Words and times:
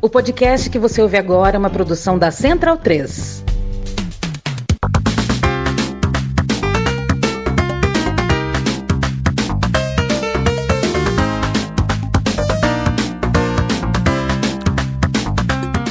O 0.00 0.08
podcast 0.08 0.70
que 0.70 0.78
você 0.78 1.02
ouve 1.02 1.16
agora 1.16 1.56
é 1.56 1.58
uma 1.58 1.68
produção 1.68 2.16
da 2.16 2.30
Central 2.30 2.76
3. 2.76 3.44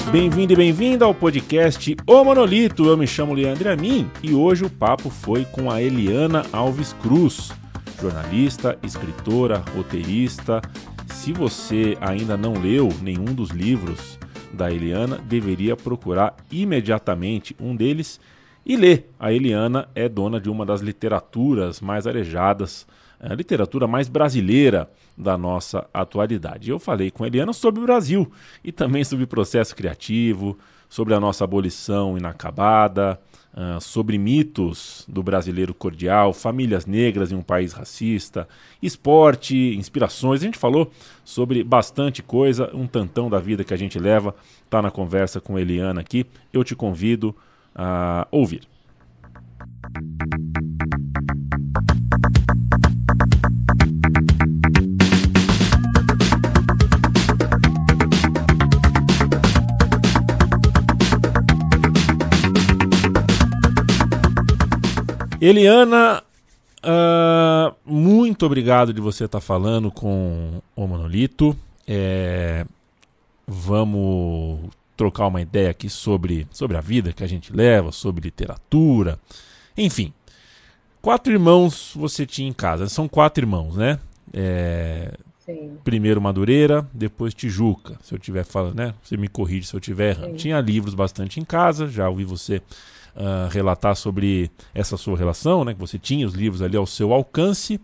Bem-vindo 0.10 0.54
e 0.54 0.56
bem-vinda 0.56 1.04
ao 1.04 1.14
podcast 1.14 1.98
O 2.08 2.24
Monolito. 2.24 2.86
Eu 2.86 2.96
me 2.96 3.06
chamo 3.06 3.34
Leandro 3.34 3.70
Amin 3.70 4.10
e 4.24 4.34
hoje 4.34 4.64
o 4.64 4.70
papo 4.70 5.10
foi 5.10 5.44
com 5.44 5.70
a 5.70 5.82
Eliana 5.82 6.46
Alves 6.54 6.94
Cruz, 6.94 7.52
jornalista, 8.02 8.80
escritora, 8.82 9.62
roteirista. 9.76 10.62
Se 11.08 11.34
você 11.34 11.98
ainda 12.00 12.38
não 12.38 12.54
leu 12.54 12.90
nenhum 13.02 13.26
dos 13.26 13.50
livros 13.50 14.18
da 14.54 14.72
Eliana, 14.72 15.18
deveria 15.18 15.76
procurar 15.76 16.36
imediatamente 16.52 17.56
um 17.60 17.76
deles 17.76 18.20
e 18.66 18.76
ler. 18.76 19.10
A 19.20 19.32
Eliana 19.32 19.90
é 19.96 20.08
dona 20.08 20.40
de 20.40 20.50
uma 20.50 20.66
das 20.66 20.82
literaturas 20.82 21.82
mais 21.82 22.08
arejadas 22.08 22.88
a 23.20 23.34
literatura 23.34 23.88
mais 23.88 24.08
brasileira 24.08 24.90
da 25.18 25.38
nossa 25.38 25.88
atualidade. 25.94 26.70
Eu 26.70 26.80
falei 26.80 27.10
com 27.10 27.24
a 27.24 27.28
Eliana 27.28 27.54
sobre 27.54 27.82
o 27.82 27.84
Brasil 27.84 28.32
e 28.64 28.72
também 28.72 29.04
sobre 29.04 29.26
processo 29.26 29.76
criativo, 29.76 30.58
sobre 30.88 31.14
a 31.14 31.20
nossa 31.20 31.44
abolição 31.44 32.18
inacabada, 32.18 33.20
uh, 33.58 33.82
sobre 33.82 34.18
mitos 34.18 35.04
do 35.08 35.24
brasileiro 35.24 35.74
cordial, 35.74 36.32
famílias 36.32 36.86
negras 36.86 37.32
em 37.32 37.36
um 37.36 37.42
país 37.42 37.74
racista, 37.74 38.48
esporte, 38.82 39.76
inspirações. 39.76 40.42
A 40.42 40.46
gente 40.46 40.58
falou 40.58 40.92
sobre 41.26 41.64
bastante 41.64 42.22
coisa, 42.22 42.70
um 42.74 42.86
tantão 42.86 43.30
da 43.30 43.40
vida 43.40 43.64
que 43.64 43.74
a 43.74 43.78
gente 43.78 43.98
leva. 43.98 44.36
Está 44.64 44.82
na 44.82 44.92
conversa 44.92 45.42
com 45.42 45.58
Eliana 45.58 46.02
aqui. 46.02 46.26
Eu 46.54 46.64
te 46.64 46.76
convido 46.76 47.36
a 47.76 48.28
ouvir. 48.32 48.62
Eliana, 65.40 66.24
uh, 66.84 67.76
muito 67.86 68.44
obrigado 68.44 68.92
de 68.92 69.00
você 69.00 69.26
estar 69.26 69.40
tá 69.40 69.46
falando 69.46 69.92
com 69.92 70.62
o 70.76 70.88
Monolito. 70.88 71.56
É, 71.88 72.66
vamos 73.46 74.70
trocar 74.96 75.28
uma 75.28 75.40
ideia 75.40 75.70
aqui 75.70 75.90
sobre, 75.90 76.48
sobre 76.52 76.76
a 76.76 76.82
vida 76.82 77.14
que 77.14 77.24
a 77.24 77.28
gente 77.28 77.54
leva, 77.54 77.92
sobre 77.92 78.24
literatura, 78.24 79.20
enfim. 79.78 80.12
Quatro 81.04 81.32
irmãos 81.32 81.92
você 81.96 82.26
tinha 82.26 82.50
em 82.50 82.54
casa. 82.54 82.90
São 82.90 83.08
quatro 83.08 83.44
irmãos, 83.44 83.76
né? 83.76 84.00
É, 84.34 85.14
primeiro 85.84 86.20
Madureira, 86.20 86.86
depois 86.92 87.36
Tijuca. 87.36 87.96
Se 88.02 88.14
eu 88.14 88.18
tiver 88.18 88.44
falando, 88.44 88.76
né? 88.76 88.94
Você 89.04 89.16
me 89.16 89.28
corrige 89.28 89.68
se 89.68 89.76
eu 89.76 89.80
tiver 89.80 90.18
errando. 90.18 90.36
Tinha 90.36 90.60
livros 90.60 90.96
bastante 90.96 91.40
em 91.40 91.46
casa, 91.46 91.88
já 91.88 92.10
ouvi 92.10 92.26
você 92.26 92.60
uh, 93.18 93.50
relatar 93.50 93.96
sobre 93.96 94.50
essa 94.74 94.96
sua 94.96 95.18
relação, 95.18 95.66
né? 95.66 95.74
Que 95.74 95.80
você 95.80 95.98
tinha 95.98 96.26
os 96.26 96.34
livros 96.34 96.62
ali 96.62 96.78
ao 96.78 96.86
seu 96.86 97.12
alcance, 97.12 97.82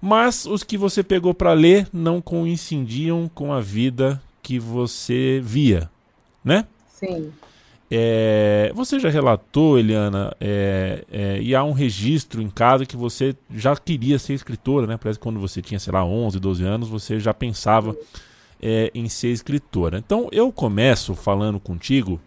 mas 0.00 0.46
os 0.46 0.64
que 0.64 0.78
você 0.78 1.02
pegou 1.02 1.34
para 1.34 1.52
ler 1.52 1.86
não 1.92 2.20
coincidiam 2.20 3.30
com 3.34 3.52
a 3.52 3.60
vida 3.60 4.20
que 4.42 4.58
você 4.58 5.40
via, 5.42 5.90
né? 6.42 6.66
Sim. 6.88 7.30
É, 7.92 8.72
você 8.74 9.00
já 9.00 9.10
relatou, 9.10 9.76
Eliana, 9.76 10.34
é, 10.40 11.04
é, 11.10 11.42
e 11.42 11.56
há 11.56 11.64
um 11.64 11.72
registro 11.72 12.40
em 12.40 12.48
casa 12.48 12.86
que 12.86 12.96
você 12.96 13.34
já 13.52 13.74
queria 13.76 14.16
ser 14.18 14.34
escritora, 14.34 14.86
né? 14.86 14.96
Parece 14.96 15.18
que 15.18 15.22
quando 15.24 15.40
você 15.40 15.60
tinha, 15.60 15.80
sei 15.80 15.92
lá, 15.92 16.04
11, 16.04 16.38
12 16.38 16.64
anos, 16.64 16.88
você 16.88 17.18
já 17.18 17.34
pensava 17.34 17.96
é, 18.62 18.92
em 18.94 19.08
ser 19.08 19.28
escritora. 19.28 19.98
Então 19.98 20.28
eu 20.30 20.52
começo 20.52 21.16
falando 21.16 21.58
contigo 21.58 22.20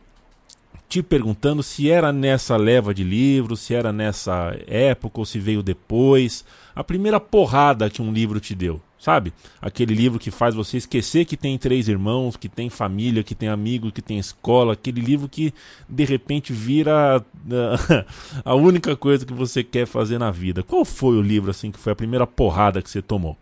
te 0.94 1.02
perguntando 1.02 1.64
se 1.64 1.90
era 1.90 2.14
nessa 2.14 2.56
leva 2.56 2.94
de 2.94 3.04
livros, 3.04 3.62
se 3.62 3.74
era 3.74 3.92
nessa 3.92 4.56
época 4.68 5.22
ou 5.22 5.26
se 5.26 5.40
veio 5.40 5.64
depois. 5.64 6.46
A 6.76 6.84
primeira 6.84 7.20
porrada 7.20 7.90
que 7.90 8.00
um 8.00 8.14
livro 8.14 8.40
te 8.40 8.54
deu, 8.54 8.80
sabe? 9.00 9.34
Aquele 9.60 9.96
livro 9.96 10.20
que 10.20 10.30
faz 10.30 10.54
você 10.54 10.78
esquecer 10.78 11.26
que 11.26 11.36
tem 11.36 11.58
três 11.58 11.88
irmãos, 11.88 12.38
que 12.38 12.48
tem 12.48 12.70
família, 12.70 13.24
que 13.24 13.34
tem 13.34 13.50
amigos, 13.50 13.92
que 13.92 14.04
tem 14.04 14.20
escola. 14.20 14.74
Aquele 14.74 15.02
livro 15.02 15.28
que 15.28 15.52
de 15.90 16.06
repente 16.06 16.54
vira 16.54 17.26
a 18.46 18.54
única 18.54 18.96
coisa 18.96 19.26
que 19.26 19.34
você 19.34 19.64
quer 19.64 19.88
fazer 19.88 20.20
na 20.20 20.30
vida. 20.30 20.62
Qual 20.62 20.86
foi 20.86 21.16
o 21.16 21.24
livro 21.24 21.50
assim 21.50 21.72
que 21.72 21.80
foi 21.80 21.94
a 21.94 21.96
primeira 21.96 22.28
porrada 22.28 22.84
que 22.84 22.90
você 22.90 23.02
tomou? 23.02 23.36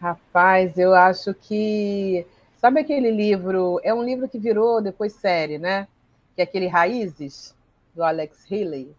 Rapaz, 0.00 0.78
eu 0.78 0.94
acho 0.94 1.34
que. 1.34 2.24
Sabe 2.60 2.78
aquele 2.78 3.10
livro? 3.10 3.80
É 3.82 3.92
um 3.92 4.04
livro 4.04 4.28
que 4.28 4.38
virou 4.38 4.80
depois 4.80 5.12
série, 5.12 5.58
né? 5.58 5.88
Que 6.36 6.42
é 6.42 6.44
aquele 6.44 6.68
Raízes, 6.68 7.56
do 7.94 8.04
Alex 8.04 8.44
Healy, 8.48 8.94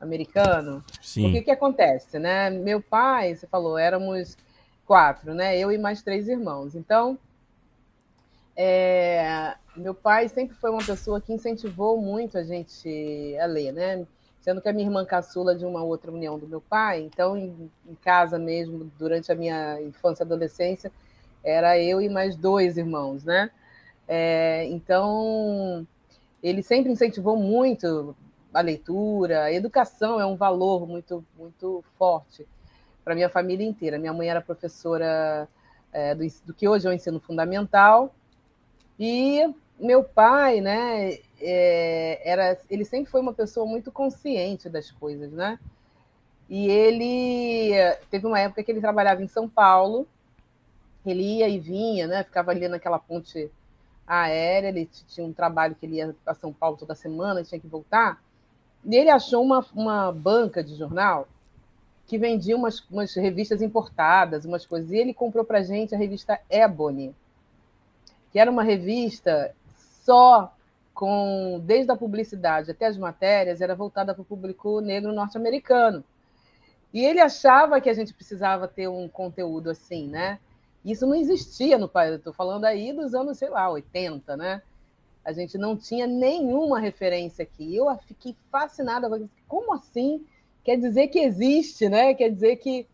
americano. 0.00 0.82
Sim. 1.02 1.28
O 1.28 1.32
que, 1.32 1.42
que 1.42 1.50
acontece, 1.50 2.18
né? 2.18 2.48
Meu 2.48 2.80
pai, 2.80 3.36
você 3.36 3.46
falou, 3.46 3.76
éramos 3.76 4.36
quatro, 4.86 5.34
né? 5.34 5.58
Eu 5.58 5.70
e 5.70 5.76
mais 5.76 6.02
três 6.02 6.26
irmãos. 6.26 6.74
Então, 6.74 7.18
é, 8.56 9.54
meu 9.76 9.94
pai 9.94 10.28
sempre 10.28 10.56
foi 10.56 10.70
uma 10.70 10.82
pessoa 10.82 11.20
que 11.20 11.32
incentivou 11.32 12.00
muito 12.00 12.38
a 12.38 12.42
gente 12.42 13.36
a 13.38 13.44
ler, 13.44 13.72
né? 13.72 14.06
Sendo 14.40 14.62
que 14.62 14.68
a 14.70 14.72
minha 14.72 14.86
irmã 14.86 15.04
caçula 15.04 15.54
de 15.54 15.66
uma 15.66 15.82
outra 15.82 16.10
união 16.10 16.38
do 16.38 16.48
meu 16.48 16.62
pai, 16.62 17.02
então 17.02 17.36
em, 17.36 17.70
em 17.86 17.94
casa 17.96 18.38
mesmo, 18.38 18.90
durante 18.98 19.30
a 19.30 19.34
minha 19.34 19.78
infância 19.82 20.22
e 20.22 20.26
adolescência, 20.26 20.90
era 21.44 21.78
eu 21.78 22.00
e 22.00 22.08
mais 22.08 22.34
dois 22.36 22.78
irmãos, 22.78 23.22
né? 23.22 23.50
É, 24.08 24.64
então, 24.66 25.86
ele 26.42 26.62
sempre 26.62 26.92
incentivou 26.92 27.36
muito 27.36 28.16
a 28.52 28.60
leitura, 28.60 29.44
a 29.44 29.52
educação 29.52 30.20
é 30.20 30.26
um 30.26 30.36
valor 30.36 30.86
muito, 30.86 31.24
muito 31.38 31.84
forte 31.96 32.46
para 33.04 33.14
minha 33.14 33.28
família 33.28 33.66
inteira. 33.66 33.98
Minha 33.98 34.12
mãe 34.12 34.28
era 34.28 34.40
professora 34.40 35.48
é, 35.92 36.14
do, 36.14 36.24
do, 36.44 36.54
que 36.54 36.68
hoje 36.68 36.86
é 36.86 36.90
o 36.90 36.92
ensino 36.92 37.20
fundamental 37.20 38.14
e 38.98 39.52
meu 39.78 40.04
pai, 40.04 40.60
né, 40.60 41.18
é, 41.40 42.20
era, 42.24 42.58
ele 42.68 42.84
sempre 42.84 43.10
foi 43.10 43.20
uma 43.20 43.32
pessoa 43.32 43.64
muito 43.64 43.90
consciente 43.90 44.68
das 44.68 44.90
coisas, 44.90 45.32
né? 45.32 45.58
E 46.50 46.68
ele 46.68 47.72
teve 48.10 48.26
uma 48.26 48.38
época 48.40 48.62
que 48.62 48.70
ele 48.70 48.80
trabalhava 48.80 49.22
em 49.22 49.28
São 49.28 49.48
Paulo, 49.48 50.06
ele 51.06 51.38
ia 51.38 51.48
e 51.48 51.58
vinha, 51.58 52.06
né? 52.06 52.24
Ficava 52.24 52.50
ali 52.50 52.68
naquela 52.68 52.98
ponte 52.98 53.50
aérea, 54.10 54.68
ele 54.68 54.88
tinha 55.06 55.26
um 55.26 55.32
trabalho 55.32 55.74
que 55.74 55.86
ele 55.86 55.96
ia 55.96 56.14
para 56.24 56.34
São 56.34 56.52
Paulo 56.52 56.76
toda 56.76 56.94
semana, 56.94 57.44
tinha 57.44 57.60
que 57.60 57.66
voltar, 57.66 58.20
e 58.84 58.96
ele 58.96 59.10
achou 59.10 59.42
uma, 59.42 59.64
uma 59.74 60.10
banca 60.10 60.64
de 60.64 60.74
jornal 60.74 61.28
que 62.06 62.18
vendia 62.18 62.56
umas, 62.56 62.80
umas 62.90 63.14
revistas 63.14 63.62
importadas, 63.62 64.44
umas 64.44 64.66
coisas, 64.66 64.90
e 64.90 64.96
ele 64.96 65.14
comprou 65.14 65.44
para 65.44 65.62
gente 65.62 65.94
a 65.94 65.98
revista 65.98 66.40
Ebony, 66.50 67.14
que 68.32 68.38
era 68.38 68.50
uma 68.50 68.64
revista 68.64 69.54
só 70.02 70.52
com, 70.92 71.60
desde 71.64 71.92
a 71.92 71.96
publicidade 71.96 72.70
até 72.70 72.86
as 72.86 72.98
matérias, 72.98 73.60
era 73.60 73.76
voltada 73.76 74.12
para 74.12 74.22
o 74.22 74.24
público 74.24 74.80
negro 74.80 75.12
norte-americano. 75.12 76.02
E 76.92 77.04
ele 77.04 77.20
achava 77.20 77.80
que 77.80 77.88
a 77.88 77.94
gente 77.94 78.12
precisava 78.12 78.66
ter 78.66 78.88
um 78.88 79.08
conteúdo 79.08 79.70
assim, 79.70 80.08
né? 80.08 80.40
Isso 80.84 81.06
não 81.06 81.14
existia 81.14 81.76
no 81.76 81.88
país, 81.88 82.14
estou 82.14 82.32
falando 82.32 82.64
aí 82.64 82.92
dos 82.92 83.14
anos, 83.14 83.38
sei 83.38 83.50
lá, 83.50 83.70
80, 83.70 84.36
né? 84.36 84.62
A 85.24 85.32
gente 85.32 85.58
não 85.58 85.76
tinha 85.76 86.06
nenhuma 86.06 86.78
referência 86.78 87.42
aqui. 87.42 87.76
Eu 87.76 87.94
fiquei 87.98 88.34
fascinada, 88.50 89.08
como 89.46 89.74
assim? 89.74 90.24
Quer 90.64 90.76
dizer 90.76 91.08
que 91.08 91.18
existe, 91.18 91.88
né? 91.88 92.14
Quer 92.14 92.30
dizer 92.30 92.56
que 92.56 92.86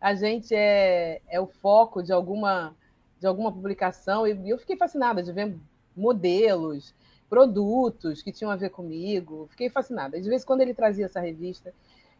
a 0.00 0.14
gente 0.14 0.54
é, 0.54 1.20
é 1.28 1.40
o 1.40 1.46
foco 1.46 2.02
de 2.02 2.12
alguma, 2.12 2.74
de 3.20 3.26
alguma 3.26 3.52
publicação. 3.52 4.26
E 4.26 4.48
eu 4.48 4.58
fiquei 4.58 4.76
fascinada 4.76 5.22
de 5.22 5.32
ver 5.32 5.54
modelos, 5.94 6.94
produtos 7.28 8.22
que 8.22 8.32
tinham 8.32 8.50
a 8.50 8.56
ver 8.56 8.70
comigo. 8.70 9.46
Fiquei 9.50 9.68
fascinada. 9.68 10.20
De 10.20 10.28
vez 10.28 10.42
em 10.42 10.46
quando 10.46 10.62
ele 10.62 10.72
trazia 10.72 11.04
essa 11.04 11.20
revista. 11.20 11.74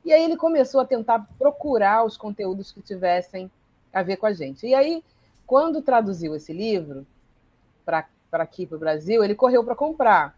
E 0.04 0.12
aí 0.12 0.22
ele 0.22 0.36
começou 0.36 0.80
a 0.80 0.86
tentar 0.86 1.26
procurar 1.38 2.04
os 2.04 2.16
conteúdos 2.16 2.70
que 2.72 2.82
tivessem 2.82 3.50
a 3.92 4.02
ver 4.02 4.16
com 4.16 4.26
a 4.26 4.32
gente. 4.32 4.66
E 4.66 4.74
aí, 4.74 5.02
quando 5.46 5.82
traduziu 5.82 6.34
esse 6.34 6.52
livro 6.52 7.06
para 7.84 8.06
aqui, 8.32 8.66
para 8.66 8.76
o 8.76 8.80
Brasil, 8.80 9.22
ele 9.22 9.34
correu 9.34 9.64
para 9.64 9.76
comprar. 9.76 10.36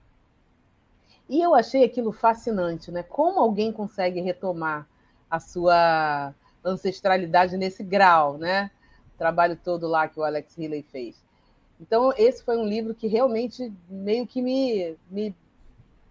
E 1.29 1.41
eu 1.41 1.55
achei 1.55 1.85
aquilo 1.85 2.13
fascinante, 2.13 2.91
né? 2.91 3.03
Como 3.03 3.41
alguém 3.41 3.73
consegue 3.73 4.21
retomar 4.21 4.87
a 5.31 5.39
sua 5.39 6.35
ancestralidade 6.65 7.57
nesse 7.57 7.83
grau, 7.83 8.39
né? 8.39 8.71
O 9.15 9.19
trabalho 9.19 9.59
todo 9.63 9.87
lá 9.87 10.09
que 10.09 10.19
o 10.19 10.25
Alex 10.25 10.57
Healy 10.59 10.83
fez. 10.91 11.23
Então, 11.81 12.13
esse 12.17 12.43
foi 12.43 12.57
um 12.57 12.67
livro 12.67 12.95
que 12.95 13.07
realmente 13.07 13.73
meio 13.89 14.27
que 14.27 14.43
me, 14.43 14.97
me 15.11 15.35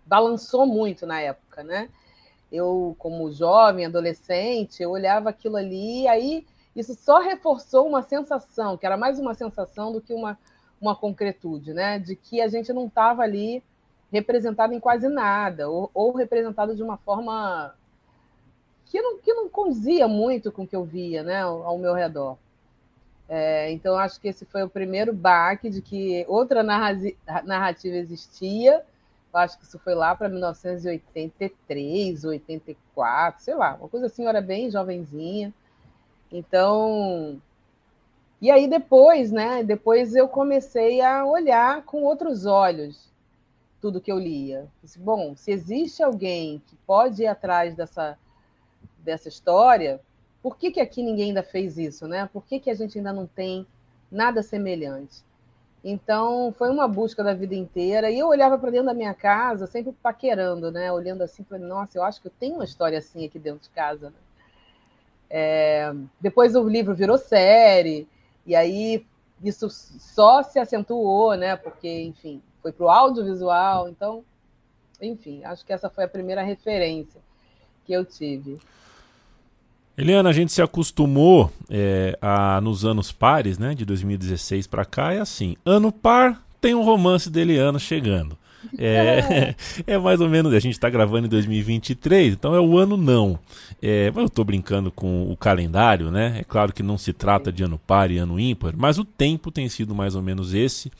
balançou 0.06 0.66
muito 0.66 1.06
na 1.06 1.20
época, 1.20 1.64
né? 1.64 1.90
Eu, 2.52 2.96
como 2.98 3.32
jovem, 3.32 3.86
adolescente, 3.86 4.82
eu 4.82 4.92
olhava 4.92 5.30
aquilo 5.30 5.58
ali, 5.58 6.08
aí 6.08 6.46
isso 6.80 6.94
só 6.94 7.20
reforçou 7.20 7.88
uma 7.88 8.04
sensação, 8.04 8.78
que 8.78 8.86
era 8.86 8.96
mais 8.96 9.18
uma 9.20 9.34
sensação 9.34 9.92
do 9.92 10.00
que 10.00 10.14
uma, 10.14 10.38
uma 10.80 10.96
concretude, 10.96 11.74
né? 11.74 11.98
De 11.98 12.16
que 12.16 12.40
a 12.40 12.48
gente 12.48 12.72
não 12.72 12.86
estava 12.86 13.24
ali 13.24 13.64
representado 14.12 14.74
em 14.74 14.80
quase 14.80 15.08
nada, 15.10 15.70
ou, 15.70 15.90
ou, 15.94 16.14
representado 16.14 16.76
de 16.76 16.84
uma 16.84 16.98
forma 16.98 17.74
que 18.86 19.02
não, 19.02 19.18
que 19.18 19.34
não 19.34 19.50
condizia 19.50 20.08
muito 20.08 20.52
com 20.52 20.64
o 20.64 20.68
que 20.68 20.76
eu 20.76 20.86
via 20.86 21.24
né, 21.24 21.42
ao, 21.42 21.64
ao 21.64 21.78
meu 21.78 21.94
redor. 21.94 22.38
É, 23.28 23.70
então, 23.72 23.98
acho 23.98 24.22
que 24.22 24.30
esse 24.30 24.46
foi 24.46 24.64
o 24.64 24.70
primeiro 24.70 25.12
baque 25.12 25.70
de 25.70 25.82
que 25.82 26.24
outra 26.30 26.64
narrativa 26.64 27.96
existia. 27.96 28.86
Eu 29.34 29.40
acho 29.40 29.58
que 29.58 29.66
isso 29.66 29.78
foi 29.80 29.94
lá 29.94 30.16
para 30.16 30.30
1983, 30.30 32.24
84, 32.24 33.44
sei 33.44 33.56
lá, 33.56 33.76
uma 33.76 33.90
coisa 33.90 34.06
assim, 34.06 34.24
eu 34.24 34.30
era 34.30 34.42
bem 34.42 34.72
jovenzinha. 34.72 35.54
Então, 36.32 37.42
e 38.42 38.52
aí 38.52 38.68
depois, 38.68 39.32
né? 39.32 39.64
Depois 39.64 40.16
eu 40.16 40.28
comecei 40.28 41.02
a 41.02 41.26
olhar 41.26 41.84
com 41.84 42.04
outros 42.04 42.46
olhos 42.46 43.08
tudo 43.82 44.02
que 44.02 44.12
eu 44.12 44.20
lia. 44.20 44.68
Disse, 44.82 45.00
bom, 45.00 45.36
se 45.36 45.52
existe 45.52 46.04
alguém 46.04 46.62
que 46.68 46.76
pode 46.88 47.24
ir 47.24 47.28
atrás 47.28 47.76
dessa, 47.76 48.18
dessa 49.00 49.28
história, 49.28 50.02
por 50.42 50.58
que, 50.58 50.72
que 50.72 50.80
aqui 50.80 51.02
ninguém 51.04 51.30
ainda 51.30 51.44
fez 51.44 51.78
isso, 51.78 52.08
né? 52.08 52.30
Por 52.32 52.46
que, 52.46 52.60
que 52.60 52.70
a 52.70 52.76
gente 52.76 52.98
ainda 52.98 53.14
não 53.14 53.28
tem 53.28 53.66
nada 54.12 54.44
semelhante? 54.44 55.24
Então, 55.84 56.54
foi 56.58 56.70
uma 56.70 56.88
busca 56.88 57.24
da 57.24 57.34
vida 57.34 57.56
inteira. 57.56 58.10
E 58.12 58.20
eu 58.20 58.28
olhava 58.28 58.58
para 58.58 58.72
dentro 58.72 58.88
da 58.88 58.94
minha 58.94 59.14
casa, 59.14 59.68
sempre 59.68 59.94
paquerando, 59.94 60.72
né? 60.72 60.92
Olhando 60.92 61.22
assim, 61.22 61.44
falei, 61.44 61.66
nossa, 61.66 61.98
eu 61.98 62.04
acho 62.04 62.22
que 62.22 62.28
eu 62.28 62.34
tenho 62.40 62.56
uma 62.56 62.66
história 62.66 62.98
assim 62.98 63.26
aqui 63.26 63.40
dentro 63.40 63.62
de 63.62 63.70
casa. 63.70 64.10
Né? 64.10 64.16
É... 65.30 65.94
Depois 66.20 66.56
o 66.56 66.68
livro 66.68 66.96
virou 66.96 67.18
série, 67.18 68.08
e 68.46 68.56
aí 68.56 69.06
isso 69.44 69.70
só 69.70 70.42
se 70.44 70.60
acentuou, 70.60 71.36
né? 71.36 71.56
Porque, 71.56 72.02
enfim, 72.04 72.42
foi 72.62 72.72
para 72.72 72.86
o 72.86 72.90
audiovisual. 72.90 73.90
Então, 73.90 74.24
enfim, 75.02 75.44
acho 75.44 75.66
que 75.66 75.74
essa 75.74 75.90
foi 75.90 76.06
a 76.06 76.08
primeira 76.08 76.42
referência 76.42 77.22
que 77.86 77.94
eu 77.94 78.04
tive. 78.04 78.58
Eliana, 79.98 80.30
a 80.30 80.34
gente 80.34 80.52
se 80.52 80.62
acostumou 80.62 81.52
é, 81.70 82.18
a, 82.22 82.62
nos 82.62 82.86
anos 82.86 83.12
pares, 83.12 83.58
né, 83.58 83.74
de 83.74 83.84
2016 83.84 84.68
para 84.68 84.86
cá, 84.86 85.14
é 85.14 85.20
assim: 85.20 85.56
ano 85.66 85.92
par 85.92 86.44
tem 86.62 86.76
um 86.76 86.84
romance 86.84 87.30
de 87.30 87.40
Eliana 87.40 87.80
chegando. 87.80 88.38
É, 88.78 89.56
é 89.86 89.98
mais 89.98 90.20
ou 90.22 90.30
menos, 90.30 90.54
a 90.54 90.60
gente 90.60 90.74
está 90.74 90.90
gravando 90.90 91.28
em 91.28 91.30
2023, 91.30 92.34
então 92.34 92.56
é 92.56 92.60
o 92.60 92.78
ano 92.78 92.98
não. 92.98 93.40
É, 93.82 94.12
eu 94.16 94.26
estou 94.26 94.44
brincando 94.44 94.92
com 94.92 95.32
o 95.32 95.38
calendário, 95.38 96.12
né? 96.12 96.40
É 96.40 96.44
claro 96.44 96.74
que 96.74 96.84
não 96.84 96.98
se 96.98 97.14
trata 97.14 97.52
de 97.52 97.64
ano 97.64 97.78
par 97.78 98.12
e 98.12 98.18
ano 98.18 98.40
ímpar, 98.40 98.74
mas 98.76 98.98
o 98.98 99.06
tempo 99.06 99.52
tem 99.52 99.70
sido 99.70 99.94
mais 99.94 100.16
ou 100.16 100.22
menos 100.22 100.54
esse. 100.54 100.92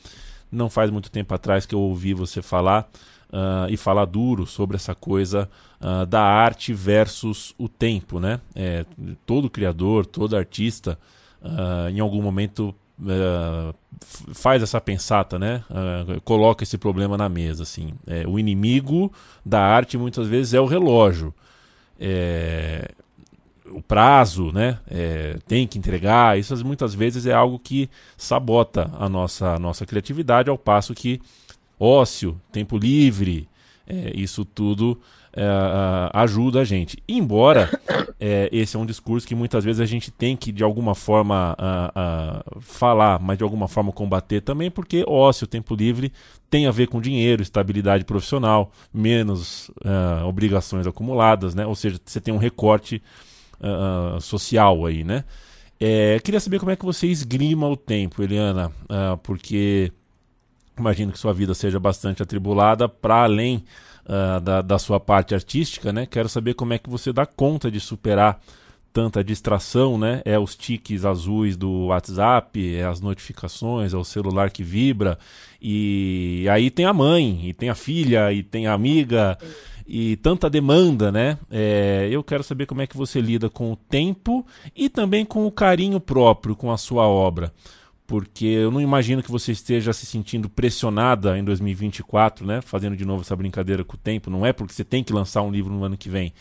Não 0.50 0.70
faz 0.70 0.90
muito 0.90 1.10
tempo 1.10 1.34
atrás 1.34 1.66
que 1.66 1.74
eu 1.74 1.80
ouvi 1.80 2.14
você 2.14 2.40
falar 2.40 2.88
uh, 3.28 3.68
e 3.68 3.76
falar 3.76 4.06
duro 4.06 4.46
sobre 4.46 4.76
essa 4.76 4.94
coisa 4.94 5.48
uh, 5.80 6.06
da 6.06 6.22
arte 6.22 6.72
versus 6.72 7.54
o 7.58 7.68
tempo, 7.68 8.18
né? 8.18 8.40
É, 8.54 8.84
todo 9.26 9.50
criador, 9.50 10.06
todo 10.06 10.36
artista, 10.36 10.98
uh, 11.42 11.88
em 11.90 12.00
algum 12.00 12.22
momento 12.22 12.74
faz 14.34 14.62
essa 14.62 14.80
pensata, 14.80 15.38
né? 15.38 15.62
coloca 16.24 16.64
esse 16.64 16.76
problema 16.76 17.16
na 17.16 17.28
mesa, 17.28 17.62
assim. 17.62 17.94
É, 18.06 18.26
o 18.26 18.38
inimigo 18.38 19.12
da 19.44 19.60
arte 19.60 19.96
muitas 19.96 20.26
vezes 20.26 20.54
é 20.54 20.60
o 20.60 20.66
relógio. 20.66 21.32
É, 21.98 22.90
o 23.70 23.82
prazo, 23.82 24.50
né? 24.52 24.78
É, 24.90 25.38
tem 25.46 25.66
que 25.66 25.78
entregar. 25.78 26.38
Isso 26.38 26.64
muitas 26.64 26.94
vezes 26.94 27.26
é 27.26 27.32
algo 27.32 27.58
que 27.58 27.88
sabota 28.16 28.90
a 28.98 29.08
nossa, 29.08 29.54
a 29.54 29.58
nossa 29.58 29.84
criatividade, 29.86 30.50
ao 30.50 30.58
passo 30.58 30.94
que 30.94 31.20
ócio, 31.78 32.40
tempo 32.50 32.76
livre, 32.76 33.48
é, 33.86 34.12
isso 34.14 34.44
tudo 34.44 35.00
é, 35.40 36.10
ajuda 36.12 36.60
a 36.60 36.64
gente. 36.64 36.98
Embora 37.08 37.70
é, 38.18 38.48
esse 38.50 38.76
é 38.76 38.78
um 38.78 38.84
discurso 38.84 39.26
que 39.26 39.34
muitas 39.34 39.64
vezes 39.64 39.80
a 39.80 39.86
gente 39.86 40.10
tem 40.10 40.36
que 40.36 40.50
de 40.50 40.64
alguma 40.64 40.94
forma 40.94 41.56
falar, 42.60 43.20
mas 43.20 43.38
de 43.38 43.44
alguma 43.44 43.68
forma 43.68 43.92
combater 43.92 44.40
também, 44.40 44.70
porque 44.70 45.04
ócio, 45.06 45.46
tempo 45.46 45.76
livre 45.76 46.12
tem 46.50 46.66
a 46.66 46.70
ver 46.70 46.88
com 46.88 47.00
dinheiro, 47.00 47.40
estabilidade 47.42 48.04
profissional, 48.04 48.72
menos 48.92 49.70
é, 49.84 50.24
obrigações 50.24 50.86
acumuladas, 50.86 51.54
né? 51.54 51.64
Ou 51.64 51.74
seja, 51.76 52.00
você 52.04 52.20
tem 52.20 52.34
um 52.34 52.38
recorte 52.38 53.02
uh, 53.60 54.20
social 54.20 54.86
aí, 54.86 55.04
né? 55.04 55.24
É, 55.78 56.18
queria 56.20 56.40
saber 56.40 56.58
como 56.58 56.72
é 56.72 56.76
que 56.76 56.84
você 56.84 57.06
esgrima 57.06 57.68
o 57.68 57.76
tempo, 57.76 58.20
Eliana, 58.20 58.72
porque 59.22 59.92
imagino 60.76 61.12
que 61.12 61.18
sua 61.18 61.32
vida 61.32 61.54
seja 61.54 61.78
bastante 61.78 62.20
atribulada 62.22 62.88
para 62.88 63.22
além 63.22 63.64
uh, 64.08 64.40
da, 64.40 64.62
da, 64.62 64.78
sua 64.78 64.98
parte 64.98 65.34
artística, 65.34 65.92
né? 65.92 66.06
Quero 66.06 66.28
saber 66.28 66.54
como 66.54 66.72
é 66.72 66.78
que 66.78 66.88
você 66.88 67.12
dá 67.12 67.26
conta 67.26 67.70
de 67.70 67.78
superar 67.78 68.40
tanta 68.92 69.22
distração, 69.22 69.98
né? 69.98 70.22
É 70.24 70.38
os 70.38 70.56
tiques 70.56 71.04
azuis 71.04 71.56
do 71.56 71.86
WhatsApp, 71.86 72.76
é 72.76 72.84
as 72.84 73.00
notificações, 73.00 73.92
é 73.92 73.96
o 73.96 74.04
celular 74.04 74.50
que 74.50 74.62
vibra, 74.62 75.18
e 75.60 76.46
aí 76.50 76.70
tem 76.70 76.86
a 76.86 76.92
mãe, 76.92 77.40
e 77.44 77.52
tem 77.52 77.68
a 77.68 77.74
filha, 77.74 78.32
e 78.32 78.42
tem 78.42 78.66
a 78.66 78.72
amiga 78.72 79.38
e 79.88 80.16
tanta 80.16 80.50
demanda, 80.50 81.10
né? 81.10 81.38
É, 81.50 82.08
eu 82.10 82.22
quero 82.22 82.44
saber 82.44 82.66
como 82.66 82.82
é 82.82 82.86
que 82.86 82.96
você 82.96 83.22
lida 83.22 83.48
com 83.48 83.72
o 83.72 83.76
tempo 83.76 84.46
e 84.76 84.90
também 84.90 85.24
com 85.24 85.46
o 85.46 85.50
carinho 85.50 85.98
próprio 85.98 86.54
com 86.54 86.70
a 86.70 86.76
sua 86.76 87.08
obra. 87.08 87.50
Porque 88.08 88.46
eu 88.46 88.70
não 88.70 88.80
imagino 88.80 89.22
que 89.22 89.30
você 89.30 89.52
esteja 89.52 89.92
se 89.92 90.06
sentindo 90.06 90.48
pressionada 90.48 91.38
em 91.38 91.44
2024, 91.44 92.46
né? 92.46 92.62
Fazendo 92.62 92.96
de 92.96 93.04
novo 93.04 93.20
essa 93.20 93.36
brincadeira 93.36 93.84
com 93.84 93.96
o 93.96 93.98
tempo. 93.98 94.30
Não 94.30 94.46
é 94.46 94.52
porque 94.52 94.72
você 94.72 94.82
tem 94.82 95.04
que 95.04 95.12
lançar 95.12 95.42
um 95.42 95.50
livro 95.50 95.70
no 95.70 95.84
ano 95.84 95.96
que 95.96 96.08
vem 96.08 96.32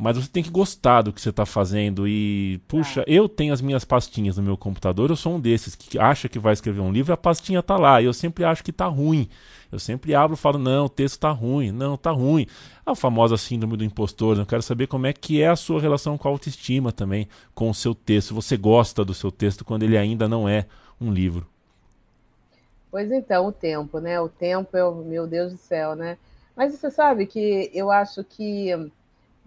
mas 0.00 0.16
você 0.16 0.28
tem 0.28 0.44
que 0.44 0.48
gostar 0.48 1.02
do 1.02 1.12
que 1.12 1.20
você 1.20 1.30
está 1.30 1.44
fazendo. 1.44 2.06
E, 2.06 2.60
puxa, 2.68 3.00
é. 3.00 3.04
eu 3.08 3.28
tenho 3.28 3.52
as 3.52 3.60
minhas 3.60 3.84
pastinhas 3.84 4.36
no 4.36 4.44
meu 4.44 4.56
computador, 4.56 5.10
eu 5.10 5.16
sou 5.16 5.34
um 5.34 5.40
desses 5.40 5.74
que 5.74 5.98
acha 5.98 6.28
que 6.28 6.38
vai 6.38 6.52
escrever 6.52 6.80
um 6.80 6.92
livro 6.92 7.10
e 7.10 7.14
a 7.14 7.16
pastinha 7.16 7.60
tá 7.64 7.76
lá. 7.76 8.00
E 8.00 8.04
eu 8.04 8.12
sempre 8.12 8.44
acho 8.44 8.62
que 8.62 8.70
tá 8.70 8.86
ruim. 8.86 9.28
Eu 9.72 9.78
sempre 9.80 10.14
abro 10.14 10.34
e 10.34 10.38
falo, 10.38 10.56
não, 10.56 10.84
o 10.84 10.88
texto 10.88 11.18
tá 11.18 11.30
ruim, 11.30 11.72
não, 11.72 11.96
tá 11.96 12.12
ruim. 12.12 12.46
A 12.86 12.94
famosa 12.94 13.36
síndrome 13.36 13.76
do 13.76 13.84
impostor, 13.84 14.36
né? 14.36 14.42
eu 14.42 14.46
quero 14.46 14.62
saber 14.62 14.86
como 14.86 15.04
é 15.04 15.12
que 15.12 15.42
é 15.42 15.48
a 15.48 15.56
sua 15.56 15.80
relação 15.80 16.16
com 16.16 16.28
a 16.28 16.30
autoestima 16.30 16.92
também, 16.92 17.28
com 17.52 17.68
o 17.68 17.74
seu 17.74 17.92
texto. 17.92 18.36
Você 18.36 18.56
gosta 18.56 19.04
do 19.04 19.12
seu 19.12 19.32
texto 19.32 19.64
quando 19.64 19.82
ele 19.82 19.98
ainda 19.98 20.28
não 20.28 20.48
é 20.48 20.66
um 21.00 21.12
livro. 21.12 21.46
Pois 22.90 23.10
então, 23.12 23.46
o 23.46 23.52
tempo, 23.52 24.00
né? 24.00 24.20
O 24.20 24.28
tempo 24.28 24.76
é 24.76 24.84
o 24.84 24.94
meu 24.94 25.26
Deus 25.26 25.52
do 25.52 25.58
céu, 25.58 25.94
né? 25.94 26.16
Mas 26.56 26.74
você 26.74 26.90
sabe 26.90 27.26
que 27.26 27.70
eu 27.72 27.90
acho 27.90 28.24
que 28.24 28.72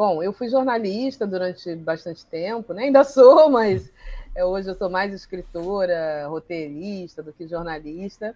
Bom, 0.02 0.24
eu 0.24 0.34
fui 0.34 0.50
jornalista 0.50 1.28
durante 1.28 1.76
bastante 1.76 2.26
tempo, 2.26 2.74
né? 2.74 2.86
ainda 2.86 3.04
sou, 3.06 3.52
mas 3.52 3.92
é, 4.34 4.44
hoje 4.44 4.68
eu 4.68 4.74
sou 4.74 4.90
mais 4.90 5.14
escritora, 5.14 6.26
roteirista 6.28 7.22
do 7.22 7.32
que 7.32 7.48
jornalista. 7.48 8.36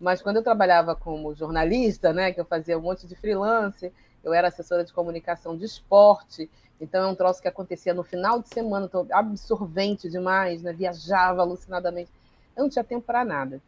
Mas 0.00 0.22
quando 0.22 0.36
eu 0.36 0.42
trabalhava 0.42 0.96
como 0.96 1.34
jornalista, 1.34 2.14
né, 2.14 2.32
que 2.32 2.40
eu 2.40 2.46
fazia 2.46 2.78
um 2.78 2.80
monte 2.80 3.06
de 3.06 3.14
freelance, 3.14 3.92
eu 4.24 4.32
era 4.32 4.48
assessora 4.48 4.86
de 4.86 4.92
comunicação 4.94 5.54
de 5.54 5.66
esporte, 5.66 6.48
então 6.80 7.04
é 7.04 7.06
um 7.06 7.14
troço 7.14 7.42
que 7.42 7.48
acontecia 7.48 7.92
no 7.92 8.02
final 8.02 8.40
de 8.40 8.48
semana, 8.48 8.88
tô 8.88 9.06
absorvente 9.10 10.08
demais, 10.08 10.62
né? 10.62 10.72
viajava 10.72 11.42
alucinadamente. 11.42 12.10
Eu 12.56 12.64
não 12.64 12.70
tinha 12.70 12.84
tempo 12.84 13.06
para 13.06 13.24
nada. 13.24 13.60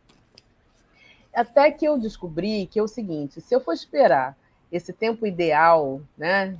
Até 1.34 1.70
que 1.70 1.84
eu 1.84 1.98
descobri 1.98 2.66
que 2.66 2.78
é 2.78 2.82
o 2.82 2.88
seguinte: 2.88 3.40
se 3.40 3.54
eu 3.54 3.60
for 3.60 3.72
esperar 3.72 4.36
esse 4.72 4.92
tempo 4.92 5.26
ideal, 5.26 6.00
né, 6.16 6.56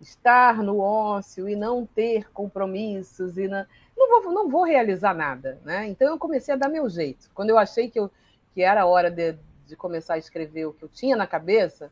estar 0.00 0.62
no 0.62 0.78
ócio 0.78 1.48
e 1.48 1.56
não 1.56 1.86
ter 1.86 2.30
compromissos 2.30 3.36
e 3.36 3.48
não, 3.48 3.66
não, 3.96 4.22
vou, 4.22 4.32
não 4.32 4.48
vou 4.48 4.64
realizar 4.64 5.14
nada, 5.14 5.58
né? 5.64 5.88
Então 5.88 6.08
eu 6.08 6.18
comecei 6.18 6.54
a 6.54 6.56
dar 6.56 6.68
meu 6.68 6.88
jeito. 6.88 7.30
Quando 7.34 7.50
eu 7.50 7.58
achei 7.58 7.90
que, 7.90 7.98
eu, 7.98 8.10
que 8.54 8.62
era 8.62 8.82
a 8.82 8.86
hora 8.86 9.10
de, 9.10 9.34
de 9.66 9.74
começar 9.76 10.14
a 10.14 10.18
escrever 10.18 10.66
o 10.66 10.72
que 10.72 10.84
eu 10.84 10.88
tinha 10.88 11.16
na 11.16 11.26
cabeça, 11.26 11.90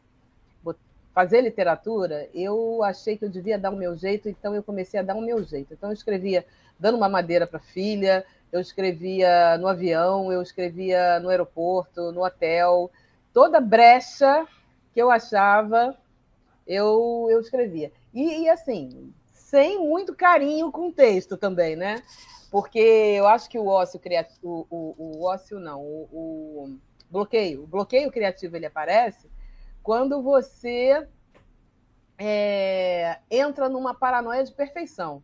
fazer 1.15 1.41
literatura, 1.41 2.29
eu 2.35 2.83
achei 2.83 3.17
que 3.17 3.25
eu 3.25 3.29
devia 3.29 3.57
dar 3.57 3.71
o 3.71 3.77
meu 3.77 3.97
jeito, 3.97 4.29
então 4.29 4.53
eu 4.53 4.65
comecei 4.65 4.99
a 4.99 5.03
dar 5.03 5.15
o 5.15 5.23
meu 5.23 5.45
jeito. 5.45 5.73
Então 5.73 5.91
eu 5.91 5.95
escrevia 5.95 6.45
dando 6.79 6.97
uma 6.97 7.09
madeira 7.09 7.47
para 7.47 7.59
a 7.59 7.63
filha, 7.63 8.27
eu 8.55 8.61
escrevia 8.61 9.59
no 9.59 9.67
avião, 9.67 10.33
eu 10.33 10.41
escrevia 10.41 11.21
no 11.21 11.29
aeroporto, 11.29 12.13
no 12.13 12.25
hotel, 12.25 12.91
toda 13.33 13.61
brecha 13.61 14.47
que 14.93 15.03
eu 15.03 15.11
achava 15.11 15.97
eu, 16.67 17.27
eu 17.31 17.41
escrevia. 17.41 17.93
E, 18.13 18.45
e, 18.45 18.49
assim, 18.49 19.13
sem 19.33 19.79
muito 19.79 20.15
carinho 20.15 20.73
com 20.73 20.89
o 20.89 20.93
texto 20.93 21.37
também, 21.37 21.77
né? 21.77 22.03
porque 22.55 22.79
eu 22.79 23.27
acho 23.27 23.51
que 23.51 23.59
o 23.59 23.67
ócio 23.67 23.99
criativo, 23.99 24.39
o, 24.71 24.95
o, 24.97 25.19
o 25.19 25.25
ócio 25.25 25.59
não, 25.59 25.81
o, 25.83 26.09
o, 26.13 26.79
bloqueio, 27.11 27.65
o 27.65 27.67
bloqueio 27.67 28.13
criativo 28.13 28.55
ele 28.55 28.65
aparece 28.65 29.29
quando 29.83 30.23
você 30.23 31.05
é, 32.17 33.19
entra 33.29 33.69
numa 33.69 33.93
paranoia 33.93 34.45
de 34.45 34.53
perfeição. 34.53 35.21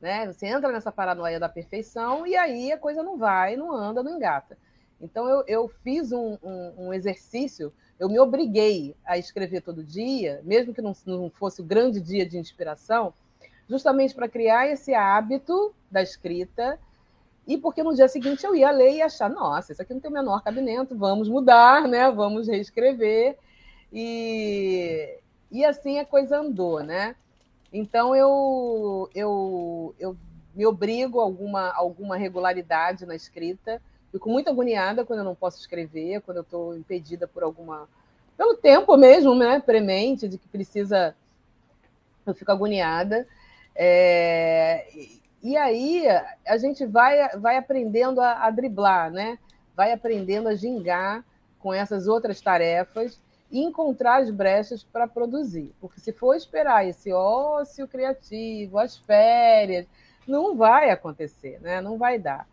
Né? 0.00 0.26
Você 0.26 0.46
entra 0.46 0.70
nessa 0.70 0.92
paranoia 0.92 1.40
da 1.40 1.48
perfeição 1.48 2.26
e 2.26 2.36
aí 2.36 2.72
a 2.72 2.78
coisa 2.78 3.02
não 3.02 3.16
vai, 3.16 3.56
não 3.56 3.72
anda, 3.72 4.02
não 4.02 4.16
engata. 4.16 4.56
Então 5.00 5.28
eu, 5.28 5.44
eu 5.46 5.68
fiz 5.82 6.12
um, 6.12 6.38
um, 6.42 6.86
um 6.86 6.92
exercício, 6.92 7.72
eu 7.98 8.08
me 8.08 8.18
obriguei 8.18 8.94
a 9.04 9.18
escrever 9.18 9.62
todo 9.62 9.84
dia, 9.84 10.40
mesmo 10.44 10.74
que 10.74 10.82
não, 10.82 10.94
não 11.06 11.30
fosse 11.30 11.60
o 11.60 11.64
grande 11.64 12.00
dia 12.00 12.26
de 12.26 12.38
inspiração, 12.38 13.12
justamente 13.68 14.14
para 14.14 14.28
criar 14.28 14.68
esse 14.68 14.94
hábito 14.94 15.74
da 15.90 16.02
escrita 16.02 16.78
e 17.46 17.56
porque 17.56 17.82
no 17.82 17.94
dia 17.94 18.08
seguinte 18.08 18.44
eu 18.44 18.56
ia 18.56 18.70
ler 18.70 18.96
e 18.96 19.02
achar, 19.02 19.30
nossa, 19.30 19.72
isso 19.72 19.80
aqui 19.80 19.94
não 19.94 20.00
tem 20.00 20.10
o 20.10 20.14
menor 20.14 20.42
cabimento, 20.42 20.96
vamos 20.96 21.28
mudar, 21.28 21.86
né? 21.86 22.10
Vamos 22.10 22.48
reescrever. 22.48 23.38
E, 23.92 25.18
e 25.50 25.64
assim 25.64 25.98
a 26.00 26.04
coisa 26.04 26.38
andou, 26.38 26.82
né? 26.82 27.14
Então 27.76 28.14
eu, 28.14 29.10
eu, 29.14 29.94
eu 29.98 30.16
me 30.54 30.66
obrigo 30.66 31.20
a 31.20 31.24
alguma, 31.24 31.72
alguma 31.72 32.16
regularidade 32.16 33.04
na 33.06 33.14
escrita. 33.14 33.80
Fico 34.10 34.30
muito 34.30 34.48
agoniada 34.48 35.04
quando 35.04 35.20
eu 35.20 35.24
não 35.24 35.34
posso 35.34 35.58
escrever, 35.60 36.20
quando 36.22 36.38
eu 36.38 36.42
estou 36.42 36.76
impedida 36.76 37.26
por 37.26 37.42
alguma. 37.42 37.88
pelo 38.36 38.56
tempo 38.56 38.96
mesmo, 38.96 39.34
né? 39.34 39.60
Premente, 39.60 40.28
de 40.28 40.38
que 40.38 40.48
precisa. 40.48 41.14
Eu 42.24 42.34
fico 42.34 42.50
agoniada. 42.50 43.26
É, 43.74 44.86
e 45.42 45.56
aí 45.56 46.06
a 46.46 46.56
gente 46.56 46.86
vai, 46.86 47.36
vai 47.36 47.56
aprendendo 47.56 48.20
a, 48.20 48.44
a 48.46 48.50
driblar, 48.50 49.10
né? 49.10 49.38
vai 49.76 49.92
aprendendo 49.92 50.48
a 50.48 50.54
gingar 50.54 51.22
com 51.58 51.72
essas 51.72 52.08
outras 52.08 52.40
tarefas 52.40 53.20
e 53.56 53.62
encontrar 53.62 54.20
as 54.20 54.28
brechas 54.28 54.82
para 54.82 55.08
produzir. 55.08 55.74
Porque 55.80 55.98
se 55.98 56.12
for 56.12 56.34
esperar 56.34 56.86
esse 56.86 57.10
ócio 57.10 57.88
criativo, 57.88 58.78
as 58.78 58.98
férias, 58.98 59.86
não 60.28 60.54
vai 60.54 60.90
acontecer, 60.90 61.58
né? 61.62 61.80
não 61.80 61.96
vai 61.96 62.18
dar. 62.18 62.46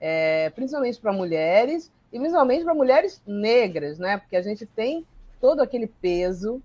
É, 0.00 0.50
principalmente 0.50 1.00
para 1.00 1.12
mulheres, 1.12 1.92
e 2.12 2.18
principalmente 2.18 2.64
para 2.64 2.74
mulheres 2.74 3.22
negras, 3.24 4.00
né? 4.00 4.18
porque 4.18 4.34
a 4.34 4.42
gente 4.42 4.66
tem 4.66 5.06
todo 5.40 5.60
aquele 5.60 5.86
peso 5.86 6.60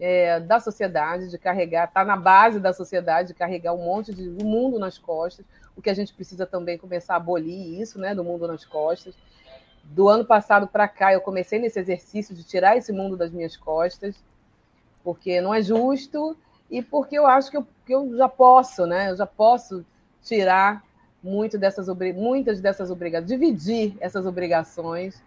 é, 0.00 0.40
da 0.40 0.58
sociedade, 0.58 1.30
de 1.30 1.38
carregar, 1.38 1.84
está 1.84 2.04
na 2.04 2.16
base 2.16 2.58
da 2.58 2.72
sociedade, 2.72 3.28
de 3.28 3.34
carregar 3.34 3.74
um 3.74 3.84
monte 3.84 4.12
de 4.12 4.28
um 4.28 4.44
mundo 4.44 4.76
nas 4.76 4.98
costas, 4.98 5.46
o 5.76 5.80
que 5.80 5.90
a 5.90 5.94
gente 5.94 6.12
precisa 6.12 6.46
também 6.46 6.76
começar 6.76 7.14
a 7.14 7.18
abolir 7.18 7.80
isso, 7.80 7.96
né, 7.96 8.12
do 8.12 8.24
mundo 8.24 8.48
nas 8.48 8.64
costas. 8.64 9.14
Do 9.84 10.08
ano 10.08 10.24
passado 10.24 10.66
para 10.66 10.86
cá, 10.86 11.12
eu 11.12 11.20
comecei 11.20 11.58
nesse 11.58 11.78
exercício 11.78 12.34
de 12.34 12.44
tirar 12.44 12.76
esse 12.76 12.92
mundo 12.92 13.16
das 13.16 13.30
minhas 13.30 13.56
costas, 13.56 14.14
porque 15.02 15.40
não 15.40 15.52
é 15.52 15.62
justo 15.62 16.36
e 16.70 16.80
porque 16.80 17.18
eu 17.18 17.26
acho 17.26 17.50
que 17.50 17.56
eu, 17.56 17.66
que 17.84 17.94
eu 17.94 18.16
já 18.16 18.28
posso, 18.28 18.86
né, 18.86 19.10
eu 19.10 19.16
já 19.16 19.26
posso 19.26 19.84
tirar 20.22 20.84
muito 21.22 21.58
dessas, 21.58 21.88
muitas 22.14 22.60
dessas 22.60 22.90
obrigações, 22.90 23.28
dividir 23.28 23.96
essas 24.00 24.26
obrigações 24.26 25.20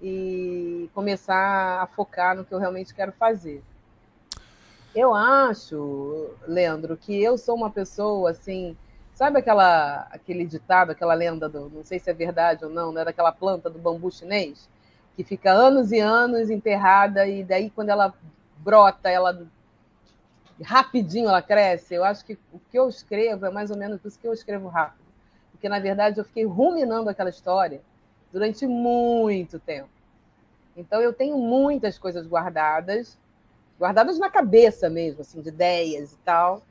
e 0.00 0.88
começar 0.94 1.82
a 1.82 1.86
focar 1.86 2.36
no 2.36 2.44
que 2.44 2.54
eu 2.54 2.58
realmente 2.58 2.94
quero 2.94 3.12
fazer. 3.12 3.62
Eu 4.94 5.12
acho, 5.12 6.30
Leandro, 6.46 6.96
que 6.96 7.20
eu 7.20 7.36
sou 7.36 7.56
uma 7.56 7.70
pessoa 7.70 8.30
assim. 8.30 8.76
Sabe 9.14 9.38
aquela, 9.38 10.08
aquele 10.10 10.44
ditado, 10.44 10.90
aquela 10.90 11.14
lenda 11.14 11.48
do, 11.48 11.70
não 11.70 11.84
sei 11.84 11.98
se 11.98 12.10
é 12.10 12.12
verdade 12.12 12.64
ou 12.64 12.70
não, 12.70 12.92
né, 12.92 13.04
daquela 13.04 13.30
planta 13.30 13.70
do 13.70 13.78
bambu 13.78 14.10
chinês 14.10 14.68
que 15.16 15.22
fica 15.22 15.52
anos 15.52 15.92
e 15.92 16.00
anos 16.00 16.50
enterrada 16.50 17.26
e 17.26 17.44
daí 17.44 17.70
quando 17.70 17.90
ela 17.90 18.12
brota, 18.58 19.08
ela 19.08 19.46
rapidinho 20.62 21.28
ela 21.28 21.40
cresce. 21.40 21.94
Eu 21.94 22.04
acho 22.04 22.24
que 22.24 22.38
o 22.52 22.58
que 22.58 22.78
eu 22.78 22.88
escrevo 22.88 23.46
é 23.46 23.50
mais 23.50 23.70
ou 23.70 23.76
menos 23.76 24.04
isso 24.04 24.18
que 24.18 24.26
eu 24.26 24.32
escrevo 24.32 24.68
rápido, 24.68 25.04
porque 25.52 25.68
na 25.68 25.78
verdade 25.78 26.18
eu 26.18 26.24
fiquei 26.24 26.44
ruminando 26.44 27.08
aquela 27.08 27.30
história 27.30 27.80
durante 28.32 28.66
muito 28.66 29.60
tempo. 29.60 29.88
Então 30.76 31.00
eu 31.00 31.12
tenho 31.12 31.38
muitas 31.38 31.98
coisas 31.98 32.26
guardadas 32.26 33.16
guardadas 33.78 34.18
na 34.18 34.30
cabeça 34.30 34.88
mesmo, 34.88 35.20
assim, 35.20 35.40
de 35.40 35.48
ideias 35.48 36.12
e 36.12 36.16
tal, 36.18 36.62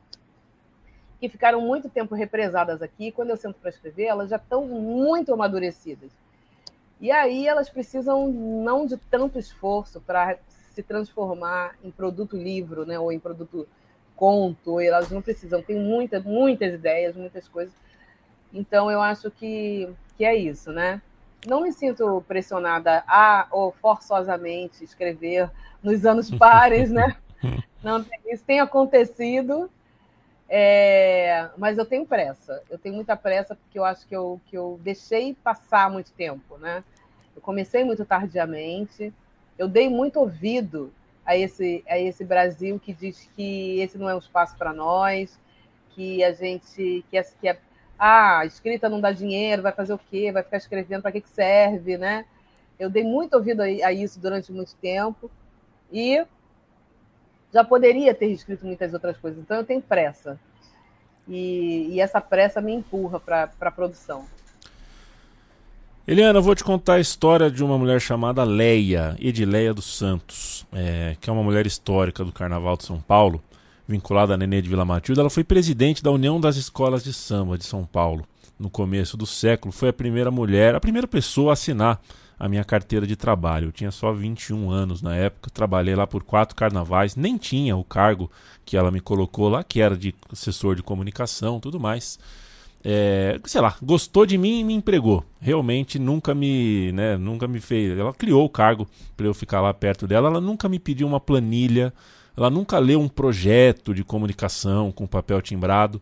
que 1.23 1.29
ficaram 1.29 1.61
muito 1.61 1.87
tempo 1.87 2.13
represadas 2.13 2.81
aqui. 2.81 3.09
Quando 3.09 3.29
eu 3.29 3.37
sento 3.37 3.55
para 3.55 3.69
escrever, 3.69 4.07
elas 4.07 4.29
já 4.29 4.35
estão 4.35 4.67
muito 4.67 5.33
amadurecidas. 5.33 6.11
E 6.99 7.09
aí 7.11 7.47
elas 7.47 7.69
precisam 7.69 8.27
não 8.27 8.85
de 8.85 8.97
tanto 8.97 9.39
esforço 9.39 10.01
para 10.01 10.37
se 10.73 10.83
transformar 10.83 11.75
em 11.81 11.89
produto 11.89 12.35
livro, 12.35 12.85
né, 12.85 12.99
ou 12.99 13.09
em 13.09 13.19
produto 13.19 13.65
conto. 14.17 14.81
Elas 14.81 15.09
não 15.11 15.21
precisam. 15.21 15.61
Tem 15.61 15.79
muita, 15.79 16.19
muitas 16.19 16.73
ideias, 16.73 17.15
muitas 17.15 17.47
coisas. 17.47 17.73
Então 18.53 18.91
eu 18.91 19.01
acho 19.01 19.31
que, 19.31 19.87
que 20.17 20.25
é 20.25 20.35
isso, 20.35 20.73
né? 20.73 21.01
Não 21.47 21.61
me 21.61 21.71
sinto 21.71 22.21
pressionada 22.27 23.01
a 23.07 23.47
ou 23.49 23.71
forçosamente 23.71 24.83
escrever 24.83 25.49
nos 25.81 26.05
anos 26.05 26.29
pares, 26.35 26.91
né? 26.91 27.15
Não, 27.81 28.05
isso 28.25 28.43
tem 28.43 28.59
acontecido, 28.59 29.69
é, 30.49 31.49
mas 31.57 31.77
eu 31.77 31.85
tenho 31.85 32.05
pressa. 32.05 32.61
Eu 32.69 32.77
tenho 32.77 32.95
muita 32.95 33.15
pressa 33.15 33.55
porque 33.55 33.79
eu 33.79 33.85
acho 33.85 34.07
que 34.07 34.15
eu, 34.15 34.39
que 34.47 34.57
eu 34.57 34.79
deixei 34.83 35.33
passar 35.33 35.89
muito 35.89 36.11
tempo, 36.11 36.57
né? 36.57 36.83
Eu 37.35 37.41
comecei 37.41 37.83
muito 37.83 38.05
tardiamente, 38.05 39.13
eu 39.57 39.67
dei 39.67 39.89
muito 39.89 40.19
ouvido 40.19 40.93
a 41.25 41.35
esse, 41.35 41.83
a 41.87 41.97
esse 41.97 42.23
Brasil 42.23 42.79
que 42.79 42.93
diz 42.93 43.29
que 43.35 43.79
esse 43.79 43.97
não 43.97 44.09
é 44.09 44.15
um 44.15 44.19
espaço 44.19 44.55
para 44.57 44.73
nós, 44.73 45.39
que 45.91 46.23
a 46.23 46.31
gente 46.33 47.03
que, 47.09 47.17
é, 47.17 47.23
que 47.23 47.47
é, 47.47 47.59
ah, 47.97 48.45
escrita 48.45 48.89
não 48.89 48.99
dá 48.99 49.11
dinheiro, 49.11 49.61
vai 49.61 49.71
fazer 49.71 49.93
o 49.93 49.99
quê? 50.09 50.31
Vai 50.31 50.43
ficar 50.43 50.57
escrevendo 50.57 51.01
para 51.01 51.11
que, 51.11 51.21
que 51.21 51.29
serve, 51.29 51.97
né? 51.97 52.25
Eu 52.77 52.89
dei 52.89 53.03
muito 53.03 53.35
ouvido 53.35 53.61
a, 53.61 53.65
a 53.65 53.93
isso 53.93 54.19
durante 54.19 54.51
muito 54.51 54.75
tempo. 54.75 55.31
E 55.91 56.25
já 57.53 57.63
poderia 57.63 58.13
ter 58.13 58.27
escrito 58.27 58.65
muitas 58.65 58.93
outras 58.93 59.17
coisas, 59.17 59.39
então 59.39 59.57
eu 59.57 59.63
tenho 59.63 59.81
pressa. 59.81 60.39
E, 61.27 61.87
e 61.91 62.01
essa 62.01 62.19
pressa 62.19 62.59
me 62.59 62.73
empurra 62.73 63.19
para 63.19 63.49
a 63.61 63.71
produção. 63.71 64.25
Eliana, 66.05 66.39
eu 66.39 66.43
vou 66.43 66.53
te 66.53 66.65
contar 66.65 66.95
a 66.95 66.99
história 66.99 67.49
de 67.49 67.63
uma 67.63 67.77
mulher 67.77 68.01
chamada 68.01 68.43
Leia, 68.43 69.15
Edileia 69.19 69.73
dos 69.73 69.97
Santos, 69.97 70.65
é, 70.73 71.15
que 71.21 71.29
é 71.29 71.33
uma 71.33 71.43
mulher 71.43 71.65
histórica 71.65 72.25
do 72.25 72.31
Carnaval 72.33 72.75
de 72.75 72.83
São 72.83 72.99
Paulo, 72.99 73.41
vinculada 73.87 74.33
a 74.33 74.37
Nenê 74.37 74.61
de 74.61 74.67
Vila 74.67 74.83
Matilde. 74.83 75.21
Ela 75.21 75.29
foi 75.29 75.45
presidente 75.45 76.03
da 76.03 76.11
União 76.11 76.41
das 76.41 76.57
Escolas 76.57 77.05
de 77.05 77.13
Samba 77.13 77.57
de 77.57 77.63
São 77.63 77.85
Paulo 77.85 78.25
no 78.59 78.69
começo 78.69 79.15
do 79.15 79.25
século. 79.25 79.71
Foi 79.71 79.89
a 79.89 79.93
primeira 79.93 80.29
mulher, 80.29 80.75
a 80.75 80.79
primeira 80.79 81.07
pessoa 81.07 81.51
a 81.51 81.53
assinar 81.53 82.01
a 82.43 82.49
minha 82.49 82.65
carteira 82.65 83.07
de 83.07 83.15
trabalho. 83.15 83.69
Eu 83.69 83.71
tinha 83.71 83.89
só 83.89 84.11
21 84.11 84.69
anos 84.69 85.01
na 85.01 85.15
época, 85.15 85.49
trabalhei 85.49 85.95
lá 85.95 86.05
por 86.05 86.23
quatro 86.23 86.53
carnavais, 86.57 87.15
nem 87.15 87.37
tinha 87.37 87.73
o 87.77 87.85
cargo 87.85 88.29
que 88.65 88.75
ela 88.75 88.91
me 88.91 88.99
colocou 88.99 89.47
lá, 89.47 89.63
que 89.63 89.79
era 89.79 89.95
de 89.95 90.13
assessor 90.29 90.75
de 90.75 90.83
comunicação, 90.83 91.57
tudo 91.57 91.79
mais. 91.79 92.19
É, 92.83 93.39
sei 93.45 93.61
lá, 93.61 93.77
gostou 93.81 94.25
de 94.25 94.37
mim 94.37 94.59
e 94.59 94.63
me 94.65 94.73
empregou. 94.73 95.23
Realmente 95.39 95.97
nunca 95.97 96.35
me, 96.35 96.91
né, 96.91 97.15
nunca 97.15 97.47
me 97.47 97.61
fez. 97.61 97.97
Ela 97.97 98.11
criou 98.11 98.43
o 98.43 98.49
cargo 98.49 98.85
para 99.15 99.25
eu 99.25 99.33
ficar 99.33 99.61
lá 99.61 99.73
perto 99.73 100.05
dela. 100.05 100.27
Ela 100.27 100.41
nunca 100.41 100.67
me 100.67 100.79
pediu 100.79 101.07
uma 101.07 101.21
planilha. 101.21 101.93
Ela 102.35 102.49
nunca 102.49 102.77
leu 102.77 102.99
um 102.99 103.07
projeto 103.07 103.93
de 103.93 104.03
comunicação 104.03 104.91
com 104.91 105.07
papel 105.07 105.41
timbrado. 105.41 106.01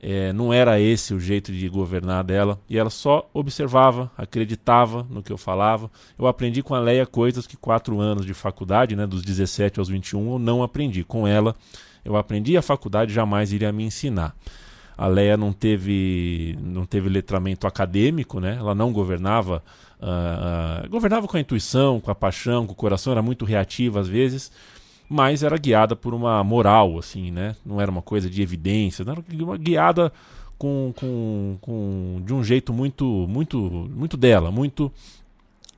É, 0.00 0.32
não 0.32 0.52
era 0.52 0.80
esse 0.80 1.12
o 1.12 1.18
jeito 1.18 1.50
de 1.50 1.68
governar 1.68 2.22
dela 2.22 2.60
e 2.68 2.78
ela 2.78 2.90
só 2.90 3.28
observava, 3.34 4.10
acreditava 4.16 5.04
no 5.10 5.22
que 5.22 5.32
eu 5.32 5.38
falava. 5.38 5.90
Eu 6.16 6.26
aprendi 6.26 6.62
com 6.62 6.74
a 6.74 6.78
Leia 6.78 7.04
coisas 7.04 7.46
que 7.46 7.56
quatro 7.56 8.00
anos 8.00 8.24
de 8.24 8.32
faculdade, 8.32 8.94
né, 8.94 9.06
dos 9.06 9.22
17 9.22 9.80
aos 9.80 9.88
21, 9.88 10.34
eu 10.34 10.38
não 10.38 10.62
aprendi. 10.62 11.02
Com 11.02 11.26
ela, 11.26 11.56
eu 12.04 12.16
aprendi 12.16 12.56
a 12.56 12.62
faculdade 12.62 13.12
jamais 13.12 13.52
iria 13.52 13.72
me 13.72 13.84
ensinar. 13.84 14.36
A 14.96 15.06
Leia 15.06 15.36
não 15.36 15.52
teve, 15.52 16.56
não 16.60 16.84
teve 16.84 17.08
letramento 17.08 17.66
acadêmico, 17.66 18.40
né? 18.40 18.56
ela 18.58 18.74
não 18.74 18.92
governava, 18.92 19.62
uh, 20.00 20.86
uh, 20.86 20.88
governava 20.88 21.28
com 21.28 21.36
a 21.36 21.40
intuição, 21.40 22.00
com 22.00 22.10
a 22.10 22.16
paixão, 22.16 22.66
com 22.66 22.72
o 22.72 22.76
coração, 22.76 23.12
era 23.12 23.22
muito 23.22 23.44
reativa 23.44 24.00
às 24.00 24.08
vezes 24.08 24.50
mas 25.08 25.42
era 25.42 25.56
guiada 25.56 25.96
por 25.96 26.12
uma 26.12 26.44
moral, 26.44 26.98
assim, 26.98 27.30
né? 27.30 27.56
Não 27.64 27.80
era 27.80 27.90
uma 27.90 28.02
coisa 28.02 28.28
de 28.28 28.42
evidência, 28.42 29.02
era 29.02 29.22
uma 29.42 29.56
guiada 29.56 30.12
com, 30.58 30.92
com, 30.96 31.56
com 31.60 32.22
de 32.24 32.34
um 32.34 32.44
jeito 32.44 32.72
muito, 32.72 33.04
muito, 33.28 33.58
muito 33.94 34.16
dela, 34.16 34.50
muito 34.50 34.92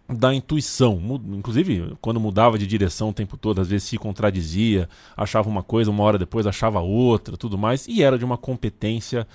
da 0.08 0.34
intuição. 0.34 1.00
Inclusive, 1.32 1.94
quando 2.00 2.18
mudava 2.18 2.58
de 2.58 2.66
direção 2.66 3.10
o 3.10 3.14
tempo 3.14 3.36
todo, 3.36 3.60
às 3.60 3.68
vezes 3.68 3.88
se 3.88 3.98
contradizia, 3.98 4.88
achava 5.16 5.48
uma 5.48 5.62
coisa, 5.62 5.90
uma 5.90 6.02
hora 6.02 6.18
depois 6.18 6.46
achava 6.46 6.80
outra, 6.80 7.36
tudo 7.36 7.56
mais, 7.56 7.86
e 7.86 8.02
era 8.02 8.18
de 8.18 8.24
uma 8.24 8.36
competência 8.36 9.26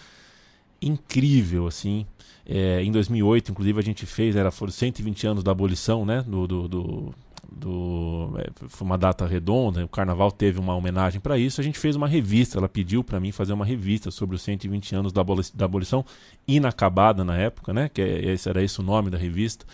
incrível, 0.82 1.68
assim. 1.68 2.06
É, 2.46 2.84
em 2.84 2.92
2008, 2.92 3.52
inclusive, 3.52 3.80
a 3.80 3.84
gente 3.84 4.06
fez, 4.06 4.36
era, 4.36 4.52
foram 4.52 4.72
120 4.72 5.26
anos 5.26 5.44
da 5.44 5.52
abolição, 5.52 6.06
né? 6.06 6.24
Do, 6.28 6.46
do, 6.46 6.68
do, 6.68 7.14
do 7.52 8.34
é, 8.38 8.50
foi 8.68 8.86
uma 8.86 8.98
data 8.98 9.26
redonda, 9.26 9.84
o 9.84 9.88
Carnaval 9.88 10.32
teve 10.32 10.60
uma 10.60 10.76
homenagem 10.76 11.20
para 11.20 11.38
isso. 11.38 11.62
A 11.62 11.64
gente 11.64 11.80
fez 11.80 11.96
uma 11.96 12.08
revista, 12.08 12.58
ela 12.58 12.70
pediu 12.70 13.04
para 13.04 13.20
mim 13.20 13.32
fazer 13.32 13.54
uma 13.54 13.66
revista 13.66 14.12
sobre 14.12 14.36
os 14.36 14.42
120 14.42 14.96
anos 14.96 15.14
da, 15.14 15.22
aboli 15.22 15.44
da 15.54 15.66
abolição, 15.66 16.06
inacabada 16.48 17.24
na 17.24 17.38
época, 17.38 17.74
né? 17.74 17.90
Que 17.90 18.02
é, 18.02 18.32
esse, 18.32 18.50
era 18.50 18.64
esse 18.64 18.80
o 18.80 18.84
nome 18.84 19.10
da 19.10 19.18
revista 19.18 19.66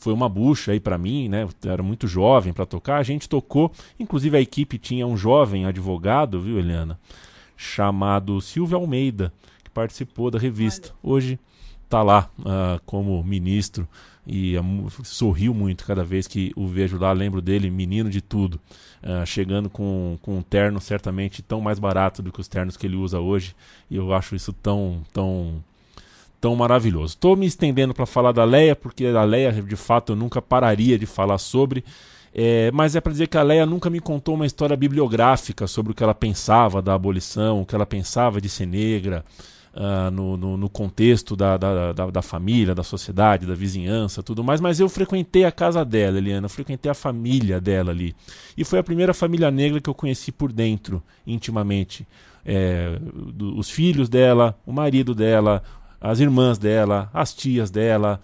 foi 0.00 0.14
uma 0.14 0.28
bucha 0.28 0.72
aí 0.72 0.80
para 0.80 0.96
mim, 0.96 1.28
né? 1.28 1.42
Eu 1.42 1.70
era 1.70 1.82
muito 1.82 2.08
jovem 2.08 2.52
para 2.52 2.64
tocar. 2.64 2.96
A 2.96 3.02
gente 3.02 3.28
tocou, 3.28 3.70
inclusive 3.98 4.36
a 4.36 4.40
equipe 4.40 4.78
tinha 4.78 5.06
um 5.06 5.16
jovem 5.16 5.66
advogado, 5.66 6.40
viu, 6.40 6.58
Eliana, 6.58 6.98
chamado 7.54 8.40
Silvio 8.40 8.78
Almeida, 8.78 9.30
que 9.62 9.70
participou 9.70 10.30
da 10.30 10.38
revista. 10.38 10.94
Hoje 11.02 11.38
está 11.90 12.04
lá 12.04 12.30
uh, 12.38 12.80
como 12.86 13.22
ministro 13.24 13.86
e 14.24 14.56
uh, 14.56 14.88
sorriu 15.02 15.52
muito 15.52 15.84
cada 15.84 16.04
vez 16.04 16.28
que 16.28 16.52
o 16.54 16.68
vejo 16.68 16.96
lá. 16.96 17.10
Lembro 17.12 17.42
dele, 17.42 17.68
menino 17.68 18.08
de 18.08 18.20
tudo, 18.20 18.60
uh, 19.02 19.26
chegando 19.26 19.68
com, 19.68 20.16
com 20.22 20.38
um 20.38 20.42
terno 20.42 20.80
certamente 20.80 21.42
tão 21.42 21.60
mais 21.60 21.80
barato 21.80 22.22
do 22.22 22.30
que 22.30 22.40
os 22.40 22.46
ternos 22.46 22.76
que 22.76 22.86
ele 22.86 22.94
usa 22.94 23.18
hoje. 23.18 23.56
E 23.90 23.96
eu 23.96 24.14
acho 24.14 24.36
isso 24.36 24.52
tão, 24.52 25.02
tão 25.12 25.62
tão 26.40 26.56
maravilhoso. 26.56 27.14
Estou 27.14 27.36
me 27.36 27.44
estendendo 27.44 27.92
para 27.92 28.06
falar 28.06 28.32
da 28.32 28.44
Leia, 28.44 28.74
porque 28.74 29.04
a 29.06 29.24
Leia, 29.24 29.52
de 29.52 29.76
fato, 29.76 30.12
eu 30.12 30.16
nunca 30.16 30.40
pararia 30.40 30.98
de 30.98 31.04
falar 31.04 31.36
sobre. 31.36 31.84
É, 32.32 32.70
mas 32.72 32.94
é 32.94 33.00
para 33.00 33.12
dizer 33.12 33.26
que 33.26 33.36
a 33.36 33.42
Leia 33.42 33.66
nunca 33.66 33.90
me 33.90 34.00
contou 34.00 34.36
uma 34.36 34.46
história 34.46 34.76
bibliográfica 34.76 35.66
sobre 35.66 35.92
o 35.92 35.94
que 35.94 36.02
ela 36.02 36.14
pensava 36.14 36.80
da 36.80 36.94
abolição, 36.94 37.60
o 37.60 37.66
que 37.66 37.74
ela 37.74 37.84
pensava 37.84 38.40
de 38.40 38.48
ser 38.48 38.66
negra, 38.66 39.24
uh, 39.74 40.10
no, 40.10 40.36
no, 40.36 40.56
no, 40.56 40.68
contexto 40.68 41.36
da, 41.36 41.56
da, 41.56 41.92
da, 41.92 42.10
da, 42.10 42.22
família, 42.22 42.74
da 42.74 42.82
sociedade, 42.82 43.46
da 43.46 43.54
vizinhança, 43.54 44.22
tudo 44.22 44.42
mais. 44.42 44.60
Mas 44.60 44.80
eu 44.80 44.88
frequentei 44.88 45.44
a 45.44 45.52
casa 45.52 45.84
dela, 45.84 46.18
Eliana, 46.18 46.46
eu 46.46 46.50
frequentei 46.50 46.90
a 46.90 46.94
família 46.94 47.60
dela 47.60 47.90
ali. 47.90 48.14
E 48.56 48.64
foi 48.64 48.78
a 48.78 48.82
primeira 48.82 49.14
família 49.14 49.50
negra 49.50 49.80
que 49.80 49.88
eu 49.88 49.94
conheci 49.94 50.32
por 50.32 50.52
dentro, 50.52 51.02
intimamente. 51.26 52.06
É, 52.44 52.98
do, 53.32 53.58
os 53.58 53.70
filhos 53.70 54.08
dela, 54.08 54.58
o 54.66 54.72
marido 54.72 55.14
dela, 55.14 55.62
as 56.00 56.20
irmãs 56.20 56.58
dela, 56.58 57.10
as 57.12 57.34
tias 57.34 57.70
dela, 57.70 58.20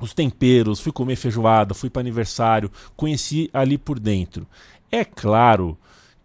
os 0.00 0.12
temperos, 0.12 0.80
fui 0.80 0.92
comer 0.92 1.16
feijoada, 1.16 1.72
fui 1.72 1.88
para 1.88 2.00
aniversário, 2.00 2.70
conheci 2.96 3.48
ali 3.52 3.78
por 3.78 3.98
dentro. 3.98 4.46
É 4.90 5.04
claro 5.04 5.78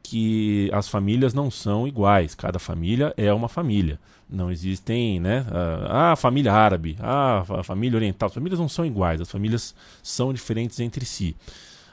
que 0.04 0.70
as 0.74 0.88
famílias 0.90 1.34
não 1.34 1.52
são 1.52 1.88
iguais, 1.88 2.34
cada 2.34 2.58
família 2.58 3.14
é 3.16 3.32
uma 3.32 3.48
família. 3.48 4.00
Não 4.30 4.52
existem, 4.52 5.20
né? 5.20 5.46
Ah, 5.88 6.12
a 6.12 6.16
família 6.16 6.54
árabe, 6.54 6.96
ah, 7.00 7.44
a 7.50 7.64
família 7.64 7.98
oriental, 7.98 8.28
as 8.28 8.34
famílias 8.34 8.60
não 8.60 8.70
são 8.70 8.86
iguais, 8.86 9.20
as 9.20 9.32
famílias 9.32 9.74
são 10.04 10.32
diferentes 10.32 10.80
entre 10.80 11.04
si. 11.04 11.36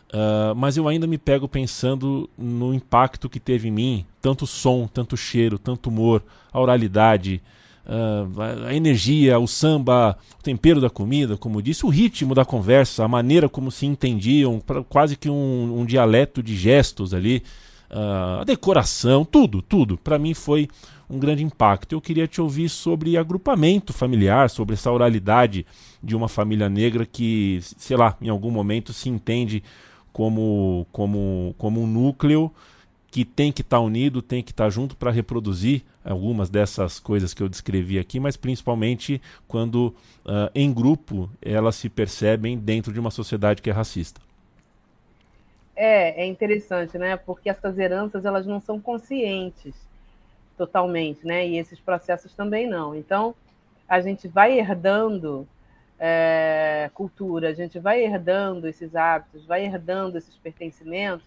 Uh, 0.09 0.55
mas 0.55 0.77
eu 0.77 0.87
ainda 0.87 1.07
me 1.07 1.19
pego 1.19 1.49
pensando 1.49 2.31
no 2.39 2.73
impacto 2.73 3.29
que 3.29 3.41
teve 3.41 3.69
em 3.69 3.73
mim, 3.73 4.07
tanto 4.23 4.47
som, 4.47 4.87
tanto 4.87 5.17
cheiro, 5.17 5.59
tanto 5.59 5.89
humor, 5.89 6.23
a 6.53 6.61
oralidade, 6.61 7.43
uh, 7.85 8.67
a 8.69 8.75
energia, 8.75 9.37
o 9.39 9.49
samba, 9.49 10.17
o 10.39 10.43
tempero 10.43 10.81
da 10.81 10.89
comida, 10.89 11.37
como 11.37 11.61
disse, 11.61 11.85
o 11.85 11.89
ritmo 11.89 12.37
da 12.37 12.45
conversa, 12.45 13.05
a 13.05 13.09
maneira 13.09 13.49
como 13.49 13.71
se 13.71 13.85
entendiam, 13.85 14.63
quase 14.89 15.17
que 15.17 15.29
um, 15.29 15.81
um 15.81 15.85
dialeto 15.85 16.41
de 16.41 16.57
gestos 16.57 17.13
ali, 17.13 17.43
uh, 17.91 18.43
a 18.43 18.45
decoração, 18.45 19.25
tudo, 19.25 19.61
tudo. 19.61 19.99
Para 19.99 20.21
mim 20.21 20.35
foi 20.35 20.69
um 21.09 21.19
grande 21.19 21.45
impacto. 21.45 21.95
Eu 21.95 22.01
queria 22.01 22.27
te 22.27 22.41
ouvir 22.41 22.69
sobre 22.69 23.17
agrupamento 23.17 23.93
familiar, 23.93 24.51
sobre 24.51 24.75
essa 24.75 24.91
oralidade 24.91 25.67
de 26.03 26.17
uma 26.17 26.29
família 26.29 26.69
negra 26.69 27.07
que, 27.07 27.61
sei 27.63 27.97
lá, 27.97 28.17
em 28.21 28.29
algum 28.29 28.51
momento 28.51 28.93
se 28.93 29.09
entende 29.09 29.63
como, 30.13 30.87
como, 30.93 31.55
como 31.59 31.83
um 31.83 31.87
núcleo 31.87 32.53
que 33.11 33.25
tem 33.25 33.53
que 33.53 33.63
estar 33.63 33.79
tá 33.79 33.83
unido, 33.83 34.21
tem 34.21 34.43
que 34.43 34.51
estar 34.51 34.65
tá 34.65 34.71
junto 34.71 34.97
para 34.97 35.11
reproduzir 35.11 35.83
algumas 36.05 36.51
dessas 36.51 37.01
coisas 37.01 37.33
que 37.33 37.43
eu 37.43 37.49
descrevi 37.49 37.99
aqui, 37.99 38.21
mas 38.21 38.37
principalmente 38.37 39.21
quando 39.49 39.95
uh, 40.25 40.51
em 40.55 40.73
grupo 40.73 41.31
elas 41.41 41.77
se 41.77 41.89
percebem 41.89 42.59
dentro 42.59 42.93
de 42.93 43.01
uma 43.01 43.11
sociedade 43.11 43.63
que 43.63 43.71
é 43.71 43.73
racista. 43.73 44.21
É, 45.75 46.23
é 46.23 46.27
interessante, 46.27 46.97
né? 46.97 47.17
Porque 47.17 47.51
essas 47.51 47.79
heranças 47.79 48.25
elas 48.25 48.47
não 48.47 48.61
são 48.61 48.81
conscientes 48.81 49.75
totalmente, 50.57 51.27
né? 51.27 51.47
E 51.47 51.59
esses 51.59 51.79
processos 51.79 52.35
também 52.35 52.67
não. 52.67 52.95
Então 52.95 53.35
a 53.89 54.01
gente 54.01 54.27
vai 54.27 54.59
herdando 54.59 55.47
é, 55.99 56.91
cultura, 56.95 57.51
a 57.51 57.55
gente 57.55 57.79
vai 57.79 58.03
herdando 58.03 58.67
esses 58.67 58.95
hábitos, 58.95 59.47
vai 59.47 59.65
herdando 59.65 60.19
esses 60.19 60.37
pertencimentos 60.37 61.27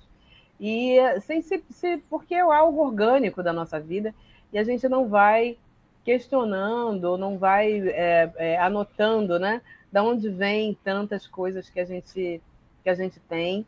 e 0.60 0.98
sem 1.22 1.42
se, 1.42 1.64
se, 1.70 1.98
porque 2.10 2.36
é 2.36 2.42
algo 2.42 2.84
orgânico 2.84 3.42
da 3.42 3.54
nossa 3.54 3.80
vida 3.80 4.14
e 4.52 4.58
a 4.58 4.64
gente 4.64 4.88
não 4.90 5.08
vai 5.08 5.58
questionando, 6.04 7.18
não 7.18 7.38
vai 7.38 7.88
é, 7.90 8.32
é, 8.36 8.58
anotando, 8.60 9.40
né? 9.40 9.62
Da 9.92 10.04
onde 10.04 10.30
vem 10.30 10.78
tantas 10.84 11.26
coisas 11.26 11.70
que 11.70 11.80
a 11.80 11.86
gente 11.86 12.42
que 12.84 12.90
a 12.90 12.96
gente 12.96 13.20
tem 13.22 13.66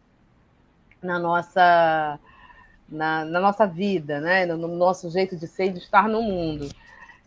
na 1.01 1.19
nossa 1.19 2.19
na, 2.91 3.25
na 3.25 3.39
nossa 3.39 3.65
vida, 3.65 4.19
né? 4.19 4.45
No, 4.45 4.57
no, 4.57 4.67
nosso 4.67 5.09
jeito 5.09 5.35
de 5.35 5.47
ser 5.47 5.65
e 5.65 5.73
de 5.73 5.79
estar 5.79 6.07
no 6.07 6.21
mundo. 6.21 6.69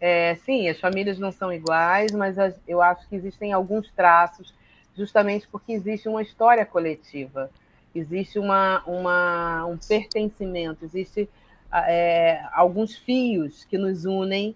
É, 0.00 0.36
sim, 0.44 0.68
as 0.68 0.78
famílias 0.78 1.18
não 1.18 1.32
são 1.32 1.52
iguais, 1.52 2.12
mas 2.12 2.36
eu 2.68 2.82
acho 2.82 3.08
que 3.08 3.16
existem 3.16 3.52
alguns 3.52 3.90
traços, 3.92 4.54
justamente 4.94 5.48
porque 5.48 5.72
existe 5.72 6.08
uma 6.08 6.22
história 6.22 6.66
coletiva 6.66 7.50
existe 7.94 8.38
uma, 8.38 8.82
uma, 8.86 9.66
um 9.66 9.76
pertencimento, 9.76 10.84
existe 10.84 11.28
é, 11.72 12.44
alguns 12.52 12.96
fios 12.96 13.64
que 13.64 13.78
nos 13.78 14.04
unem 14.04 14.54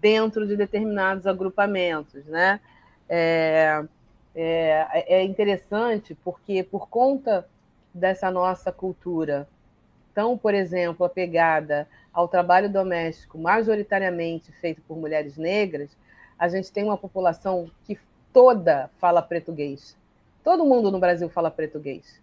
dentro 0.00 0.46
de 0.46 0.56
determinados 0.56 1.26
agrupamentos, 1.26 2.24
né? 2.26 2.60
É, 3.08 3.84
é, 4.34 5.16
é 5.20 5.24
interessante 5.24 6.14
porque 6.22 6.62
por 6.62 6.88
conta 6.88 7.48
dessa 7.92 8.30
nossa 8.30 8.70
cultura 8.70 9.48
tão, 10.18 10.36
por 10.36 10.52
exemplo, 10.52 11.06
apegada 11.06 11.86
ao 12.12 12.26
trabalho 12.26 12.68
doméstico 12.68 13.38
majoritariamente 13.38 14.50
feito 14.50 14.82
por 14.82 14.96
mulheres 14.96 15.36
negras, 15.36 15.96
a 16.36 16.48
gente 16.48 16.72
tem 16.72 16.82
uma 16.82 16.98
população 16.98 17.70
que 17.84 17.96
toda 18.32 18.90
fala 18.98 19.22
português. 19.22 19.96
Todo 20.42 20.64
mundo 20.64 20.90
no 20.90 20.98
Brasil 20.98 21.28
fala 21.28 21.52
português 21.52 22.20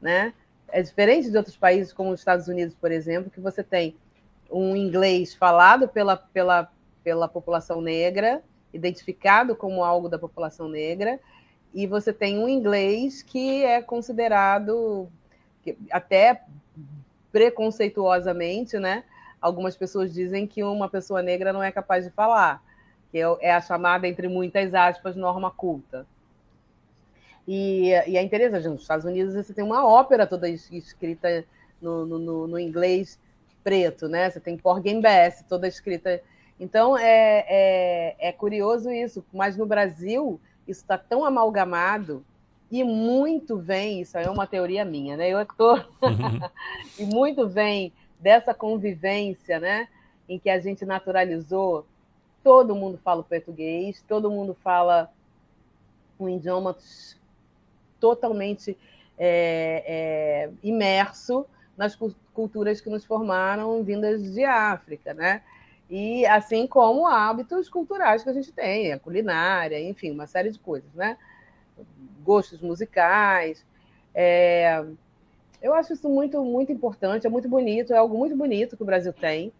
né? 0.00 0.32
É 0.68 0.80
diferente 0.80 1.30
de 1.30 1.36
outros 1.36 1.54
países, 1.54 1.92
como 1.92 2.12
os 2.12 2.20
Estados 2.20 2.48
Unidos, 2.48 2.74
por 2.74 2.90
exemplo, 2.90 3.30
que 3.30 3.40
você 3.40 3.62
tem 3.62 3.94
um 4.50 4.74
inglês 4.74 5.34
falado 5.34 5.86
pela, 5.86 6.16
pela, 6.16 6.72
pela 7.04 7.28
população 7.28 7.82
negra, 7.82 8.42
identificado 8.72 9.54
como 9.54 9.84
algo 9.84 10.08
da 10.08 10.18
população 10.18 10.66
negra, 10.66 11.20
e 11.74 11.86
você 11.86 12.10
tem 12.10 12.38
um 12.38 12.48
inglês 12.48 13.22
que 13.22 13.62
é 13.66 13.82
considerado 13.82 15.12
até 15.90 16.42
preconceituosamente, 17.32 18.78
né? 18.78 19.02
Algumas 19.40 19.76
pessoas 19.76 20.12
dizem 20.12 20.46
que 20.46 20.62
uma 20.62 20.88
pessoa 20.88 21.22
negra 21.22 21.52
não 21.52 21.62
é 21.62 21.72
capaz 21.72 22.04
de 22.04 22.10
falar, 22.10 22.62
que 23.10 23.18
é, 23.18 23.24
é 23.40 23.52
a 23.52 23.60
chamada, 23.60 24.06
entre 24.06 24.28
muitas 24.28 24.72
aspas, 24.74 25.16
norma 25.16 25.50
culta. 25.50 26.06
E, 27.48 27.88
e 28.06 28.16
é 28.16 28.22
interessante, 28.22 28.68
nos 28.68 28.82
Estados 28.82 29.04
Unidos 29.04 29.34
você 29.34 29.52
tem 29.52 29.64
uma 29.64 29.84
ópera 29.84 30.26
toda 30.26 30.48
escrita 30.48 31.44
no, 31.80 32.06
no, 32.06 32.46
no 32.46 32.58
inglês 32.58 33.18
preto, 33.64 34.08
né? 34.08 34.30
Você 34.30 34.38
tem 34.38 34.56
Porgy 34.56 35.00
Bess 35.00 35.44
toda 35.48 35.66
escrita. 35.66 36.20
Então 36.60 36.96
é, 36.96 37.44
é, 37.48 38.16
é 38.28 38.32
curioso 38.32 38.90
isso, 38.90 39.24
mas 39.32 39.56
no 39.56 39.66
Brasil 39.66 40.40
isso 40.68 40.82
está 40.82 40.96
tão 40.96 41.24
amalgamado 41.24 42.24
e 42.72 42.82
muito 42.82 43.58
vem, 43.58 44.00
isso 44.00 44.16
é 44.16 44.30
uma 44.30 44.46
teoria 44.46 44.82
minha, 44.82 45.14
né? 45.14 45.28
Eu 45.28 45.42
estou 45.42 45.76
uhum. 45.76 46.40
e 46.98 47.04
muito 47.04 47.46
vem 47.46 47.92
dessa 48.18 48.54
convivência, 48.54 49.60
né? 49.60 49.88
Em 50.26 50.38
que 50.38 50.48
a 50.48 50.58
gente 50.58 50.82
naturalizou, 50.86 51.84
todo 52.42 52.74
mundo 52.74 52.98
fala 53.04 53.22
português, 53.22 54.02
todo 54.08 54.30
mundo 54.30 54.56
fala 54.64 55.12
um 56.18 56.30
idioma 56.30 56.74
totalmente 58.00 58.74
é, 59.18 59.84
é, 59.86 60.50
imerso 60.62 61.44
nas 61.76 61.94
culturas 62.32 62.80
que 62.80 62.88
nos 62.88 63.04
formaram 63.04 63.84
vindas 63.84 64.32
de 64.32 64.44
África, 64.44 65.12
né? 65.12 65.42
E 65.90 66.24
assim 66.24 66.66
como 66.66 67.06
hábitos 67.06 67.68
culturais 67.68 68.22
que 68.22 68.30
a 68.30 68.32
gente 68.32 68.50
tem, 68.50 68.94
a 68.94 68.98
culinária, 68.98 69.78
enfim, 69.78 70.10
uma 70.10 70.26
série 70.26 70.50
de 70.50 70.58
coisas, 70.58 70.90
né? 70.94 71.18
Gostos 72.24 72.60
musicais. 72.60 73.64
É... 74.14 74.84
Eu 75.60 75.74
acho 75.74 75.92
isso 75.92 76.08
muito, 76.08 76.42
muito 76.44 76.72
importante, 76.72 77.26
é 77.26 77.30
muito 77.30 77.48
bonito, 77.48 77.92
é 77.92 77.96
algo 77.96 78.18
muito 78.18 78.36
bonito 78.36 78.76
que 78.76 78.82
o 78.82 78.86
Brasil 78.86 79.12
tem, 79.12 79.52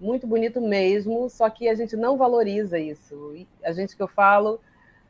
muito 0.00 0.28
bonito 0.28 0.60
mesmo, 0.60 1.28
só 1.28 1.50
que 1.50 1.68
a 1.68 1.74
gente 1.74 1.96
não 1.96 2.16
valoriza 2.16 2.78
isso. 2.78 3.34
A 3.64 3.72
gente 3.72 3.96
que 3.96 4.02
eu 4.02 4.06
falo, 4.06 4.60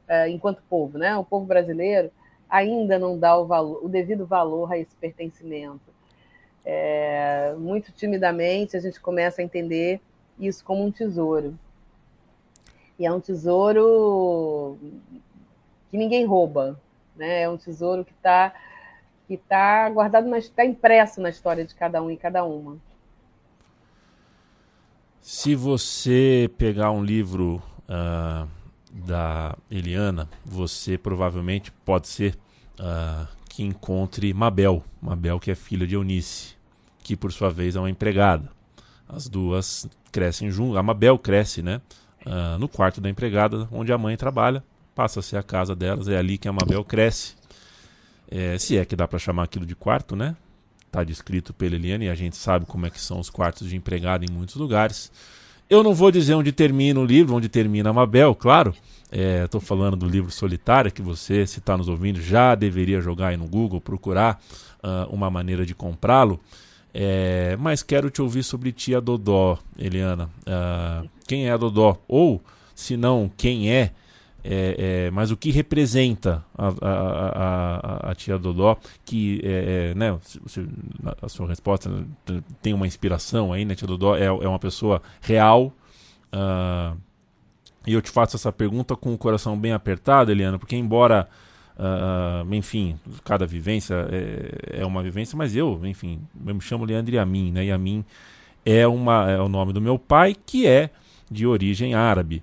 é, 0.08 0.28
enquanto 0.30 0.62
povo, 0.62 0.96
né? 0.96 1.14
O 1.16 1.24
povo 1.24 1.44
brasileiro 1.44 2.10
ainda 2.48 2.98
não 2.98 3.18
dá 3.18 3.36
o, 3.36 3.46
valor, 3.46 3.84
o 3.84 3.88
devido 3.88 4.24
valor 4.24 4.72
a 4.72 4.78
esse 4.78 4.94
pertencimento. 4.96 5.92
É, 6.64 7.54
muito 7.58 7.92
timidamente 7.92 8.76
a 8.76 8.80
gente 8.80 9.00
começa 9.00 9.42
a 9.42 9.44
entender 9.44 10.00
isso 10.38 10.64
como 10.64 10.84
um 10.84 10.90
tesouro. 10.90 11.58
E 12.98 13.04
é 13.04 13.12
um 13.12 13.20
tesouro 13.20 14.78
que 15.94 15.98
ninguém 15.98 16.26
rouba, 16.26 16.76
né? 17.14 17.42
É 17.42 17.48
um 17.48 17.56
tesouro 17.56 18.04
que 18.04 18.10
está 18.10 18.52
que 19.28 19.36
tá 19.36 19.88
guardado, 19.88 20.34
está 20.34 20.64
impresso 20.64 21.20
na 21.20 21.30
história 21.30 21.64
de 21.64 21.72
cada 21.72 22.02
um 22.02 22.10
e 22.10 22.16
cada 22.16 22.44
uma. 22.44 22.78
Se 25.20 25.54
você 25.54 26.50
pegar 26.58 26.90
um 26.90 27.04
livro 27.04 27.62
uh, 27.84 28.48
da 28.92 29.56
Eliana, 29.70 30.28
você 30.44 30.98
provavelmente 30.98 31.70
pode 31.70 32.08
ser 32.08 32.36
uh, 32.80 33.28
que 33.48 33.62
encontre 33.62 34.34
Mabel, 34.34 34.82
Mabel 35.00 35.38
que 35.38 35.52
é 35.52 35.54
filha 35.54 35.86
de 35.86 35.94
Eunice, 35.94 36.56
que 37.04 37.16
por 37.16 37.32
sua 37.32 37.50
vez 37.50 37.76
é 37.76 37.78
uma 37.78 37.88
empregada. 37.88 38.50
As 39.08 39.28
duas 39.28 39.88
crescem 40.10 40.50
juntas. 40.50 40.76
A 40.76 40.82
Mabel 40.82 41.16
cresce, 41.20 41.62
né, 41.62 41.80
uh, 42.26 42.58
no 42.58 42.68
quarto 42.68 43.00
da 43.00 43.08
empregada, 43.08 43.68
onde 43.70 43.92
a 43.92 43.96
mãe 43.96 44.16
trabalha, 44.16 44.60
passa 44.94 45.20
a 45.20 45.22
ser 45.22 45.36
a 45.36 45.42
casa 45.42 45.74
delas, 45.74 46.08
é 46.08 46.16
ali 46.16 46.38
que 46.38 46.48
a 46.48 46.52
Mabel 46.52 46.84
cresce. 46.84 47.34
É, 48.30 48.58
se 48.58 48.76
é 48.76 48.84
que 48.84 48.96
dá 48.96 49.06
para 49.06 49.18
chamar 49.18 49.44
aquilo 49.44 49.66
de 49.66 49.74
quarto, 49.74 50.16
né? 50.16 50.36
está 50.94 51.02
descrito 51.02 51.52
pela 51.52 51.74
Eliane 51.74 52.06
e 52.06 52.08
a 52.08 52.14
gente 52.14 52.36
sabe 52.36 52.64
como 52.66 52.86
é 52.86 52.90
que 52.90 53.00
são 53.00 53.18
os 53.18 53.28
quartos 53.28 53.68
de 53.68 53.76
empregado 53.76 54.24
em 54.24 54.32
muitos 54.32 54.54
lugares. 54.54 55.10
Eu 55.68 55.82
não 55.82 55.92
vou 55.92 56.10
dizer 56.10 56.34
onde 56.34 56.52
termina 56.52 57.00
o 57.00 57.04
livro, 57.04 57.34
onde 57.34 57.48
termina 57.48 57.90
a 57.90 57.92
Mabel, 57.92 58.34
claro. 58.34 58.72
Estou 59.10 59.60
é, 59.60 59.64
falando 59.64 59.96
do 59.96 60.06
livro 60.06 60.30
Solitária, 60.30 60.90
que 60.90 61.02
você, 61.02 61.46
se 61.46 61.58
está 61.58 61.76
nos 61.76 61.88
ouvindo, 61.88 62.20
já 62.20 62.54
deveria 62.54 63.00
jogar 63.00 63.28
aí 63.28 63.36
no 63.36 63.46
Google, 63.46 63.80
procurar 63.80 64.40
uh, 64.82 65.12
uma 65.12 65.30
maneira 65.30 65.64
de 65.64 65.74
comprá-lo. 65.74 66.40
É, 66.92 67.56
mas 67.58 67.82
quero 67.82 68.10
te 68.10 68.22
ouvir 68.22 68.42
sobre 68.42 68.72
tia 68.72 69.00
Dodó, 69.00 69.58
Eliana. 69.78 70.30
Uh, 70.40 71.08
quem 71.26 71.48
é 71.48 71.52
a 71.52 71.56
Dodó? 71.56 71.96
Ou, 72.06 72.42
se 72.74 72.96
não, 72.96 73.30
quem 73.36 73.70
é 73.72 73.92
é, 74.44 75.06
é, 75.06 75.10
mas 75.10 75.30
o 75.30 75.36
que 75.38 75.50
representa 75.50 76.44
a, 76.56 76.68
a, 76.68 78.08
a, 78.08 78.10
a 78.10 78.14
tia 78.14 78.38
Dodó, 78.38 78.76
que 79.02 79.40
é, 79.42 79.92
é 79.92 79.94
né, 79.94 80.18
a 81.22 81.28
sua 81.30 81.48
resposta 81.48 81.90
tem 82.60 82.74
uma 82.74 82.86
inspiração 82.86 83.54
aí, 83.54 83.64
né? 83.64 83.74
Tia 83.74 83.88
Dodó 83.88 84.14
é, 84.14 84.26
é 84.26 84.48
uma 84.48 84.58
pessoa 84.58 85.00
real. 85.22 85.72
Uh, 86.30 86.94
e 87.86 87.94
eu 87.94 88.02
te 88.02 88.10
faço 88.10 88.36
essa 88.36 88.52
pergunta 88.52 88.94
com 88.94 89.14
o 89.14 89.18
coração 89.18 89.58
bem 89.58 89.72
apertado, 89.72 90.30
Eliana, 90.30 90.58
porque 90.58 90.76
embora, 90.76 91.26
uh, 91.78 92.54
enfim, 92.54 92.98
cada 93.24 93.46
vivência 93.46 93.94
é, 94.10 94.80
é, 94.80 94.86
uma 94.86 95.02
vivência, 95.02 95.38
mas 95.38 95.56
eu, 95.56 95.80
enfim, 95.84 96.20
eu 96.46 96.54
me 96.54 96.60
chamo 96.60 96.84
Leandro 96.84 97.14
Yamin, 97.14 97.50
né? 97.50 97.64
Yamin 97.66 98.04
é, 98.64 98.86
uma, 98.86 99.30
é 99.30 99.40
o 99.40 99.48
nome 99.48 99.72
do 99.72 99.80
meu 99.80 99.98
pai, 99.98 100.34
que 100.34 100.66
é 100.66 100.90
de 101.30 101.46
origem 101.46 101.94
árabe. 101.94 102.42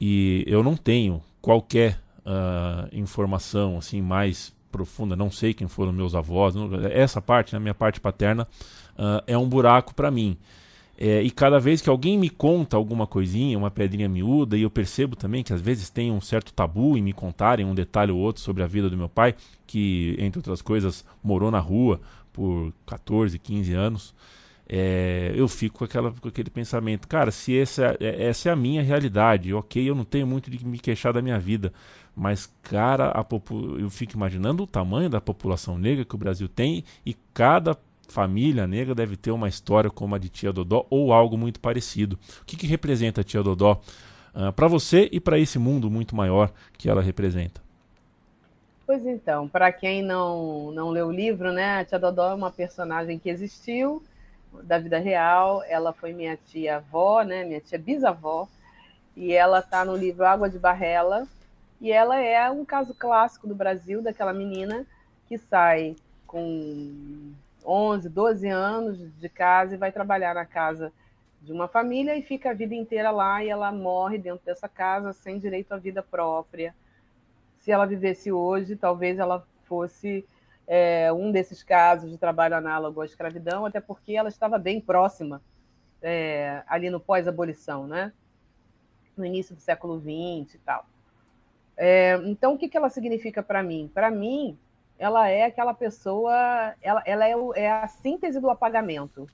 E 0.00 0.44
eu 0.46 0.62
não 0.62 0.76
tenho 0.76 1.22
qualquer 1.48 1.98
uh, 2.26 2.86
informação 2.92 3.78
assim 3.78 4.02
mais 4.02 4.54
profunda, 4.70 5.16
não 5.16 5.30
sei 5.30 5.54
quem 5.54 5.66
foram 5.66 5.94
meus 5.94 6.14
avós, 6.14 6.54
não, 6.54 6.68
essa 6.84 7.22
parte, 7.22 7.54
na 7.54 7.58
né, 7.58 7.62
minha 7.62 7.74
parte 7.74 8.02
paterna, 8.02 8.46
uh, 8.98 9.24
é 9.26 9.38
um 9.38 9.48
buraco 9.48 9.94
para 9.94 10.10
mim. 10.10 10.36
É, 10.98 11.22
e 11.22 11.30
cada 11.30 11.58
vez 11.58 11.80
que 11.80 11.88
alguém 11.88 12.18
me 12.18 12.28
conta 12.28 12.76
alguma 12.76 13.06
coisinha, 13.06 13.56
uma 13.56 13.70
pedrinha 13.70 14.10
miúda, 14.10 14.58
e 14.58 14.62
eu 14.62 14.68
percebo 14.68 15.16
também 15.16 15.42
que 15.42 15.54
às 15.54 15.62
vezes 15.62 15.88
tem 15.88 16.12
um 16.12 16.20
certo 16.20 16.52
tabu 16.52 16.98
em 16.98 17.02
me 17.02 17.14
contarem 17.14 17.64
um 17.64 17.74
detalhe 17.74 18.12
ou 18.12 18.18
outro 18.18 18.42
sobre 18.42 18.62
a 18.62 18.66
vida 18.66 18.90
do 18.90 18.96
meu 18.98 19.08
pai, 19.08 19.34
que, 19.66 20.16
entre 20.18 20.40
outras 20.40 20.60
coisas, 20.60 21.02
morou 21.24 21.50
na 21.50 21.60
rua 21.60 21.98
por 22.30 22.74
14, 22.84 23.38
15 23.38 23.72
anos, 23.72 24.14
é, 24.68 25.32
eu 25.34 25.48
fico 25.48 25.78
com, 25.78 25.84
aquela, 25.84 26.12
com 26.12 26.28
aquele 26.28 26.50
pensamento, 26.50 27.08
cara, 27.08 27.30
se 27.30 27.58
essa, 27.58 27.96
é, 27.98 28.26
essa 28.26 28.50
é 28.50 28.52
a 28.52 28.56
minha 28.56 28.82
realidade, 28.82 29.54
ok, 29.54 29.88
eu 29.88 29.94
não 29.94 30.04
tenho 30.04 30.26
muito 30.26 30.50
de 30.50 30.64
me 30.66 30.78
queixar 30.78 31.12
da 31.12 31.22
minha 31.22 31.38
vida, 31.38 31.72
mas, 32.14 32.52
cara, 32.62 33.10
a 33.10 33.24
eu 33.78 33.88
fico 33.88 34.14
imaginando 34.14 34.64
o 34.64 34.66
tamanho 34.66 35.08
da 35.08 35.20
população 35.20 35.78
negra 35.78 36.04
que 36.04 36.14
o 36.14 36.18
Brasil 36.18 36.48
tem 36.48 36.84
e 37.06 37.14
cada 37.32 37.76
família 38.08 38.66
negra 38.66 38.94
deve 38.94 39.16
ter 39.16 39.30
uma 39.30 39.48
história 39.48 39.88
como 39.88 40.14
a 40.14 40.18
de 40.18 40.28
Tia 40.28 40.52
Dodó 40.52 40.86
ou 40.90 41.12
algo 41.12 41.38
muito 41.38 41.60
parecido. 41.60 42.18
O 42.42 42.44
que, 42.44 42.56
que 42.56 42.66
representa 42.66 43.20
a 43.20 43.24
Tia 43.24 43.42
Dodó 43.42 43.74
uh, 43.74 44.44
ah, 44.46 44.52
para 44.52 44.66
você 44.66 45.08
e 45.12 45.20
para 45.20 45.38
esse 45.38 45.58
mundo 45.58 45.90
muito 45.90 46.16
maior 46.16 46.50
que 46.76 46.88
ela 46.88 47.02
representa? 47.02 47.60
Pois 48.86 49.04
então, 49.06 49.46
para 49.46 49.70
quem 49.70 50.02
não, 50.02 50.72
não 50.72 50.90
leu 50.90 51.08
o 51.08 51.12
livro, 51.12 51.52
né, 51.52 51.80
a 51.80 51.84
Tia 51.84 51.98
Dodó 51.98 52.32
é 52.32 52.34
uma 52.34 52.50
personagem 52.50 53.18
que 53.18 53.28
existiu, 53.28 54.02
da 54.62 54.78
vida 54.78 54.98
real. 54.98 55.62
Ela 55.64 55.92
foi 55.92 56.12
minha 56.12 56.36
tia-avó, 56.36 57.22
né? 57.22 57.44
Minha 57.44 57.60
tia 57.60 57.78
bisavó. 57.78 58.48
E 59.16 59.32
ela 59.32 59.60
está 59.60 59.84
no 59.84 59.96
livro 59.96 60.24
Água 60.24 60.48
de 60.48 60.58
Barrela. 60.58 61.26
E 61.80 61.92
ela 61.92 62.20
é 62.20 62.50
um 62.50 62.64
caso 62.64 62.94
clássico 62.94 63.46
do 63.46 63.54
Brasil, 63.54 64.02
daquela 64.02 64.32
menina 64.32 64.86
que 65.26 65.38
sai 65.38 65.94
com 66.26 67.32
11, 67.64 68.08
12 68.08 68.48
anos 68.48 68.98
de 69.18 69.28
casa 69.28 69.74
e 69.74 69.78
vai 69.78 69.92
trabalhar 69.92 70.34
na 70.34 70.46
casa 70.46 70.92
de 71.42 71.52
uma 71.52 71.68
família 71.68 72.16
e 72.16 72.22
fica 72.22 72.50
a 72.50 72.54
vida 72.54 72.74
inteira 72.74 73.10
lá 73.10 73.44
e 73.44 73.48
ela 73.48 73.70
morre 73.70 74.18
dentro 74.18 74.44
dessa 74.44 74.68
casa 74.68 75.12
sem 75.12 75.38
direito 75.38 75.72
à 75.72 75.76
vida 75.76 76.02
própria. 76.02 76.74
Se 77.58 77.70
ela 77.70 77.86
vivesse 77.86 78.32
hoje, 78.32 78.74
talvez 78.74 79.18
ela 79.18 79.46
fosse 79.64 80.26
é, 80.68 81.10
um 81.10 81.32
desses 81.32 81.62
casos 81.62 82.10
de 82.10 82.18
trabalho 82.18 82.54
análogo 82.54 83.00
à 83.00 83.06
escravidão, 83.06 83.64
até 83.64 83.80
porque 83.80 84.12
ela 84.12 84.28
estava 84.28 84.58
bem 84.58 84.78
próxima 84.78 85.40
é, 86.02 86.62
ali 86.66 86.90
no 86.90 87.00
pós-abolição, 87.00 87.86
né? 87.86 88.12
no 89.16 89.24
início 89.24 89.54
do 89.54 89.60
século 89.60 89.98
XX 89.98 90.54
e 90.54 90.58
tal. 90.58 90.86
É, 91.76 92.16
então, 92.24 92.54
o 92.54 92.58
que, 92.58 92.68
que 92.68 92.76
ela 92.76 92.90
significa 92.90 93.42
para 93.42 93.62
mim? 93.62 93.90
Para 93.92 94.10
mim, 94.10 94.58
ela 94.98 95.28
é 95.28 95.44
aquela 95.44 95.72
pessoa, 95.72 96.74
ela, 96.82 97.02
ela 97.06 97.26
é, 97.26 97.36
o, 97.36 97.54
é, 97.54 97.70
a 97.70 97.88
síntese 97.88 98.38
do 98.38 98.50
apagamento, 98.50 99.26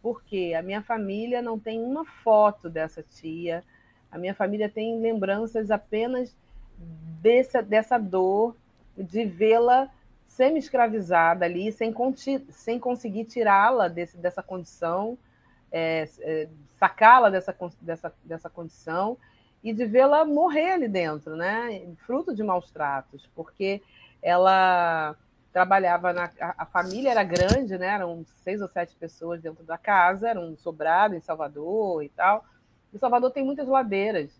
porque 0.00 0.54
a 0.56 0.62
minha 0.62 0.82
família 0.82 1.42
não 1.42 1.58
tem 1.58 1.82
uma 1.82 2.04
foto 2.04 2.70
dessa 2.70 3.02
tia, 3.02 3.64
a 4.10 4.16
minha 4.16 4.34
família 4.34 4.68
tem 4.68 5.00
lembranças 5.00 5.70
apenas 5.70 6.36
dessa, 7.20 7.62
dessa 7.62 7.98
dor 7.98 8.56
de 8.96 9.24
vê-la 9.24 9.90
semi-escravizada 10.36 11.46
ali, 11.46 11.72
sem, 11.72 11.94
sem 12.50 12.78
conseguir 12.78 13.24
tirá-la 13.24 13.88
dessa 13.88 14.42
condição, 14.42 15.18
é, 15.72 16.08
é, 16.20 16.48
sacá-la 16.76 17.30
dessa, 17.30 17.56
dessa, 17.80 18.14
dessa 18.22 18.50
condição 18.50 19.16
e 19.64 19.72
de 19.72 19.86
vê-la 19.86 20.24
morrer 20.24 20.72
ali 20.72 20.88
dentro, 20.88 21.34
né? 21.34 21.82
fruto 22.06 22.34
de 22.34 22.42
maus 22.42 22.70
tratos, 22.70 23.28
porque 23.34 23.82
ela 24.22 25.16
trabalhava 25.52 26.12
na 26.12 26.30
a, 26.38 26.66
família 26.66 27.10
era 27.10 27.24
grande, 27.24 27.78
né? 27.78 27.86
Eram 27.86 28.26
seis 28.44 28.60
ou 28.60 28.68
sete 28.68 28.94
pessoas 28.94 29.40
dentro 29.40 29.64
da 29.64 29.78
casa, 29.78 30.28
era 30.28 30.38
um 30.38 30.54
sobrado 30.54 31.14
em 31.14 31.20
Salvador 31.20 32.04
e 32.04 32.10
tal. 32.10 32.44
E 32.92 32.98
Salvador 32.98 33.30
tem 33.30 33.42
muitas 33.42 33.66
ladeiras. 33.66 34.30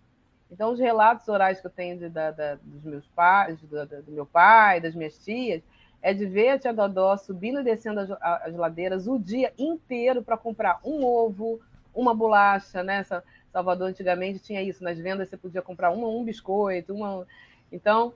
Então, 0.51 0.71
os 0.71 0.79
relatos 0.79 1.27
orais 1.27 1.59
que 1.59 1.67
eu 1.67 1.71
tenho 1.71 1.99
de, 1.99 2.09
da, 2.11 2.31
da, 2.31 2.59
dos 2.63 2.85
meus 2.85 3.07
pais, 3.09 3.59
do, 3.63 3.87
do 4.03 4.13
meu 4.13 4.27
pai, 4.27 4.81
das 4.81 4.95
minhas 4.95 5.19
tias, 5.19 5.63
é 6.03 6.15
de 6.15 6.27
ver 6.27 6.51
a 6.51 6.59
tia 6.59 6.73
Dodó 6.73 7.17
subindo 7.17 7.61
e 7.61 7.65
descendo 7.65 8.01
as, 8.01 8.11
as 8.21 8.55
ladeiras 8.55 9.07
o 9.07 9.19
dia 9.19 9.53
inteiro 9.59 10.23
para 10.23 10.37
comprar 10.37 10.79
um 10.85 11.05
ovo, 11.05 11.61
uma 11.95 12.15
bolacha, 12.15 12.83
né? 12.83 13.05
Salvador 13.53 13.89
antigamente 13.89 14.39
tinha 14.39 14.63
isso, 14.63 14.85
nas 14.85 14.99
vendas 14.99 15.29
você 15.29 15.37
podia 15.37 15.63
comprar 15.63 15.91
uma, 15.91 16.07
um 16.09 16.23
biscoito, 16.25 16.95
uma. 16.95 17.27
Então, 17.73 18.13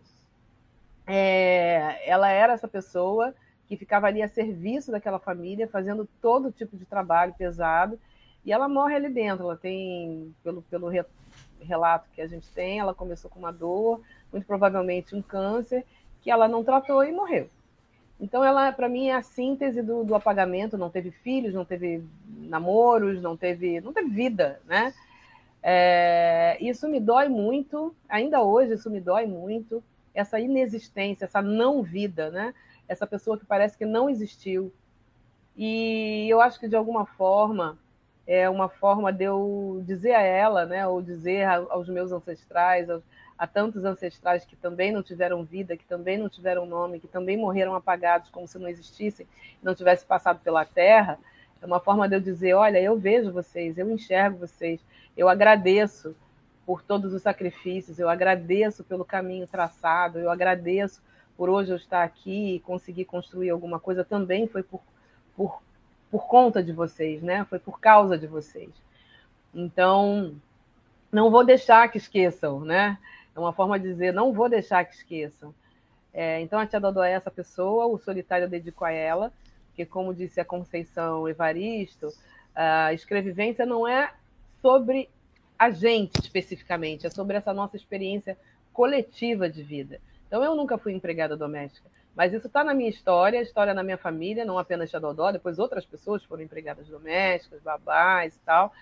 é, 1.06 2.08
ela 2.08 2.28
era 2.28 2.52
essa 2.52 2.68
pessoa 2.68 3.34
que 3.66 3.76
ficava 3.76 4.06
ali 4.06 4.22
a 4.22 4.28
serviço 4.28 4.90
daquela 4.90 5.18
família, 5.18 5.68
fazendo 5.68 6.08
todo 6.20 6.52
tipo 6.52 6.76
de 6.76 6.84
trabalho 6.84 7.34
pesado, 7.34 7.98
e 8.44 8.52
ela 8.52 8.68
morre 8.68 8.96
ali 8.96 9.08
dentro. 9.08 9.44
Ela 9.44 9.56
tem, 9.56 10.34
pelo, 10.42 10.60
pelo 10.62 10.90
relato 11.60 12.08
que 12.14 12.20
a 12.20 12.26
gente 12.26 12.50
tem, 12.52 12.80
ela 12.80 12.92
começou 12.92 13.30
com 13.30 13.38
uma 13.38 13.52
dor, 13.52 14.00
muito 14.32 14.46
provavelmente 14.46 15.14
um 15.14 15.22
câncer, 15.22 15.86
que 16.20 16.30
ela 16.30 16.48
não 16.48 16.62
tratou 16.62 17.02
e 17.02 17.12
morreu. 17.12 17.48
Então, 18.20 18.44
ela, 18.44 18.70
para 18.70 18.88
mim, 18.88 19.08
é 19.08 19.14
a 19.14 19.22
síntese 19.22 19.80
do, 19.82 20.04
do, 20.04 20.14
apagamento. 20.14 20.76
Não 20.76 20.90
teve 20.90 21.10
filhos, 21.10 21.54
não 21.54 21.64
teve 21.64 22.04
namoros, 22.26 23.22
não 23.22 23.36
teve, 23.36 23.80
não 23.80 23.92
teve 23.92 24.10
vida, 24.10 24.60
né? 24.66 24.92
É, 25.62 26.56
isso 26.60 26.88
me 26.88 27.00
dói 27.00 27.28
muito, 27.28 27.94
ainda 28.08 28.42
hoje 28.42 28.74
isso 28.74 28.90
me 28.90 29.00
dói 29.00 29.26
muito, 29.26 29.82
essa 30.14 30.40
inexistência, 30.40 31.26
essa 31.26 31.42
não 31.42 31.82
vida, 31.82 32.30
né? 32.30 32.54
Essa 32.88 33.06
pessoa 33.06 33.38
que 33.38 33.46
parece 33.46 33.76
que 33.76 33.84
não 33.84 34.08
existiu. 34.08 34.72
E 35.56 36.26
eu 36.28 36.40
acho 36.40 36.58
que, 36.58 36.68
de 36.68 36.76
alguma 36.76 37.04
forma, 37.04 37.78
é 38.26 38.48
uma 38.48 38.68
forma 38.68 39.12
de 39.12 39.24
eu 39.24 39.82
dizer 39.86 40.14
a 40.14 40.22
ela, 40.22 40.64
né, 40.64 40.86
ou 40.86 41.02
dizer 41.02 41.44
aos 41.46 41.88
meus 41.88 42.12
ancestrais, 42.12 42.88
aos, 42.88 43.02
a 43.40 43.46
tantos 43.46 43.86
ancestrais 43.86 44.44
que 44.44 44.54
também 44.54 44.92
não 44.92 45.02
tiveram 45.02 45.42
vida, 45.42 45.74
que 45.74 45.86
também 45.86 46.18
não 46.18 46.28
tiveram 46.28 46.66
nome, 46.66 47.00
que 47.00 47.08
também 47.08 47.38
morreram 47.38 47.74
apagados 47.74 48.28
como 48.28 48.46
se 48.46 48.58
não 48.58 48.68
existissem, 48.68 49.26
não 49.62 49.74
tivesse 49.74 50.04
passado 50.04 50.40
pela 50.44 50.62
Terra, 50.66 51.18
é 51.62 51.64
uma 51.64 51.80
forma 51.80 52.06
de 52.06 52.16
eu 52.16 52.20
dizer, 52.20 52.52
olha, 52.52 52.78
eu 52.78 52.98
vejo 52.98 53.32
vocês, 53.32 53.78
eu 53.78 53.90
enxergo 53.90 54.46
vocês, 54.46 54.78
eu 55.16 55.26
agradeço 55.26 56.14
por 56.66 56.82
todos 56.82 57.14
os 57.14 57.22
sacrifícios, 57.22 57.98
eu 57.98 58.10
agradeço 58.10 58.84
pelo 58.84 59.06
caminho 59.06 59.46
traçado, 59.46 60.18
eu 60.18 60.30
agradeço 60.30 61.02
por 61.34 61.48
hoje 61.48 61.70
eu 61.70 61.76
estar 61.76 62.02
aqui 62.02 62.56
e 62.56 62.60
conseguir 62.60 63.06
construir 63.06 63.48
alguma 63.48 63.80
coisa, 63.80 64.04
também 64.04 64.46
foi 64.48 64.62
por, 64.62 64.82
por, 65.34 65.62
por 66.10 66.26
conta 66.26 66.62
de 66.62 66.72
vocês, 66.72 67.22
né? 67.22 67.46
Foi 67.48 67.58
por 67.58 67.80
causa 67.80 68.18
de 68.18 68.26
vocês. 68.26 68.68
Então, 69.54 70.34
não 71.10 71.30
vou 71.30 71.42
deixar 71.42 71.88
que 71.90 71.96
esqueçam, 71.96 72.60
né? 72.60 72.98
É 73.34 73.38
uma 73.38 73.52
forma 73.52 73.78
de 73.78 73.88
dizer, 73.88 74.12
não 74.12 74.32
vou 74.32 74.48
deixar 74.48 74.84
que 74.84 74.94
esqueçam. 74.94 75.54
É, 76.12 76.40
então, 76.40 76.58
a 76.58 76.66
tia 76.66 76.80
Dodó 76.80 77.02
é 77.04 77.12
essa 77.12 77.30
pessoa, 77.30 77.86
o 77.86 77.98
solitário 77.98 78.44
eu 78.44 78.48
dedico 78.48 78.84
a 78.84 78.90
ela, 78.90 79.32
porque, 79.68 79.86
como 79.86 80.14
disse 80.14 80.40
a 80.40 80.44
Conceição 80.44 81.28
Evaristo, 81.28 82.12
a 82.54 82.92
escrevivência 82.92 83.64
não 83.64 83.86
é 83.86 84.12
sobre 84.60 85.08
a 85.58 85.70
gente 85.70 86.18
especificamente, 86.20 87.06
é 87.06 87.10
sobre 87.10 87.36
essa 87.36 87.52
nossa 87.52 87.76
experiência 87.76 88.36
coletiva 88.72 89.48
de 89.48 89.62
vida. 89.62 90.00
Então, 90.26 90.42
eu 90.42 90.54
nunca 90.56 90.76
fui 90.76 90.92
empregada 90.92 91.36
doméstica, 91.36 91.88
mas 92.16 92.32
isso 92.32 92.48
está 92.48 92.64
na 92.64 92.74
minha 92.74 92.90
história, 92.90 93.40
história 93.40 93.72
na 93.72 93.82
minha 93.82 93.98
família, 93.98 94.44
não 94.44 94.58
apenas 94.58 94.90
tia 94.90 94.98
Dodó, 94.98 95.30
depois 95.30 95.58
outras 95.58 95.86
pessoas 95.86 96.24
foram 96.24 96.42
empregadas 96.42 96.88
domésticas, 96.88 97.62
babás 97.62 98.34
e 98.34 98.40
tal 98.40 98.72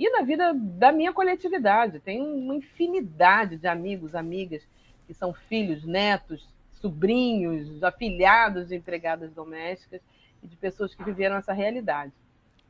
e 0.00 0.08
na 0.08 0.22
vida 0.22 0.54
da 0.54 0.90
minha 0.90 1.12
coletividade. 1.12 2.00
Tem 2.00 2.22
uma 2.22 2.54
infinidade 2.54 3.58
de 3.58 3.68
amigos, 3.68 4.14
amigas 4.14 4.66
que 5.06 5.12
são 5.12 5.34
filhos, 5.34 5.84
netos, 5.84 6.48
sobrinhos, 6.72 7.82
afilhados 7.82 8.68
de 8.68 8.76
empregadas 8.76 9.30
domésticas 9.30 10.00
e 10.42 10.46
de 10.46 10.56
pessoas 10.56 10.94
que 10.94 11.04
viveram 11.04 11.36
essa 11.36 11.52
realidade. 11.52 12.12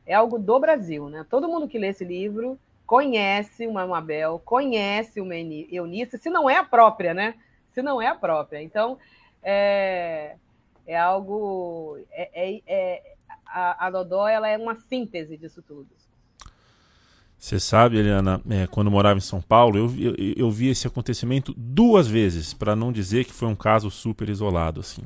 É 0.05 0.13
algo 0.13 0.37
do 0.37 0.59
Brasil, 0.59 1.07
né? 1.07 1.25
Todo 1.29 1.47
mundo 1.47 1.69
que 1.69 1.79
lê 1.79 1.87
esse 1.87 2.03
livro 2.03 2.59
conhece 2.85 3.65
uma 3.65 3.87
Mabel, 3.87 4.41
conhece 4.43 5.21
uma 5.21 5.35
Eunice, 5.37 6.17
se 6.17 6.29
não 6.29 6.49
é 6.49 6.57
a 6.57 6.65
própria, 6.65 7.13
né? 7.13 7.35
Se 7.69 7.81
não 7.81 8.01
é 8.01 8.07
a 8.07 8.15
própria. 8.15 8.61
Então, 8.61 8.97
é, 9.41 10.35
é 10.85 10.99
algo. 10.99 11.97
É, 12.11 12.29
é, 12.33 12.61
é 12.67 13.15
a, 13.45 13.87
a 13.87 13.89
Dodó 13.89 14.27
ela 14.27 14.49
é 14.49 14.57
uma 14.57 14.75
síntese 14.75 15.37
disso 15.37 15.61
tudo. 15.61 16.00
Você 17.41 17.59
sabe, 17.59 17.97
Eliana, 17.97 18.39
é, 18.51 18.67
quando 18.67 18.91
morava 18.91 19.17
em 19.17 19.21
São 19.21 19.41
Paulo, 19.41 19.75
eu, 19.75 19.91
eu, 19.97 20.33
eu 20.37 20.51
vi 20.51 20.67
esse 20.67 20.85
acontecimento 20.85 21.55
duas 21.57 22.07
vezes, 22.07 22.53
para 22.53 22.75
não 22.75 22.91
dizer 22.91 23.25
que 23.25 23.33
foi 23.33 23.47
um 23.47 23.55
caso 23.55 23.89
super 23.89 24.29
isolado. 24.29 24.79
assim. 24.79 25.01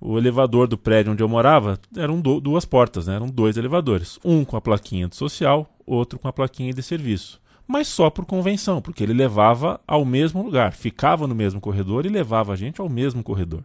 O 0.00 0.18
elevador 0.18 0.66
do 0.66 0.76
prédio 0.76 1.12
onde 1.12 1.22
eu 1.22 1.28
morava 1.28 1.78
eram 1.96 2.20
do, 2.20 2.40
duas 2.40 2.64
portas, 2.64 3.06
né? 3.06 3.14
eram 3.14 3.28
dois 3.28 3.56
elevadores. 3.56 4.18
Um 4.24 4.44
com 4.44 4.56
a 4.56 4.60
plaquinha 4.60 5.06
de 5.06 5.14
social, 5.14 5.72
outro 5.86 6.18
com 6.18 6.26
a 6.26 6.32
plaquinha 6.32 6.74
de 6.74 6.82
serviço. 6.82 7.40
Mas 7.68 7.86
só 7.86 8.10
por 8.10 8.24
convenção, 8.24 8.82
porque 8.82 9.04
ele 9.04 9.14
levava 9.14 9.80
ao 9.86 10.04
mesmo 10.04 10.42
lugar, 10.42 10.72
ficava 10.72 11.28
no 11.28 11.36
mesmo 11.36 11.60
corredor 11.60 12.04
e 12.04 12.08
levava 12.08 12.52
a 12.52 12.56
gente 12.56 12.80
ao 12.80 12.88
mesmo 12.88 13.22
corredor. 13.22 13.62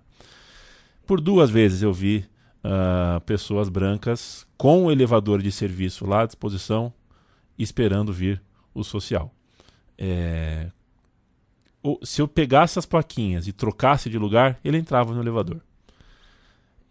Por 1.08 1.20
duas 1.20 1.50
vezes 1.50 1.82
eu 1.82 1.92
vi 1.92 2.24
uh, 2.64 3.20
pessoas 3.22 3.68
brancas 3.68 4.46
com 4.56 4.86
o 4.86 4.92
elevador 4.92 5.42
de 5.42 5.52
serviço 5.52 6.06
lá 6.06 6.22
à 6.22 6.26
disposição 6.28 6.94
esperando 7.58 8.14
vir 8.14 8.42
o 8.74 8.84
social. 8.84 9.34
É... 9.98 10.70
Se 12.04 12.22
eu 12.22 12.28
pegasse 12.28 12.80
as 12.80 12.86
plaquinhas 12.86 13.48
e 13.48 13.54
trocasse 13.54 14.10
de 14.10 14.18
lugar, 14.18 14.60
ele 14.64 14.78
entrava 14.78 15.14
no 15.14 15.22
elevador. 15.22 15.62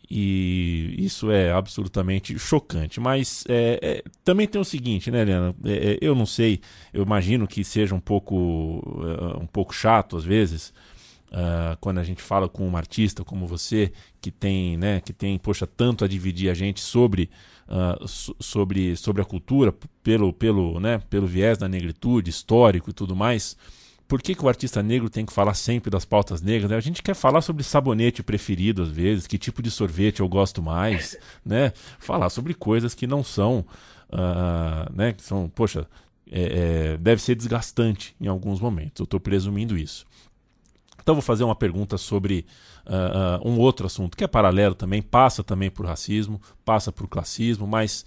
E 0.09 0.95
isso 0.99 1.31
é 1.31 1.51
absolutamente 1.51 2.39
chocante. 2.39 3.01
Mas 3.01 3.45
é, 3.49 3.81
é, 3.83 4.05
também 4.23 4.47
tem 4.47 4.61
o 4.61 4.65
seguinte, 4.65 5.11
né, 5.11 5.23
Helena? 5.23 5.55
É, 5.65 5.95
é 5.95 5.99
eu 6.01 6.15
não 6.15 6.27
sei, 6.27 6.61
eu 6.93 7.03
imagino 7.03 7.49
que 7.49 7.65
seja 7.65 7.95
um 7.95 8.01
pouco, 8.01 8.37
uh, 8.37 9.43
um 9.43 9.47
pouco 9.47 9.75
chato 9.75 10.17
às 10.17 10.25
vezes, 10.25 10.73
uh, 11.35 11.77
quando 11.81 11.99
a 11.99 12.05
gente 12.05 12.23
fala 12.23 12.49
com 12.49 12.67
um 12.67 12.77
artista 12.77 13.25
como 13.25 13.47
você, 13.47 13.93
que 14.21 14.31
tem, 14.31 14.77
né, 14.77 15.01
que 15.01 15.13
tem, 15.13 15.37
poxa, 15.37 15.67
tanto 15.67 16.05
a 16.05 16.09
dividir 16.09 16.49
a 16.49 16.55
gente 16.55 16.81
sobre 16.81 17.29
uh, 17.69 18.07
sobre, 18.41 18.97
sobre 18.97 19.21
a 19.21 19.25
cultura, 19.25 19.75
pelo, 20.03 20.33
pelo, 20.33 20.79
né, 20.79 20.99
pelo 21.11 21.27
viés 21.27 21.59
da 21.59 21.69
negritude, 21.69 22.31
histórico 22.31 22.91
e 22.91 22.93
tudo 22.93 23.17
mais. 23.17 23.57
Por 24.07 24.21
que, 24.21 24.35
que 24.35 24.45
o 24.45 24.49
artista 24.49 24.83
negro 24.83 25.09
tem 25.09 25.25
que 25.25 25.33
falar 25.33 25.55
sempre 25.55 25.91
das 25.91 26.05
pautas 26.05 26.43
negras? 26.43 26.71
Né? 26.71 26.77
A 26.77 26.81
gente 26.81 27.03
quer 27.03 27.15
falar 27.15 27.41
sobre 27.41 27.65
sabonete 27.65 28.23
preferido 28.23 28.83
às 28.83 28.89
vezes, 28.89 29.27
que 29.27 29.39
tipo 29.39 29.63
de 29.63 29.71
sorvete 29.71 30.21
eu 30.21 30.29
gosto 30.29 30.63
mais, 30.63 31.17
né? 31.45 31.73
Falar 31.99 32.29
sobre 32.29 32.53
coisas 32.53 32.95
que 32.95 33.07
não 33.07 33.25
são, 33.25 33.65
uh, 34.11 34.93
né? 34.95 35.15
Que 35.15 35.23
são, 35.23 35.49
poxa, 35.49 35.89
é, 36.31 36.43
é, 36.93 36.97
deve 36.99 37.23
ser 37.23 37.35
desgastante 37.35 38.15
em 38.21 38.27
alguns 38.27 38.61
momentos. 38.61 39.01
Eu 39.01 39.05
estou 39.05 39.19
presumindo 39.19 39.77
isso. 39.77 40.05
Então 41.05 41.15
vou 41.15 41.23
fazer 41.23 41.45
uma 41.45 41.55
pergunta 41.55 41.99
sobre 41.99 42.47
uh, 42.87 43.45
uh, 43.45 43.49
um 43.49 43.59
outro 43.59 43.87
assunto 43.87 44.17
que 44.17 44.25
é 44.25 44.27
paralelo 44.27 44.75
também, 44.75 45.03
passa 45.03 45.45
também 45.45 45.71
por 45.71 45.85
racismo, 45.85 46.41
passa 46.65 46.91
por 46.91 47.07
classismo, 47.07 47.67
mas 47.67 48.07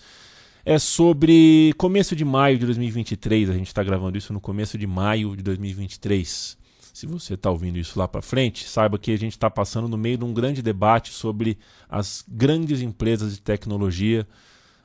é 0.66 0.80
sobre 0.80 1.76
começo 1.78 2.16
de 2.16 2.26
maio 2.26 2.58
de 2.58 2.66
2023. 2.66 3.52
A 3.52 3.54
gente 3.54 3.68
está 3.68 3.84
gravando 3.84 4.18
isso 4.18 4.34
no 4.34 4.42
começo 4.42 4.80
de 4.80 4.88
maio 4.88 5.36
de 5.36 5.44
2023. 5.44 6.58
Se 6.92 7.06
você 7.06 7.36
está 7.36 7.52
ouvindo 7.52 7.78
isso 7.78 8.00
lá 8.00 8.08
para 8.08 8.24
frente, 8.24 8.68
saiba 8.68 8.98
que 8.98 9.12
a 9.12 9.18
gente 9.18 9.34
está 9.34 9.48
passando 9.48 9.88
no 9.88 9.96
meio 9.96 10.18
de 10.18 10.26
um 10.26 10.34
grande 10.34 10.64
debate 10.64 11.14
sobre 11.14 11.60
as 11.88 12.26
grandes 12.28 12.82
empresas 12.82 13.36
de 13.36 13.42
tecnologia 13.42 14.28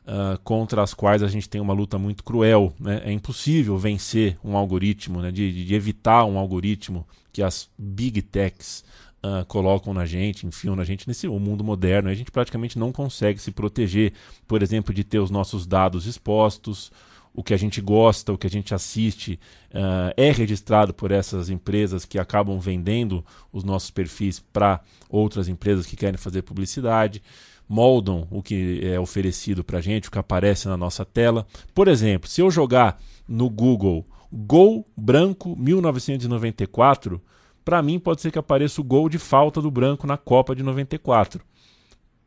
uh, 0.06 0.38
contra 0.42 0.82
as 0.82 0.94
quais 0.94 1.22
a 1.22 1.28
gente 1.28 1.48
tem 1.48 1.60
uma 1.60 1.72
luta 1.72 1.98
muito 1.98 2.24
cruel. 2.24 2.72
Né? 2.78 3.02
É 3.04 3.12
impossível 3.12 3.76
vencer 3.78 4.36
um 4.44 4.56
algoritmo, 4.56 5.20
né? 5.20 5.30
de, 5.30 5.64
de 5.64 5.74
evitar 5.74 6.24
um 6.24 6.38
algoritmo 6.38 7.06
que 7.32 7.42
as 7.42 7.68
big 7.78 8.20
techs 8.22 8.84
uh, 9.24 9.44
colocam 9.46 9.94
na 9.94 10.04
gente, 10.04 10.46
enfiam 10.46 10.76
na 10.76 10.84
gente 10.84 11.08
nesse 11.08 11.26
mundo 11.28 11.64
moderno. 11.64 12.08
A 12.08 12.14
gente 12.14 12.30
praticamente 12.30 12.78
não 12.78 12.92
consegue 12.92 13.38
se 13.38 13.50
proteger, 13.50 14.12
por 14.46 14.62
exemplo, 14.62 14.92
de 14.92 15.04
ter 15.04 15.18
os 15.18 15.30
nossos 15.30 15.66
dados 15.66 16.06
expostos. 16.06 16.92
O 17.34 17.42
que 17.42 17.54
a 17.54 17.56
gente 17.56 17.80
gosta, 17.80 18.30
o 18.30 18.36
que 18.36 18.46
a 18.46 18.50
gente 18.50 18.74
assiste 18.74 19.40
uh, 19.70 20.12
é 20.18 20.30
registrado 20.30 20.92
por 20.92 21.10
essas 21.10 21.48
empresas 21.48 22.04
que 22.04 22.18
acabam 22.18 22.60
vendendo 22.60 23.24
os 23.50 23.64
nossos 23.64 23.90
perfis 23.90 24.38
para 24.38 24.80
outras 25.08 25.48
empresas 25.48 25.86
que 25.86 25.96
querem 25.96 26.18
fazer 26.18 26.42
publicidade 26.42 27.22
moldam 27.72 28.28
o 28.30 28.42
que 28.42 28.80
é 28.84 29.00
oferecido 29.00 29.64
para 29.64 29.78
a 29.78 29.80
gente, 29.80 30.08
o 30.08 30.10
que 30.10 30.18
aparece 30.18 30.68
na 30.68 30.76
nossa 30.76 31.06
tela. 31.06 31.46
Por 31.74 31.88
exemplo, 31.88 32.28
se 32.28 32.42
eu 32.42 32.50
jogar 32.50 33.00
no 33.26 33.48
Google 33.48 34.04
Gol 34.30 34.84
branco 34.96 35.56
1994, 35.56 37.20
para 37.64 37.82
mim 37.82 37.98
pode 37.98 38.20
ser 38.20 38.30
que 38.30 38.38
apareça 38.38 38.80
o 38.80 38.84
gol 38.84 39.08
de 39.08 39.18
falta 39.18 39.60
do 39.60 39.70
branco 39.70 40.06
na 40.06 40.18
Copa 40.18 40.54
de 40.54 40.62
94. 40.62 41.42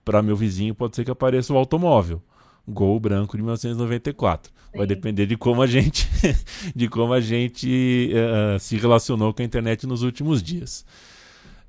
Para 0.04 0.22
meu 0.22 0.36
vizinho 0.36 0.74
pode 0.74 0.96
ser 0.96 1.06
que 1.06 1.12
apareça 1.12 1.54
o 1.54 1.58
automóvel. 1.58 2.22
Gol 2.68 3.00
branco 3.00 3.38
de 3.38 3.44
1994. 3.44 4.52
Sim. 4.52 4.78
Vai 4.78 4.88
depender 4.88 5.28
de 5.28 5.38
como 5.38 5.62
a 5.62 5.68
gente, 5.68 6.10
de 6.76 6.88
como 6.88 7.14
a 7.14 7.22
gente 7.22 8.12
uh, 8.14 8.60
se 8.60 8.78
relacionou 8.78 9.34
com 9.34 9.42
a 9.44 9.46
internet 9.46 9.86
nos 9.86 10.02
últimos 10.02 10.42
dias. 10.42 10.86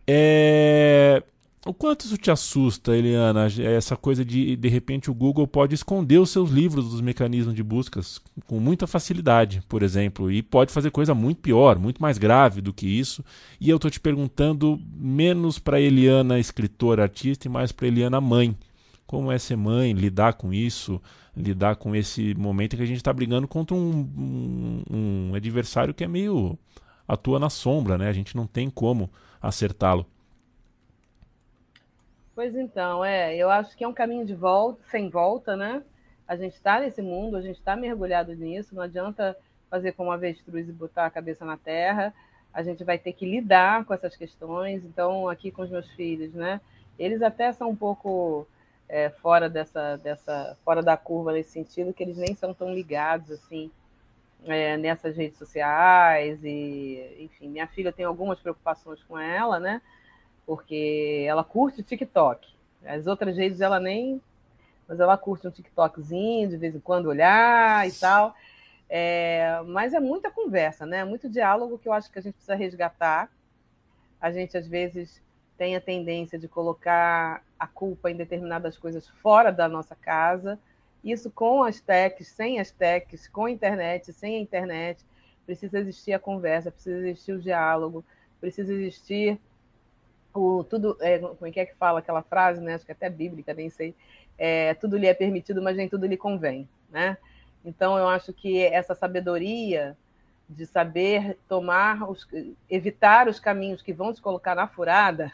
É... 0.06 1.22
O 1.66 1.74
quanto 1.74 2.04
isso 2.04 2.16
te 2.16 2.30
assusta, 2.30 2.96
Eliana? 2.96 3.48
Essa 3.60 3.96
coisa 3.96 4.24
de, 4.24 4.54
de 4.54 4.68
repente, 4.68 5.10
o 5.10 5.14
Google 5.14 5.48
pode 5.48 5.74
esconder 5.74 6.18
os 6.18 6.30
seus 6.30 6.48
livros 6.48 6.90
dos 6.90 7.00
mecanismos 7.00 7.56
de 7.56 7.62
buscas 7.62 8.20
com 8.46 8.60
muita 8.60 8.86
facilidade, 8.86 9.60
por 9.68 9.82
exemplo, 9.82 10.30
e 10.30 10.44
pode 10.44 10.72
fazer 10.72 10.92
coisa 10.92 11.12
muito 11.12 11.40
pior, 11.40 11.76
muito 11.76 12.00
mais 12.00 12.18
grave 12.18 12.60
do 12.60 12.72
que 12.72 12.86
isso. 12.86 13.24
E 13.60 13.68
eu 13.68 13.76
estou 13.76 13.90
te 13.90 13.98
perguntando 13.98 14.80
menos 14.94 15.58
para 15.58 15.80
Eliana, 15.80 16.38
escritora, 16.38 17.02
artista, 17.02 17.48
e 17.48 17.50
mais 17.50 17.72
para 17.72 17.88
Eliana, 17.88 18.20
mãe. 18.20 18.56
Como 19.04 19.32
é 19.32 19.36
ser 19.36 19.56
mãe, 19.56 19.92
lidar 19.92 20.34
com 20.34 20.52
isso, 20.52 21.02
lidar 21.36 21.74
com 21.74 21.96
esse 21.96 22.32
momento 22.36 22.74
em 22.74 22.76
que 22.76 22.82
a 22.84 22.86
gente 22.86 22.98
está 22.98 23.12
brigando 23.12 23.48
contra 23.48 23.74
um, 23.74 24.08
um, 24.16 24.82
um 25.30 25.34
adversário 25.34 25.92
que 25.92 26.04
é 26.04 26.08
meio 26.08 26.56
atua 27.08 27.40
na 27.40 27.50
sombra, 27.50 27.98
né? 27.98 28.08
A 28.08 28.12
gente 28.12 28.36
não 28.36 28.46
tem 28.46 28.70
como 28.70 29.10
acertá-lo. 29.42 30.06
Pois 32.36 32.54
então, 32.54 33.02
é, 33.02 33.34
eu 33.34 33.48
acho 33.48 33.74
que 33.74 33.82
é 33.82 33.88
um 33.88 33.94
caminho 33.94 34.26
de 34.26 34.34
volta, 34.34 34.78
sem 34.90 35.08
volta, 35.08 35.56
né? 35.56 35.82
A 36.28 36.36
gente 36.36 36.52
está 36.52 36.78
nesse 36.78 37.00
mundo, 37.00 37.34
a 37.34 37.40
gente 37.40 37.56
está 37.56 37.74
mergulhado 37.74 38.34
nisso, 38.34 38.74
não 38.74 38.82
adianta 38.82 39.34
fazer 39.70 39.92
como 39.92 40.12
avestruz 40.12 40.68
e 40.68 40.72
botar 40.72 41.06
a 41.06 41.10
cabeça 41.10 41.46
na 41.46 41.56
terra, 41.56 42.12
a 42.52 42.62
gente 42.62 42.84
vai 42.84 42.98
ter 42.98 43.14
que 43.14 43.24
lidar 43.24 43.86
com 43.86 43.94
essas 43.94 44.14
questões. 44.14 44.84
Então, 44.84 45.30
aqui 45.30 45.50
com 45.50 45.62
os 45.62 45.70
meus 45.70 45.90
filhos, 45.92 46.34
né? 46.34 46.60
Eles 46.98 47.22
até 47.22 47.50
são 47.54 47.70
um 47.70 47.76
pouco 47.76 48.46
é, 48.86 49.08
fora 49.08 49.48
dessa, 49.48 49.96
dessa, 49.96 50.58
fora 50.62 50.82
da 50.82 50.94
curva 50.94 51.32
nesse 51.32 51.52
sentido, 51.52 51.94
que 51.94 52.02
eles 52.02 52.18
nem 52.18 52.34
são 52.34 52.52
tão 52.52 52.74
ligados 52.74 53.30
assim 53.30 53.70
é, 54.44 54.76
nessas 54.76 55.16
redes 55.16 55.38
sociais 55.38 56.38
e, 56.44 57.16
enfim, 57.18 57.48
minha 57.48 57.66
filha 57.66 57.92
tem 57.92 58.04
algumas 58.04 58.38
preocupações 58.40 59.02
com 59.04 59.18
ela, 59.18 59.58
né? 59.58 59.80
Porque 60.46 61.24
ela 61.28 61.42
curte 61.42 61.82
TikTok. 61.82 62.48
As 62.84 63.06
outras 63.06 63.36
redes 63.36 63.60
ela 63.60 63.80
nem, 63.80 64.22
mas 64.86 65.00
ela 65.00 65.18
curte 65.18 65.46
um 65.46 65.50
TikTokzinho 65.50 66.48
de 66.48 66.56
vez 66.56 66.74
em 66.74 66.80
quando 66.80 67.06
olhar 67.06 67.86
e 67.86 67.92
tal. 67.92 68.34
É, 68.88 69.60
mas 69.66 69.92
é 69.92 69.98
muita 69.98 70.30
conversa, 70.30 70.86
né? 70.86 71.04
Muito 71.04 71.28
diálogo 71.28 71.78
que 71.78 71.88
eu 71.88 71.92
acho 71.92 72.10
que 72.10 72.18
a 72.18 72.22
gente 72.22 72.34
precisa 72.34 72.54
resgatar. 72.54 73.28
A 74.20 74.30
gente 74.30 74.56
às 74.56 74.68
vezes 74.68 75.20
tem 75.58 75.74
a 75.74 75.80
tendência 75.80 76.38
de 76.38 76.46
colocar 76.46 77.42
a 77.58 77.66
culpa 77.66 78.10
em 78.10 78.16
determinadas 78.16 78.78
coisas 78.78 79.08
fora 79.08 79.50
da 79.50 79.68
nossa 79.68 79.96
casa 79.96 80.58
isso 81.06 81.30
com 81.30 81.62
as 81.62 81.80
techs, 81.80 82.26
sem 82.26 82.58
as 82.58 82.72
techs, 82.72 83.28
com 83.28 83.44
a 83.44 83.50
internet, 83.50 84.12
sem 84.12 84.36
a 84.36 84.40
internet. 84.40 85.04
Precisa 85.44 85.78
existir 85.78 86.12
a 86.12 86.18
conversa, 86.18 86.72
precisa 86.72 86.98
existir 86.98 87.32
o 87.32 87.40
diálogo, 87.40 88.04
precisa 88.40 88.72
existir 88.72 89.38
o 90.40 90.64
tudo. 90.64 90.96
É, 91.00 91.18
como 91.18 91.46
é 91.46 91.50
que 91.50 91.60
é 91.60 91.66
que 91.66 91.74
fala 91.74 91.98
aquela 91.98 92.22
frase, 92.22 92.60
né? 92.60 92.74
Acho 92.74 92.84
que 92.84 92.92
é 92.92 92.94
até 92.94 93.10
bíblica, 93.10 93.54
nem 93.54 93.70
sei. 93.70 93.94
É, 94.38 94.74
tudo 94.74 94.96
lhe 94.96 95.06
é 95.06 95.14
permitido, 95.14 95.62
mas 95.62 95.76
nem 95.76 95.88
tudo 95.88 96.06
lhe 96.06 96.16
convém, 96.16 96.68
né? 96.90 97.16
Então 97.64 97.98
eu 97.98 98.08
acho 98.08 98.32
que 98.32 98.62
essa 98.62 98.94
sabedoria 98.94 99.96
de 100.48 100.64
saber 100.66 101.36
tomar 101.48 102.08
os, 102.08 102.26
evitar 102.70 103.28
os 103.28 103.40
caminhos 103.40 103.82
que 103.82 103.92
vão 103.92 104.12
te 104.12 104.22
colocar 104.22 104.54
na 104.54 104.68
furada 104.68 105.32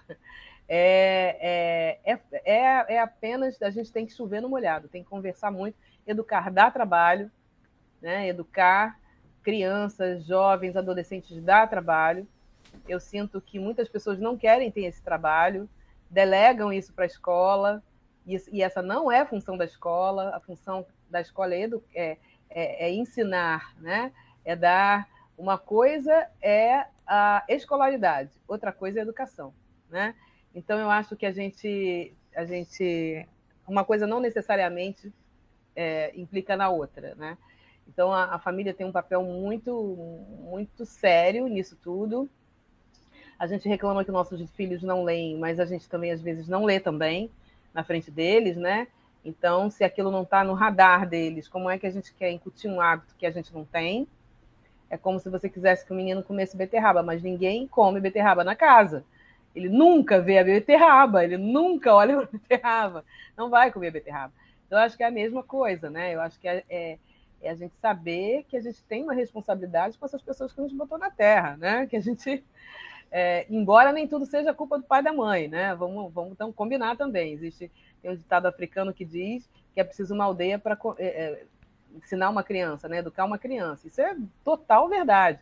é, 0.69 1.99
é, 2.03 2.19
é, 2.45 2.95
é, 2.95 2.99
apenas 2.99 3.61
a 3.61 3.69
gente 3.69 3.93
tem 3.93 4.07
que 4.07 4.15
chover 4.15 4.41
no 4.41 4.49
molhado, 4.49 4.89
tem 4.89 5.03
que 5.03 5.11
conversar 5.11 5.51
muito, 5.51 5.77
educar 6.07 6.51
dá 6.51 6.71
trabalho, 6.71 7.31
né? 8.01 8.27
educar 8.29 8.99
crianças, 9.43 10.25
jovens, 10.25 10.77
adolescentes 10.77 11.43
dá 11.43 11.67
trabalho. 11.67 12.27
Eu 12.89 13.01
sinto 13.01 13.41
que 13.41 13.59
muitas 13.59 13.89
pessoas 13.89 14.19
não 14.19 14.37
querem 14.37 14.71
ter 14.71 14.85
esse 14.85 15.03
trabalho, 15.03 15.69
delegam 16.11 16.73
isso 16.73 16.93
para 16.93 17.05
a 17.05 17.07
escola, 17.07 17.83
e, 18.27 18.63
essa 18.63 18.81
não 18.81 19.11
é 19.11 19.21
a 19.21 19.27
função 19.27 19.57
da 19.57 19.65
escola, 19.65 20.35
a 20.35 20.41
função 20.41 20.87
da 21.11 21.21
escola 21.21 21.55
é, 21.55 21.65
é, 21.95 22.19
é, 22.51 22.89
é 22.89 22.93
ensinar, 22.93 23.75
né? 23.81 24.13
é 24.45 24.55
dar. 24.57 25.09
Uma 25.37 25.59
coisa 25.59 26.29
é 26.41 26.87
a 27.07 27.45
escolaridade, 27.49 28.31
outra 28.47 28.71
coisa 28.71 28.99
é 28.99 29.01
a 29.01 29.03
educação. 29.03 29.53
Né? 29.89 30.15
Então 30.55 30.79
eu 30.79 30.91
acho 30.91 31.17
que 31.17 31.27
a 31.27 31.33
gente, 31.33 32.15
a 32.35 32.45
gente, 32.45 33.27
uma 33.67 33.85
coisa 33.85 34.07
não 34.07 34.21
necessariamente 34.21 35.13
é, 35.75 36.13
implica 36.15 36.57
na 36.57 36.69
outra, 36.69 37.15
né? 37.15 37.37
Então 37.89 38.13
a, 38.13 38.35
a, 38.35 38.39
família 38.39 38.73
tem 38.73 38.87
um 38.87 38.93
papel 38.93 39.23
muito, 39.25 39.75
muito 40.41 40.87
sério 40.87 41.49
nisso 41.49 41.77
tudo. 41.77 42.31
A 43.43 43.47
gente 43.49 43.69
reclama 43.69 44.05
que 44.05 44.13
nossos 44.13 44.41
filhos 44.53 44.85
não 44.85 45.03
leem, 45.03 45.37
mas 45.37 45.59
a 45.59 45.65
gente 45.65 45.89
também 45.89 46.13
às 46.13 46.23
vezes 46.23 46.47
não 46.47 46.65
lê 46.65 46.79
também 46.79 47.29
na 47.75 47.83
frente 47.83 48.09
deles, 48.09 48.57
né? 48.57 48.87
Então, 49.25 49.69
se 49.69 49.83
aquilo 49.83 50.13
não 50.13 50.23
está 50.23 50.45
no 50.45 50.55
radar 50.55 51.09
deles, 51.09 51.49
como 51.49 51.69
é 51.69 51.77
que 51.77 51.85
a 51.85 51.91
gente 51.91 52.15
quer 52.15 52.31
incutir 52.31 52.71
um 52.71 52.81
hábito 52.81 53.17
que 53.19 53.27
a 53.27 53.33
gente 53.33 53.53
não 53.53 53.65
tem? 53.65 54.07
É 54.89 54.97
como 54.97 55.19
se 55.19 55.29
você 55.29 55.49
quisesse 55.49 55.85
que 55.85 55.93
o 55.93 55.97
menino 55.97 56.23
comesse 56.23 56.57
beterraba, 56.57 57.03
mas 57.03 57.21
ninguém 57.21 57.67
come 57.67 57.99
beterraba 57.99 58.45
na 58.45 58.55
casa. 58.55 59.05
Ele 59.57 59.69
nunca 59.69 60.21
vê 60.21 60.39
a 60.39 60.45
beterraba, 60.45 61.25
ele 61.25 61.37
nunca 61.37 61.93
olha 61.93 62.21
a 62.23 62.27
beterraba, 62.27 63.05
não 63.37 63.51
vai 63.51 63.73
comer 63.73 63.89
a 63.89 63.91
beterraba. 63.91 64.33
Então, 64.69 64.79
eu 64.79 64.85
acho 64.85 64.97
que 64.97 65.03
é 65.03 65.07
a 65.09 65.11
mesma 65.11 65.43
coisa, 65.43 65.91
né? 65.91 66.15
Eu 66.15 66.21
acho 66.21 66.39
que 66.39 66.47
é, 66.47 66.63
é, 66.71 66.97
é, 67.43 67.51
a 67.51 67.57
gente 67.57 67.75
saber 67.75 68.45
que 68.49 68.57
a 68.57 68.61
gente 68.61 68.81
tem 68.85 69.03
uma 69.03 69.15
responsabilidade 69.15 69.99
com 69.99 70.07
essas 70.07 70.23
pessoas 70.23 70.53
que 70.53 70.61
a 70.61 70.63
gente 70.63 70.77
botou 70.77 70.97
na 70.97 71.11
Terra, 71.11 71.57
né? 71.57 71.89
Que 71.89 71.97
a 71.97 72.01
gente, 72.01 72.45
é, 73.15 73.47
embora 73.51 73.93
nem 73.93 74.09
tudo 74.09 74.25
seja 74.25 74.55
culpa 74.55 74.79
do 74.79 74.85
pai 74.85 75.01
e 75.01 75.05
da 75.05 75.13
mãe, 75.13 75.47
né? 75.47 75.75
Vamos, 75.75 76.11
vamos 76.13 76.33
então 76.33 76.51
combinar 76.51 76.97
também. 76.97 77.35
Existe 77.35 77.71
tem 78.01 78.11
um 78.11 78.17
ditado 78.17 78.47
africano 78.47 78.93
que 78.93 79.05
diz 79.05 79.49
que 79.75 79.81
é 79.81 79.85
preciso 79.85 80.15
uma 80.15 80.25
aldeia 80.25 80.59
para 80.59 80.77
é, 80.99 81.07
é, 81.07 81.45
ensinar 81.95 82.31
uma 82.31 82.43
criança, 82.43 82.89
né? 82.89 82.99
Educar 82.99 83.27
uma 83.27 83.39
criança. 83.39 83.87
Isso 83.87 84.01
é 84.01 84.17
total 84.43 84.89
verdade, 84.89 85.41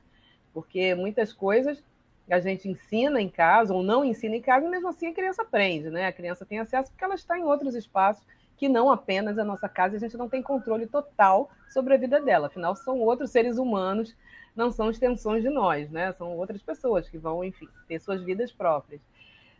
porque 0.52 0.94
muitas 0.96 1.32
coisas 1.32 1.82
a 2.28 2.40
gente 2.40 2.68
ensina 2.68 3.20
em 3.20 3.28
casa 3.28 3.72
ou 3.72 3.82
não 3.82 4.04
ensina 4.04 4.36
em 4.36 4.42
casa, 4.42 4.66
e 4.66 4.68
mesmo 4.68 4.88
assim 4.88 5.08
a 5.08 5.14
criança 5.14 5.42
aprende, 5.42 5.90
né? 5.90 6.06
A 6.06 6.12
criança 6.12 6.44
tem 6.44 6.58
acesso 6.58 6.90
porque 6.90 7.04
ela 7.04 7.14
está 7.14 7.38
em 7.38 7.42
outros 7.44 7.74
espaços 7.74 8.24
que 8.56 8.68
não 8.68 8.90
apenas 8.90 9.38
a 9.38 9.44
nossa 9.44 9.68
casa, 9.68 9.94
e 9.94 9.96
a 9.96 10.00
gente 10.00 10.16
não 10.16 10.28
tem 10.28 10.42
controle 10.42 10.86
total 10.86 11.50
sobre 11.70 11.94
a 11.94 11.96
vida 11.96 12.20
dela. 12.20 12.48
Afinal, 12.48 12.76
são 12.76 12.98
outros 13.00 13.30
seres 13.30 13.56
humanos, 13.56 14.14
não 14.54 14.70
são 14.70 14.90
extensões 14.90 15.42
de 15.42 15.48
nós, 15.48 15.90
né? 15.90 16.12
São 16.12 16.36
outras 16.36 16.62
pessoas 16.62 17.08
que 17.08 17.18
vão, 17.18 17.44
enfim, 17.44 17.68
ter 17.86 18.00
suas 18.00 18.22
vidas 18.22 18.52
próprias. 18.52 19.00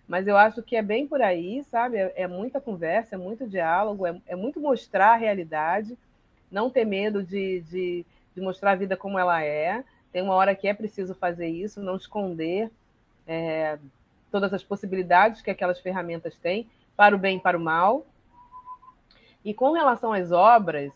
Mas 0.06 0.26
eu 0.26 0.36
acho 0.36 0.62
que 0.62 0.74
é 0.74 0.82
bem 0.82 1.06
por 1.06 1.22
aí, 1.22 1.62
sabe? 1.70 1.96
É, 1.96 2.12
é 2.16 2.26
muita 2.26 2.60
conversa, 2.60 3.14
é 3.14 3.18
muito 3.18 3.46
diálogo, 3.46 4.06
é, 4.06 4.20
é, 4.26 4.34
muito 4.34 4.60
mostrar 4.60 5.12
a 5.12 5.16
realidade, 5.16 5.96
não 6.50 6.68
ter 6.68 6.84
medo 6.84 7.22
de, 7.22 7.60
de, 7.60 8.06
de 8.34 8.40
mostrar 8.40 8.72
a 8.72 8.76
vida 8.76 8.96
como 8.96 9.18
ela 9.18 9.42
é, 9.44 9.84
tem 10.12 10.22
uma 10.22 10.34
hora 10.34 10.54
que 10.54 10.66
é 10.66 10.74
preciso 10.74 11.14
fazer 11.14 11.48
isso, 11.48 11.80
não 11.80 11.96
esconder 11.96 12.70
é, 13.26 13.78
todas 14.30 14.52
as 14.52 14.62
possibilidades 14.62 15.40
que 15.40 15.50
aquelas 15.50 15.78
ferramentas 15.78 16.36
têm, 16.36 16.68
para 16.96 17.14
o 17.14 17.18
bem 17.18 17.36
e 17.36 17.40
para 17.40 17.56
o 17.56 17.60
mal. 17.60 18.04
E 19.44 19.54
com 19.54 19.72
relação 19.72 20.12
às 20.12 20.32
obras, 20.32 20.92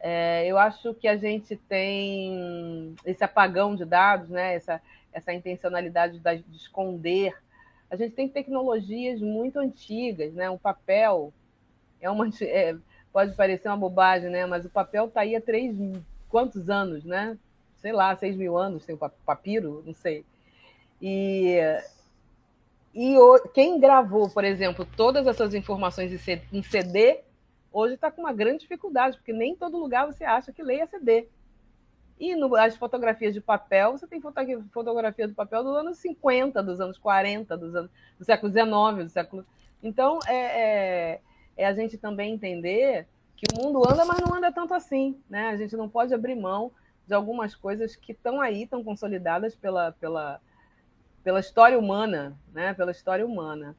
é, 0.00 0.46
eu 0.46 0.58
acho 0.58 0.94
que 0.94 1.08
a 1.08 1.16
gente 1.16 1.56
tem 1.56 2.94
esse 3.04 3.24
apagão 3.24 3.74
de 3.74 3.84
dados, 3.84 4.28
né? 4.28 4.54
essa, 4.54 4.80
essa 5.12 5.32
intencionalidade 5.32 6.18
de, 6.18 6.42
de 6.42 6.56
esconder. 6.56 7.34
A 7.90 7.96
gente 7.96 8.14
tem 8.14 8.28
tecnologias 8.28 9.20
muito 9.20 9.58
antigas, 9.58 10.32
né? 10.34 10.48
o 10.50 10.58
papel 10.58 11.32
é 12.00 12.10
uma. 12.10 12.28
É, 12.42 12.76
pode 13.12 13.34
parecer 13.34 13.68
uma 13.68 13.76
bobagem, 13.76 14.30
né? 14.30 14.46
mas 14.46 14.64
o 14.64 14.70
papel 14.70 15.06
está 15.06 15.22
aí 15.22 15.34
há 15.34 15.40
três 15.40 15.74
quantos 16.28 16.68
anos, 16.68 17.04
né? 17.04 17.38
sei 17.78 17.92
lá, 17.92 18.14
6 18.14 18.36
mil 18.36 18.56
anos, 18.56 18.84
tem 18.84 18.94
o 18.94 19.10
papiro, 19.24 19.82
não 19.86 19.94
sei. 19.94 20.24
E, 21.00 21.58
e 22.94 23.16
o, 23.16 23.38
quem 23.54 23.78
gravou, 23.78 24.28
por 24.28 24.44
exemplo, 24.44 24.86
todas 24.96 25.26
essas 25.26 25.54
informações 25.54 26.12
em 26.52 26.62
CD, 26.62 27.20
hoje 27.72 27.94
está 27.94 28.10
com 28.10 28.22
uma 28.22 28.32
grande 28.32 28.60
dificuldade, 28.60 29.16
porque 29.16 29.32
nem 29.32 29.54
todo 29.54 29.78
lugar 29.78 30.06
você 30.06 30.24
acha 30.24 30.52
que 30.52 30.62
leia 30.62 30.86
CD. 30.86 31.28
E 32.18 32.34
no, 32.34 32.54
as 32.56 32.76
fotografias 32.76 33.32
de 33.32 33.40
papel, 33.40 33.92
você 33.92 34.06
tem 34.06 34.20
fotografia 34.20 35.28
do 35.28 35.34
papel 35.34 35.62
dos 35.62 35.76
anos 35.76 35.98
50, 35.98 36.62
dos 36.62 36.80
anos 36.80 36.98
40, 36.98 37.56
dos 37.56 37.74
anos, 37.74 37.90
do 38.18 38.24
século 38.24 38.52
XIX, 38.52 39.04
do 39.04 39.10
século. 39.10 39.46
Então, 39.82 40.18
é, 40.26 40.34
é, 40.34 41.20
é 41.56 41.66
a 41.66 41.72
gente 41.72 41.96
também 41.96 42.34
entender 42.34 43.06
que 43.36 43.46
o 43.52 43.62
mundo 43.62 43.88
anda, 43.88 44.04
mas 44.04 44.20
não 44.20 44.34
anda 44.34 44.50
tanto 44.50 44.74
assim. 44.74 45.20
Né? 45.30 45.50
A 45.50 45.56
gente 45.56 45.76
não 45.76 45.88
pode 45.88 46.12
abrir 46.12 46.34
mão 46.34 46.72
de 47.06 47.14
algumas 47.14 47.54
coisas 47.54 47.94
que 47.94 48.12
estão 48.12 48.40
aí, 48.40 48.64
estão 48.64 48.82
consolidadas 48.82 49.54
pela, 49.54 49.92
pela, 49.92 50.40
pela 51.22 51.38
história 51.38 51.78
humana, 51.78 52.36
né? 52.52 52.74
Pela 52.74 52.90
história 52.90 53.24
humana. 53.24 53.76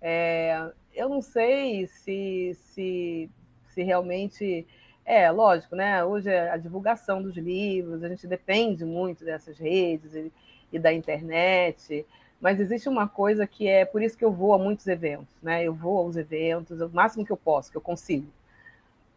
É, 0.00 0.72
eu 0.94 1.08
não 1.08 1.22
sei 1.22 1.86
se, 1.86 2.54
se, 2.54 3.30
se 3.68 3.82
realmente 3.82 4.66
é 5.04 5.30
lógico, 5.30 5.74
né? 5.74 6.04
Hoje 6.04 6.30
é 6.30 6.50
a 6.50 6.56
divulgação 6.56 7.22
dos 7.22 7.36
livros, 7.36 8.02
a 8.02 8.08
gente 8.08 8.26
depende 8.26 8.84
muito 8.84 9.24
dessas 9.24 9.58
redes 9.58 10.14
e, 10.14 10.32
e 10.72 10.78
da 10.78 10.92
internet, 10.92 12.06
mas 12.40 12.60
existe 12.60 12.88
uma 12.88 13.08
coisa 13.08 13.46
que 13.46 13.68
é 13.68 13.84
por 13.84 14.02
isso 14.02 14.16
que 14.16 14.24
eu 14.24 14.32
vou 14.32 14.54
a 14.54 14.58
muitos 14.58 14.86
eventos, 14.86 15.34
né? 15.42 15.64
Eu 15.64 15.74
vou 15.74 15.98
aos 15.98 16.16
eventos, 16.16 16.80
o 16.80 16.88
máximo 16.90 17.24
que 17.24 17.32
eu 17.32 17.36
posso, 17.36 17.70
que 17.70 17.76
eu 17.76 17.82
consigo 17.82 18.26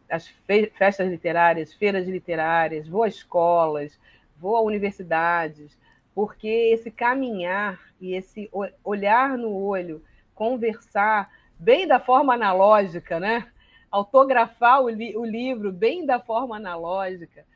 as 0.08 0.28
festas 0.74 1.08
literárias, 1.08 1.72
feiras 1.74 2.06
literárias, 2.06 2.88
vou 2.88 3.02
a 3.02 3.08
escolas, 3.08 3.98
vou 4.38 4.56
a 4.56 4.60
universidades, 4.60 5.76
porque 6.14 6.48
esse 6.48 6.90
caminhar 6.90 7.80
e 8.00 8.14
esse 8.14 8.50
olhar 8.84 9.36
no 9.36 9.52
olho, 9.52 10.02
conversar 10.34 11.30
bem 11.58 11.86
da 11.86 11.98
forma 11.98 12.34
analógica, 12.34 13.20
né? 13.20 13.50
autografar 13.90 14.82
o, 14.82 14.88
li 14.88 15.16
o 15.16 15.24
livro 15.24 15.72
bem 15.72 16.04
da 16.04 16.20
forma 16.20 16.56
analógica, 16.56 17.46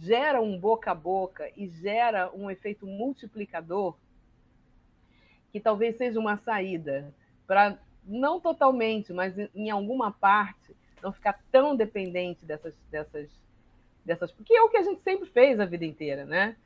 gera 0.00 0.40
um 0.40 0.58
boca 0.58 0.90
a 0.90 0.94
boca 0.94 1.50
e 1.56 1.68
gera 1.68 2.30
um 2.34 2.50
efeito 2.50 2.86
multiplicador 2.86 3.96
que 5.52 5.60
talvez 5.60 5.96
seja 5.96 6.18
uma 6.18 6.36
saída 6.36 7.12
para 7.46 7.78
não 8.04 8.40
totalmente, 8.40 9.12
mas 9.12 9.34
em 9.54 9.70
alguma 9.70 10.10
parte 10.10 10.76
não 11.02 11.12
ficar 11.12 11.40
tão 11.50 11.76
dependente 11.76 12.44
dessas, 12.44 12.74
dessas, 12.90 13.30
dessas. 14.04 14.32
Porque 14.32 14.54
é 14.54 14.62
o 14.62 14.68
que 14.68 14.76
a 14.76 14.82
gente 14.82 15.00
sempre 15.02 15.28
fez 15.28 15.60
a 15.60 15.64
vida 15.64 15.84
inteira, 15.84 16.24
né? 16.24 16.56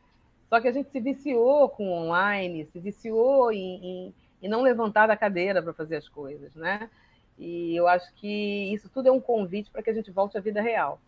Só 0.48 0.60
que 0.60 0.68
a 0.68 0.72
gente 0.72 0.90
se 0.90 1.00
viciou 1.00 1.68
com 1.68 1.90
online, 1.90 2.66
se 2.66 2.78
viciou 2.78 3.52
em, 3.52 3.84
em, 3.84 4.14
em 4.42 4.48
não 4.48 4.62
levantar 4.62 5.06
da 5.06 5.16
cadeira 5.16 5.62
para 5.62 5.72
fazer 5.72 5.96
as 5.96 6.08
coisas, 6.08 6.54
né? 6.54 6.90
E 7.38 7.74
eu 7.76 7.86
acho 7.86 8.12
que 8.14 8.72
isso 8.72 8.88
tudo 8.88 9.08
é 9.08 9.12
um 9.12 9.20
convite 9.20 9.70
para 9.70 9.82
que 9.82 9.90
a 9.90 9.94
gente 9.94 10.10
volte 10.10 10.36
à 10.36 10.40
vida 10.40 10.60
real. 10.60 11.00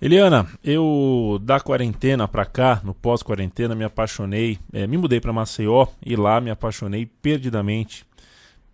Eliana, 0.00 0.46
eu 0.62 1.40
da 1.42 1.58
quarentena 1.58 2.28
para 2.28 2.44
cá, 2.44 2.80
no 2.84 2.94
pós-quarentena, 2.94 3.74
me 3.74 3.82
apaixonei, 3.82 4.58
é, 4.72 4.86
me 4.86 4.96
mudei 4.96 5.20
para 5.20 5.32
Maceió 5.32 5.88
e 6.04 6.14
lá 6.14 6.40
me 6.40 6.50
apaixonei 6.50 7.06
perdidamente 7.20 8.06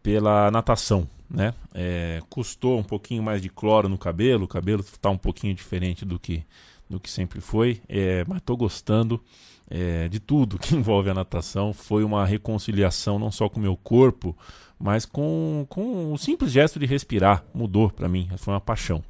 pela 0.03 0.51
natação, 0.51 1.09
né? 1.31 1.55
É, 1.75 2.21
custou 2.29 2.79
um 2.79 2.83
pouquinho 2.83 3.23
mais 3.23 3.41
de 3.41 3.49
cloro 3.49 3.89
no 3.89 3.97
cabelo, 3.97 4.45
o 4.45 4.49
cabelo 4.49 4.83
está 4.83 5.09
um 5.09 5.17
pouquinho 5.17 5.55
diferente 5.55 6.05
do 6.05 6.19
que 6.19 6.45
do 6.89 7.01
que 7.01 7.11
sempre 7.11 7.41
foi, 7.41 7.81
é, 7.89 8.25
mas 8.29 8.39
estou 8.39 8.57
gostando 8.57 9.19
é, 9.71 10.09
de 10.09 10.21
tudo 10.21 10.59
que 10.59 10.75
envolve 10.77 11.11
a 11.11 11.15
natação. 11.15 11.73
Foi 11.73 12.05
uma 12.05 12.25
reconciliação 12.25 13.19
não 13.19 13.31
só 13.31 13.49
com 13.49 13.59
o 13.59 13.63
meu 13.63 13.77
corpo, 13.77 14.37
mas 14.79 15.05
com, 15.07 15.67
com 15.69 16.13
o 16.13 16.19
simples 16.19 16.53
gesto 16.53 16.79
de 16.79 16.87
respirar. 16.87 17.45
Mudou 17.55 17.91
para 17.91 18.09
mim, 18.09 18.29
foi 18.37 18.55
uma 18.55 18.61
paixão. 18.61 19.03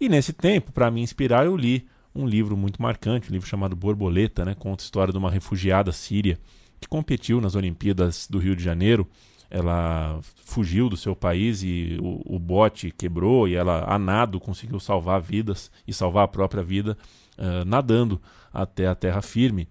E 0.00 0.08
nesse 0.08 0.32
tempo, 0.32 0.72
para 0.72 0.90
me 0.90 1.00
inspirar, 1.00 1.44
eu 1.44 1.56
li 1.56 1.86
um 2.14 2.26
livro 2.26 2.56
muito 2.56 2.80
marcante, 2.80 3.30
um 3.30 3.32
livro 3.32 3.48
chamado 3.48 3.76
Borboleta, 3.76 4.44
né? 4.44 4.54
conta 4.54 4.82
a 4.82 4.84
história 4.84 5.12
de 5.12 5.18
uma 5.18 5.30
refugiada 5.30 5.92
síria 5.92 6.38
que 6.80 6.88
competiu 6.88 7.40
nas 7.40 7.54
Olimpíadas 7.54 8.26
do 8.28 8.38
Rio 8.38 8.54
de 8.54 8.62
Janeiro. 8.62 9.06
Ela 9.50 10.20
fugiu 10.44 10.88
do 10.88 10.96
seu 10.96 11.16
país 11.16 11.62
e 11.62 11.96
o, 12.00 12.36
o 12.36 12.38
bote 12.38 12.90
quebrou 12.90 13.48
e 13.48 13.54
ela, 13.54 13.84
a 13.88 13.98
nado, 13.98 14.38
conseguiu 14.38 14.78
salvar 14.78 15.20
vidas 15.20 15.70
e 15.86 15.92
salvar 15.92 16.24
a 16.24 16.28
própria 16.28 16.62
vida 16.62 16.98
uh, 17.38 17.64
nadando 17.64 18.20
até 18.52 18.86
a 18.86 18.94
terra 18.94 19.22
firme. 19.22 19.66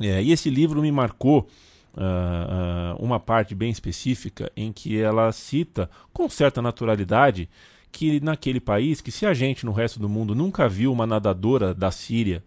É, 0.00 0.22
e 0.22 0.32
esse 0.32 0.48
livro 0.48 0.80
me 0.80 0.90
marcou 0.90 1.48
uh, 1.94 2.96
uh, 2.98 3.04
uma 3.04 3.20
parte 3.20 3.54
bem 3.54 3.70
específica 3.70 4.50
em 4.56 4.72
que 4.72 4.98
ela 4.98 5.30
cita 5.32 5.90
com 6.12 6.28
certa 6.28 6.62
naturalidade 6.62 7.48
que 7.92 8.20
naquele 8.20 8.60
país, 8.60 9.00
que 9.00 9.10
se 9.10 9.26
a 9.26 9.34
gente 9.34 9.66
no 9.66 9.72
resto 9.72 9.98
do 9.98 10.08
mundo 10.08 10.34
nunca 10.34 10.68
viu 10.68 10.92
uma 10.92 11.06
nadadora 11.06 11.74
da 11.74 11.90
Síria 11.90 12.42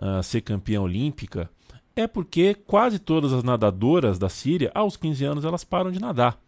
uh, 0.00 0.22
ser 0.22 0.40
campeã 0.42 0.80
olímpica, 0.80 1.50
é 1.94 2.06
porque 2.06 2.54
quase 2.54 2.98
todas 2.98 3.32
as 3.32 3.42
nadadoras 3.42 4.18
da 4.18 4.28
Síria, 4.28 4.70
aos 4.74 4.96
15 4.96 5.24
anos, 5.24 5.44
elas 5.44 5.64
param 5.64 5.90
de 5.90 5.98
nadar. 5.98 6.38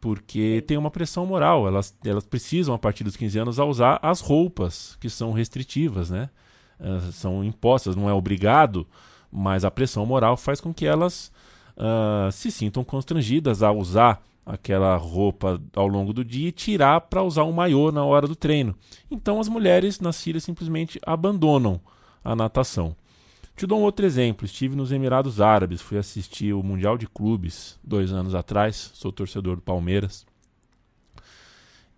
Porque 0.00 0.64
tem 0.66 0.76
uma 0.76 0.90
pressão 0.90 1.24
moral, 1.24 1.68
elas, 1.68 1.96
elas 2.04 2.24
precisam, 2.24 2.74
a 2.74 2.78
partir 2.78 3.04
dos 3.04 3.16
15 3.16 3.38
anos, 3.38 3.58
usar 3.58 4.00
as 4.02 4.20
roupas 4.20 4.96
que 5.00 5.08
são 5.08 5.30
restritivas, 5.30 6.10
né? 6.10 6.28
São 7.12 7.44
impostas, 7.44 7.94
não 7.94 8.10
é 8.10 8.12
obrigado, 8.12 8.84
mas 9.32 9.64
a 9.64 9.70
pressão 9.70 10.04
moral 10.04 10.36
faz 10.36 10.60
com 10.60 10.74
que 10.74 10.86
elas 10.86 11.32
uh, 11.76 12.30
se 12.30 12.50
sintam 12.50 12.84
constrangidas 12.84 13.62
a 13.62 13.72
usar 13.72 14.22
aquela 14.44 14.96
roupa 14.96 15.60
ao 15.74 15.86
longo 15.86 16.12
do 16.12 16.24
dia 16.24 16.48
e 16.48 16.52
tirar 16.52 17.00
para 17.02 17.22
usar 17.22 17.44
um 17.44 17.52
maiô 17.52 17.90
na 17.90 18.04
hora 18.04 18.26
do 18.26 18.36
treino. 18.36 18.74
Então 19.10 19.40
as 19.40 19.48
mulheres 19.48 20.00
na 20.00 20.12
Síria 20.12 20.40
simplesmente 20.40 21.00
abandonam 21.06 21.80
a 22.24 22.36
natação. 22.36 22.94
Te 23.56 23.66
dou 23.66 23.78
um 23.78 23.82
outro 23.82 24.04
exemplo. 24.04 24.44
Estive 24.44 24.74
nos 24.74 24.90
Emirados 24.90 25.40
Árabes, 25.40 25.80
fui 25.80 25.98
assistir 25.98 26.52
o 26.52 26.62
Mundial 26.62 26.98
de 26.98 27.06
Clubes 27.06 27.78
dois 27.82 28.12
anos 28.12 28.34
atrás. 28.34 28.90
Sou 28.94 29.12
torcedor 29.12 29.56
do 29.56 29.62
Palmeiras. 29.62 30.26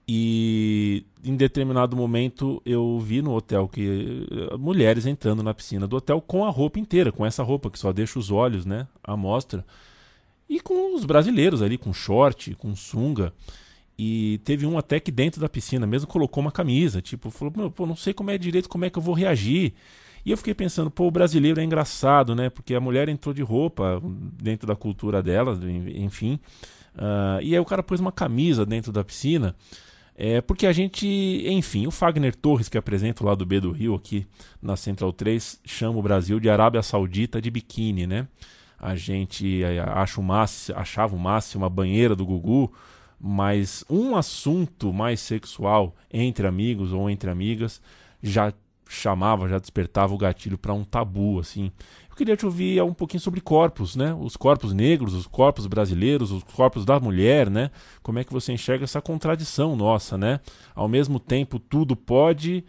E 0.07 1.05
em 1.25 1.35
determinado 1.35 1.97
momento 1.97 2.61
eu 2.67 2.99
vi 3.01 3.23
no 3.23 3.35
hotel 3.35 3.67
que 3.67 4.27
eh, 4.31 4.57
mulheres 4.59 5.07
entrando 5.07 5.43
na 5.43 5.55
piscina 5.55 5.87
do 5.87 5.97
hotel 5.97 6.21
com 6.21 6.45
a 6.45 6.51
roupa 6.51 6.79
inteira, 6.79 7.11
com 7.11 7.25
essa 7.25 7.43
roupa 7.43 7.71
que 7.71 7.79
só 7.79 7.91
deixa 7.91 8.19
os 8.19 8.31
olhos, 8.31 8.67
né, 8.67 8.87
à 9.03 9.17
mostra. 9.17 9.65
E 10.49 10.61
com 10.61 10.95
os 10.95 11.07
brasileiros 11.07 11.63
ali, 11.63 11.79
com 11.79 11.93
short, 11.93 12.55
com 12.57 12.77
sunga. 12.77 13.33
E 13.99 14.41
teve 14.45 14.67
um 14.67 14.77
até 14.77 15.01
que 15.01 15.11
dentro 15.11 15.41
da 15.41 15.49
piscina 15.49 15.87
mesmo 15.87 16.07
colocou 16.07 16.43
uma 16.43 16.53
camisa. 16.53 17.01
Tipo, 17.01 17.31
falou: 17.31 17.55
Meu, 17.57 17.71
pô, 17.71 17.87
não 17.87 17.97
sei 17.97 18.13
como 18.13 18.31
é 18.31 18.37
direito, 18.37 18.69
como 18.69 18.85
é 18.85 18.91
que 18.91 18.99
eu 18.99 19.03
vou 19.03 19.15
reagir. 19.15 19.73
E 20.25 20.31
eu 20.31 20.37
fiquei 20.39 20.55
pensando, 20.55 20.91
pô, 20.91 21.07
o 21.07 21.11
brasileiro 21.11 21.61
é 21.61 21.65
engraçado, 21.65 22.35
né? 22.35 22.49
Porque 22.49 22.75
a 22.75 22.81
mulher 22.81 23.09
entrou 23.09 23.35
de 23.35 23.43
roupa 23.43 24.01
dentro 24.03 24.67
da 24.67 24.75
cultura 24.75 25.23
dela, 25.23 25.59
enfim. 25.95 26.41
Uh, 26.95 27.43
e 27.43 27.55
aí 27.55 27.59
o 27.59 27.65
cara 27.65 27.83
pôs 27.83 28.01
uma 28.01 28.13
camisa 28.13 28.65
dentro 28.65 28.91
da 28.91 29.05
piscina. 29.05 29.55
É 30.17 30.41
porque 30.41 30.67
a 30.67 30.73
gente, 30.73 31.07
enfim, 31.47 31.87
o 31.87 31.91
Fagner 31.91 32.35
Torres, 32.37 32.69
que 32.69 32.79
apresenta 32.79 33.23
o 33.23 33.27
lado 33.27 33.45
B 33.45 33.61
do 33.61 33.73
Rio 33.73 33.95
aqui 33.95 34.27
na 34.62 34.77
Central 34.77 35.12
3, 35.12 35.61
chama 35.65 35.99
o 35.99 36.03
Brasil 36.03 36.39
de 36.39 36.49
Arábia 36.49 36.83
Saudita 36.83 37.43
de 37.43 37.51
biquíni, 37.51 38.07
né? 38.07 38.29
a 38.85 38.95
gente 38.97 39.62
eh, 39.62 39.81
acha 39.81 40.21
o 40.21 40.23
máximo, 40.23 40.79
achava 40.79 41.17
o 41.17 41.19
máximo 41.19 41.65
a 41.65 41.71
banheira 41.71 42.15
do 42.15 42.27
Gugu, 42.27 42.71
mas 43.19 43.83
um 43.89 44.15
assunto 44.15 44.93
mais 44.93 45.21
sexual 45.21 45.97
entre 46.12 46.47
amigos 46.47 46.93
ou 46.93 47.09
entre 47.09 47.31
amigas 47.31 47.81
já 48.23 48.53
chamava, 48.87 49.49
já 49.49 49.59
despertava 49.59 50.12
o 50.12 50.19
gatilho 50.19 50.59
para 50.59 50.75
um 50.75 50.85
tabu, 50.85 51.41
assim. 51.41 51.73
Eu 52.15 52.17
queria 52.17 52.37
te 52.37 52.47
ouvir 52.47 52.81
um 52.81 52.95
pouquinho 52.95 53.21
sobre 53.21 53.41
corpos, 53.41 53.97
né? 53.97 54.15
Os 54.15 54.37
corpos 54.37 54.73
negros, 54.73 55.15
os 55.15 55.27
corpos 55.27 55.67
brasileiros, 55.67 56.31
os 56.31 56.45
corpos 56.45 56.85
da 56.85 57.01
mulher, 57.01 57.51
né? 57.51 57.73
Como 58.05 58.21
é 58.21 58.25
que 58.25 58.33
você 58.33 58.53
enxerga 58.53 58.85
essa 58.85 59.03
contradição 59.03 59.75
nossa, 59.75 60.17
né? 60.17 60.39
Ao 60.77 60.87
mesmo 60.87 61.19
tempo, 61.19 61.59
tudo 61.59 61.97
pode 61.97 62.65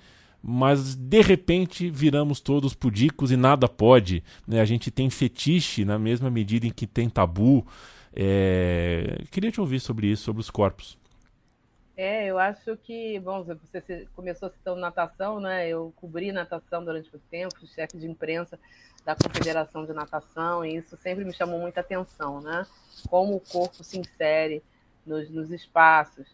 mas 0.47 0.95
de 0.95 1.21
repente 1.21 1.89
viramos 1.89 2.39
todos 2.39 2.75
pudicos 2.75 3.31
e 3.31 3.37
nada 3.37 3.67
pode. 3.67 4.23
Né? 4.47 4.61
A 4.61 4.65
gente 4.65 4.91
tem 4.91 5.09
fetiche 5.09 5.83
na 5.83 5.97
mesma 5.97 6.29
medida 6.29 6.67
em 6.67 6.71
que 6.71 6.85
tem 6.85 7.09
tabu. 7.09 7.65
É... 8.15 9.23
Queria 9.31 9.51
te 9.51 9.59
ouvir 9.59 9.79
sobre 9.79 10.05
isso, 10.07 10.23
sobre 10.23 10.41
os 10.41 10.51
corpos. 10.51 10.97
É, 11.97 12.25
eu 12.25 12.37
acho 12.37 12.75
que, 12.77 13.17
bom, 13.19 13.43
você 13.43 14.05
começou 14.15 14.49
citando 14.49 14.81
natação, 14.81 15.39
né? 15.39 15.67
Eu 15.67 15.93
cobri 15.95 16.31
natação 16.31 16.83
durante 16.83 17.09
muito 17.09 17.25
tempo, 17.29 17.65
chefe 17.67 17.97
de 17.97 18.05
imprensa 18.05 18.59
da 19.05 19.15
Confederação 19.15 19.85
de 19.85 19.93
Natação, 19.93 20.65
e 20.65 20.75
isso 20.75 20.97
sempre 20.97 21.23
me 21.23 21.31
chamou 21.31 21.59
muita 21.59 21.79
atenção, 21.79 22.41
né? 22.41 22.65
Como 23.07 23.35
o 23.35 23.39
corpo 23.39 23.81
se 23.83 23.97
insere 23.97 24.61
nos, 25.05 25.29
nos 25.29 25.51
espaços. 25.51 26.27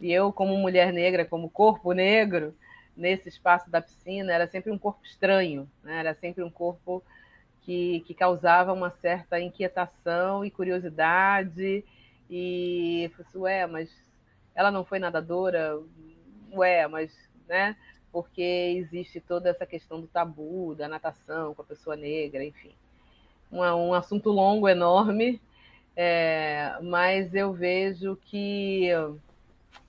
E 0.00 0.12
eu, 0.12 0.32
como 0.32 0.56
mulher 0.56 0.92
negra, 0.92 1.24
como 1.24 1.50
corpo 1.50 1.92
negro, 1.92 2.54
nesse 2.96 3.28
espaço 3.28 3.68
da 3.70 3.80
piscina 3.80 4.32
era 4.32 4.46
sempre 4.46 4.70
um 4.70 4.78
corpo 4.78 5.04
estranho, 5.04 5.68
né? 5.82 5.98
era 5.98 6.14
sempre 6.14 6.44
um 6.44 6.50
corpo 6.50 7.02
que, 7.62 8.00
que 8.06 8.14
causava 8.14 8.72
uma 8.72 8.90
certa 8.90 9.40
inquietação 9.40 10.44
e 10.44 10.50
curiosidade. 10.50 11.84
E 12.28 13.04
eu 13.04 13.10
falei 13.10 13.26
assim, 13.26 13.38
ué, 13.38 13.66
mas 13.66 14.09
ela 14.60 14.70
não 14.70 14.84
foi 14.84 14.98
nadadora? 14.98 15.80
Ué, 16.52 16.86
mas, 16.86 17.12
né? 17.48 17.76
Porque 18.12 18.42
existe 18.76 19.20
toda 19.20 19.48
essa 19.48 19.64
questão 19.64 20.00
do 20.00 20.06
tabu, 20.06 20.74
da 20.74 20.86
natação 20.86 21.54
com 21.54 21.62
a 21.62 21.64
pessoa 21.64 21.96
negra, 21.96 22.44
enfim. 22.44 22.74
Um, 23.50 23.60
um 23.62 23.94
assunto 23.94 24.30
longo, 24.30 24.68
enorme, 24.68 25.40
é, 25.96 26.78
mas 26.82 27.34
eu 27.34 27.52
vejo 27.52 28.16
que, 28.26 28.88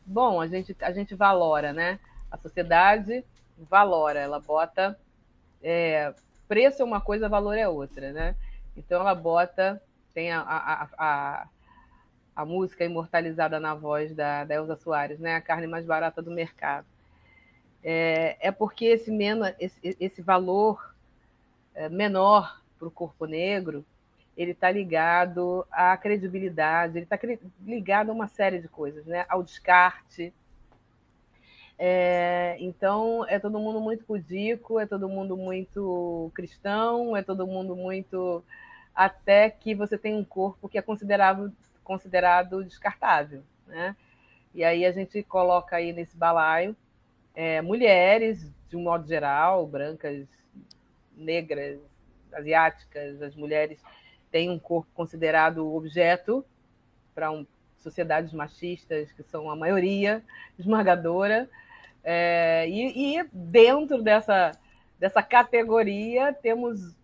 bom, 0.05 0.39
a 0.39 0.47
gente, 0.47 0.75
a 0.81 0.91
gente 0.91 1.15
valora, 1.15 1.73
né? 1.73 1.99
A 2.31 2.37
sociedade 2.37 3.25
valora, 3.57 4.19
ela 4.19 4.39
bota 4.39 4.97
é, 5.61 6.13
preço 6.47 6.81
é 6.81 6.85
uma 6.85 7.01
coisa, 7.01 7.27
valor 7.27 7.57
é 7.57 7.67
outra, 7.67 8.13
né? 8.13 8.35
Então 8.75 9.01
ela 9.01 9.13
bota, 9.13 9.81
tem 10.13 10.31
a, 10.31 10.41
a, 10.41 10.83
a, 10.83 10.89
a 10.97 11.47
música 12.45 12.85
imortalizada 12.85 13.59
na 13.59 13.75
voz 13.75 14.13
da, 14.13 14.43
da 14.43 14.55
Elza 14.55 14.75
Soares, 14.75 15.19
né? 15.19 15.35
A 15.35 15.41
carne 15.41 15.67
mais 15.67 15.85
barata 15.85 16.21
do 16.21 16.31
mercado. 16.31 16.87
É, 17.83 18.37
é 18.39 18.51
porque 18.51 18.85
esse, 18.85 19.11
menor, 19.11 19.55
esse, 19.59 19.79
esse 19.99 20.21
valor 20.21 20.93
é, 21.73 21.89
menor 21.89 22.61
para 22.77 22.87
o 22.87 22.91
corpo 22.91 23.25
negro 23.25 23.85
ele 24.37 24.51
está 24.51 24.71
ligado 24.71 25.67
à 25.69 25.95
credibilidade, 25.97 26.97
ele 26.97 27.05
está 27.05 27.19
ligado 27.63 28.09
a 28.09 28.13
uma 28.13 28.27
série 28.27 28.59
de 28.59 28.67
coisas, 28.67 29.05
né? 29.05 29.25
ao 29.27 29.43
descarte, 29.43 30.33
é, 31.83 32.57
então, 32.59 33.25
é 33.27 33.39
todo 33.39 33.59
mundo 33.59 33.81
muito 33.81 34.05
pudico, 34.05 34.79
é 34.79 34.85
todo 34.85 35.09
mundo 35.09 35.35
muito 35.35 36.29
cristão, 36.35 37.17
é 37.17 37.23
todo 37.23 37.47
mundo 37.47 37.75
muito. 37.75 38.43
Até 38.93 39.49
que 39.49 39.73
você 39.73 39.97
tem 39.97 40.13
um 40.13 40.23
corpo 40.23 40.69
que 40.69 40.77
é 40.77 40.81
considerado, 40.83 41.51
considerado 41.83 42.63
descartável. 42.63 43.43
Né? 43.67 43.95
E 44.53 44.63
aí 44.63 44.85
a 44.85 44.91
gente 44.91 45.23
coloca 45.23 45.75
aí 45.75 45.93
nesse 45.93 46.15
balaio 46.17 46.75
é, 47.33 47.61
mulheres, 47.61 48.51
de 48.69 48.75
um 48.75 48.83
modo 48.83 49.07
geral, 49.07 49.65
brancas, 49.65 50.27
negras, 51.15 51.79
asiáticas, 52.33 53.21
as 53.21 53.35
mulheres 53.35 53.81
têm 54.29 54.49
um 54.49 54.59
corpo 54.59 54.89
considerado 54.93 55.73
objeto 55.73 56.45
para 57.13 57.31
um, 57.31 57.45
sociedades 57.77 58.31
machistas, 58.33 59.11
que 59.11 59.23
são 59.23 59.49
a 59.49 59.55
maioria 59.55 60.23
esmagadora, 60.57 61.49
é, 62.03 62.67
e, 62.67 63.17
e, 63.17 63.23
dentro 63.31 64.01
dessa, 64.01 64.51
dessa 64.97 65.21
categoria 65.21 66.33
temos 66.33 66.95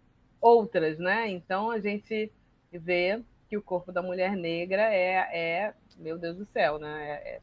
outras, 0.41 0.97
né? 0.97 1.29
Então 1.29 1.69
a 1.69 1.79
gente 1.79 2.31
vê 2.71 3.21
que 3.49 3.57
o 3.57 3.61
corpo 3.61 3.91
da 3.91 4.01
mulher 4.01 4.35
negra 4.35 4.93
é, 4.93 5.13
é 5.31 5.73
meu 5.97 6.17
Deus 6.17 6.37
do 6.37 6.45
céu, 6.45 6.77
né? 6.77 7.03
É, 7.03 7.13
é, 7.13 7.41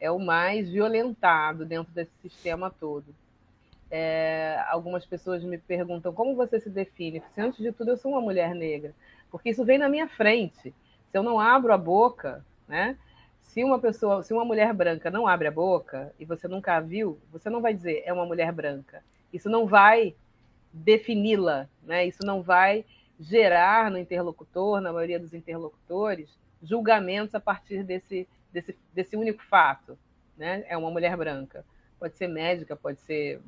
é 0.00 0.10
o 0.10 0.18
mais 0.18 0.68
violentado 0.68 1.64
dentro 1.64 1.92
desse 1.92 2.12
sistema 2.20 2.70
todo. 2.70 3.14
É, 3.90 4.62
algumas 4.68 5.06
pessoas 5.06 5.44
me 5.44 5.58
perguntam 5.58 6.12
como 6.12 6.34
você 6.34 6.58
se 6.58 6.68
define. 6.68 7.22
Se 7.32 7.40
antes 7.40 7.60
de 7.60 7.70
tudo 7.72 7.92
eu 7.92 7.96
sou 7.96 8.12
uma 8.12 8.20
mulher 8.20 8.54
negra, 8.54 8.94
porque 9.30 9.50
isso 9.50 9.64
vem 9.64 9.78
na 9.78 9.88
minha 9.88 10.08
frente. 10.08 10.74
Se 11.10 11.18
eu 11.18 11.22
não 11.22 11.38
abro 11.38 11.72
a 11.72 11.78
boca, 11.78 12.44
né? 12.66 12.96
Se 13.40 13.62
uma 13.62 13.78
pessoa, 13.78 14.22
se 14.22 14.32
uma 14.32 14.44
mulher 14.44 14.72
branca 14.72 15.10
não 15.10 15.28
abre 15.28 15.46
a 15.46 15.52
boca 15.52 16.12
e 16.18 16.24
você 16.24 16.48
nunca 16.48 16.76
a 16.76 16.80
viu, 16.80 17.20
você 17.30 17.48
não 17.48 17.60
vai 17.60 17.72
dizer 17.72 18.02
é 18.04 18.12
uma 18.12 18.26
mulher 18.26 18.50
branca. 18.50 19.02
Isso 19.32 19.48
não 19.48 19.66
vai 19.66 20.14
defini-la, 20.72 21.68
né? 21.82 22.04
Isso 22.06 22.24
não 22.24 22.42
vai 22.42 22.84
gerar 23.24 23.90
no 23.90 23.98
interlocutor, 23.98 24.80
na 24.80 24.92
maioria 24.92 25.18
dos 25.18 25.32
interlocutores, 25.32 26.28
julgamentos 26.62 27.34
a 27.34 27.40
partir 27.40 27.82
desse, 27.82 28.28
desse, 28.52 28.76
desse 28.92 29.16
único 29.16 29.42
fato, 29.44 29.98
né? 30.36 30.64
É 30.68 30.76
uma 30.76 30.90
mulher 30.90 31.16
branca. 31.16 31.64
Pode 31.98 32.16
ser 32.16 32.28
médica, 32.28 32.76
pode 32.76 33.00
ser, 33.00 33.40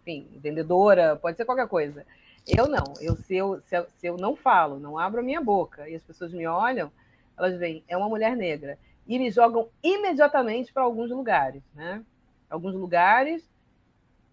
enfim, 0.00 0.28
vendedora, 0.36 1.16
pode 1.16 1.36
ser 1.36 1.44
qualquer 1.44 1.68
coisa. 1.68 2.06
Eu 2.46 2.68
não. 2.68 2.94
Eu 3.00 3.16
se, 3.16 3.34
eu 3.36 3.60
se, 3.62 3.76
eu 3.76 3.86
se 3.96 4.06
eu 4.06 4.16
não 4.16 4.36
falo, 4.36 4.78
não 4.78 4.98
abro 4.98 5.20
a 5.20 5.24
minha 5.24 5.40
boca 5.40 5.88
e 5.88 5.94
as 5.94 6.02
pessoas 6.02 6.32
me 6.32 6.46
olham, 6.46 6.92
elas 7.36 7.58
veem, 7.58 7.84
é 7.88 7.96
uma 7.96 8.08
mulher 8.08 8.36
negra 8.36 8.78
e 9.06 9.18
me 9.18 9.30
jogam 9.30 9.68
imediatamente 9.82 10.72
para 10.72 10.82
alguns 10.82 11.10
lugares, 11.10 11.62
né? 11.74 12.02
Alguns 12.48 12.74
lugares 12.74 13.48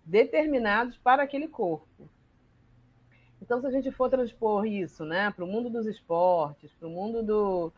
determinados 0.06 0.98
para 0.98 1.24
aquele 1.24 1.48
corpo. 1.48 2.08
Então, 3.44 3.60
se 3.60 3.68
a 3.68 3.72
gente 3.72 3.92
for 3.92 4.10
transpor 4.10 4.66
isso 4.66 5.04
né, 5.04 5.30
para 5.30 5.44
o 5.44 5.48
mundo 5.48 5.70
dos 5.70 5.86
esportes, 5.86 6.72
para 6.80 6.88
o 6.88 6.92
mundo 6.92 7.22
do. 7.22 7.74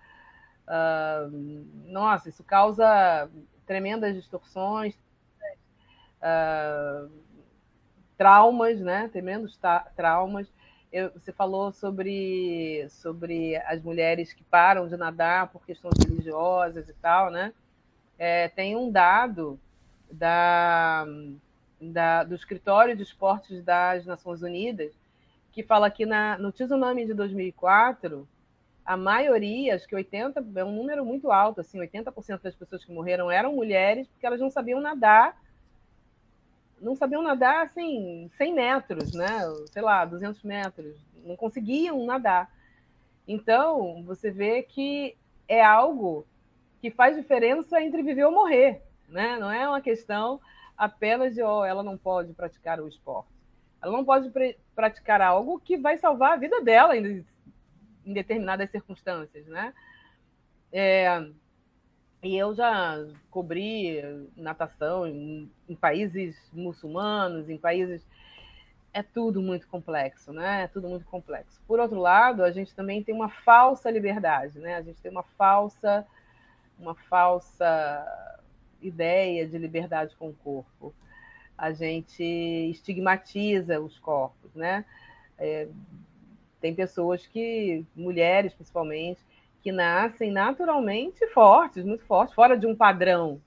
Uh, 0.67 1.65
nossa, 1.87 2.29
isso 2.29 2.43
causa 2.43 3.27
tremendas 3.65 4.13
distorções, 4.13 4.95
uh, 6.21 7.11
traumas, 8.15 8.79
né? 8.79 9.09
Tremendos 9.11 9.59
traumas. 9.95 10.47
Eu, 10.91 11.11
você 11.11 11.31
falou 11.31 11.71
sobre, 11.71 12.87
sobre 12.89 13.57
as 13.57 13.81
mulheres 13.81 14.33
que 14.33 14.43
param 14.43 14.87
de 14.87 14.95
nadar 14.95 15.47
por 15.47 15.65
questões 15.65 15.95
religiosas 15.97 16.87
e 16.87 16.93
tal, 16.93 17.31
né? 17.31 17.51
É, 18.19 18.49
tem 18.49 18.75
um 18.75 18.91
dado 18.91 19.59
da, 20.11 21.05
da, 21.81 22.23
do 22.23 22.35
Escritório 22.35 22.95
de 22.95 23.01
Esportes 23.01 23.63
das 23.63 24.05
Nações 24.05 24.43
Unidas 24.43 24.93
que 25.55 25.63
fala 25.63 25.89
que 25.89 26.05
na, 26.05 26.37
no 26.37 26.51
tsunami 26.51 27.05
de 27.05 27.13
2004, 27.13 28.27
a 28.85 28.97
maioria, 28.97 29.73
acho 29.73 29.87
que 29.87 29.95
80, 29.95 30.45
é 30.53 30.65
um 30.65 30.75
número 30.75 31.05
muito 31.05 31.31
alto, 31.31 31.61
assim, 31.61 31.79
80% 31.79 32.41
das 32.41 32.53
pessoas 32.53 32.83
que 32.83 32.91
morreram 32.91 33.31
eram 33.31 33.55
mulheres 33.55 34.05
porque 34.09 34.25
elas 34.25 34.41
não 34.41 34.49
sabiam 34.51 34.81
nadar, 34.81 35.41
não 36.81 36.93
sabiam 36.93 37.21
nadar, 37.21 37.63
assim, 37.63 38.29
100 38.35 38.53
metros, 38.53 39.13
né? 39.13 39.39
Sei 39.71 39.81
lá, 39.81 40.03
200 40.03 40.43
metros, 40.43 40.93
não 41.23 41.37
conseguiam 41.37 42.05
nadar. 42.05 42.53
Então, 43.25 44.03
você 44.03 44.29
vê 44.29 44.61
que 44.61 45.15
é 45.47 45.63
algo 45.63 46.27
que 46.81 46.91
faz 46.91 47.15
diferença 47.15 47.81
entre 47.81 48.03
viver 48.03 48.25
ou 48.25 48.31
morrer, 48.33 48.83
né? 49.07 49.37
Não 49.39 49.49
é 49.49 49.65
uma 49.65 49.79
questão 49.79 50.41
apenas 50.77 51.33
de, 51.33 51.41
oh, 51.41 51.63
ela 51.63 51.81
não 51.81 51.97
pode 51.97 52.33
praticar 52.33 52.81
o 52.81 52.89
esporte. 52.89 53.34
Ela 53.85 53.97
não 53.97 54.03
pode 54.03 54.31
praticar 54.73 55.21
algo 55.21 55.59
que 55.59 55.77
vai 55.77 55.95
salvar 55.95 56.33
a 56.33 56.37
vida 56.37 56.59
dela 56.59 56.97
em, 56.97 57.23
em 58.03 58.13
determinadas 58.13 58.71
circunstâncias, 58.71 59.45
né? 59.45 59.75
É, 60.73 61.23
e 62.23 62.35
eu 62.35 62.55
já 62.55 62.97
cobri 63.29 64.01
natação 64.35 65.05
em, 65.05 65.51
em, 65.69 65.75
países 65.75 66.35
muçulmanos, 66.51 67.47
em 67.47 67.59
países. 67.59 68.03
É 68.91 69.03
tudo 69.03 69.39
muito 69.39 69.67
complexo, 69.67 70.33
né? 70.33 70.63
É 70.63 70.67
tudo 70.67 70.89
muito 70.89 71.05
complexo. 71.05 71.61
Por 71.67 71.79
outro 71.79 71.99
lado, 71.99 72.43
a 72.43 72.49
gente 72.49 72.73
também 72.73 73.03
tem 73.03 73.13
uma 73.13 73.29
falsa 73.29 73.91
liberdade, 73.91 74.57
né? 74.57 74.77
A 74.77 74.81
gente 74.81 74.99
tem 74.99 75.11
uma 75.11 75.23
falsa, 75.37 76.07
uma 76.79 76.95
falsa 76.95 78.33
ideia 78.81 79.47
de 79.47 79.59
liberdade 79.59 80.15
com 80.15 80.29
o 80.29 80.33
corpo 80.33 80.91
a 81.57 81.71
gente 81.71 82.23
estigmatiza 82.23 83.79
os 83.79 83.97
corpos, 83.99 84.53
né? 84.53 84.85
É, 85.37 85.67
tem 86.59 86.73
pessoas 86.73 87.25
que, 87.27 87.85
mulheres 87.95 88.53
principalmente, 88.53 89.21
que 89.61 89.71
nascem 89.71 90.31
naturalmente 90.31 91.25
fortes, 91.27 91.83
muito 91.83 92.05
fortes, 92.05 92.35
fora 92.35 92.57
de 92.57 92.67
um 92.67 92.75
padrão, 92.75 93.41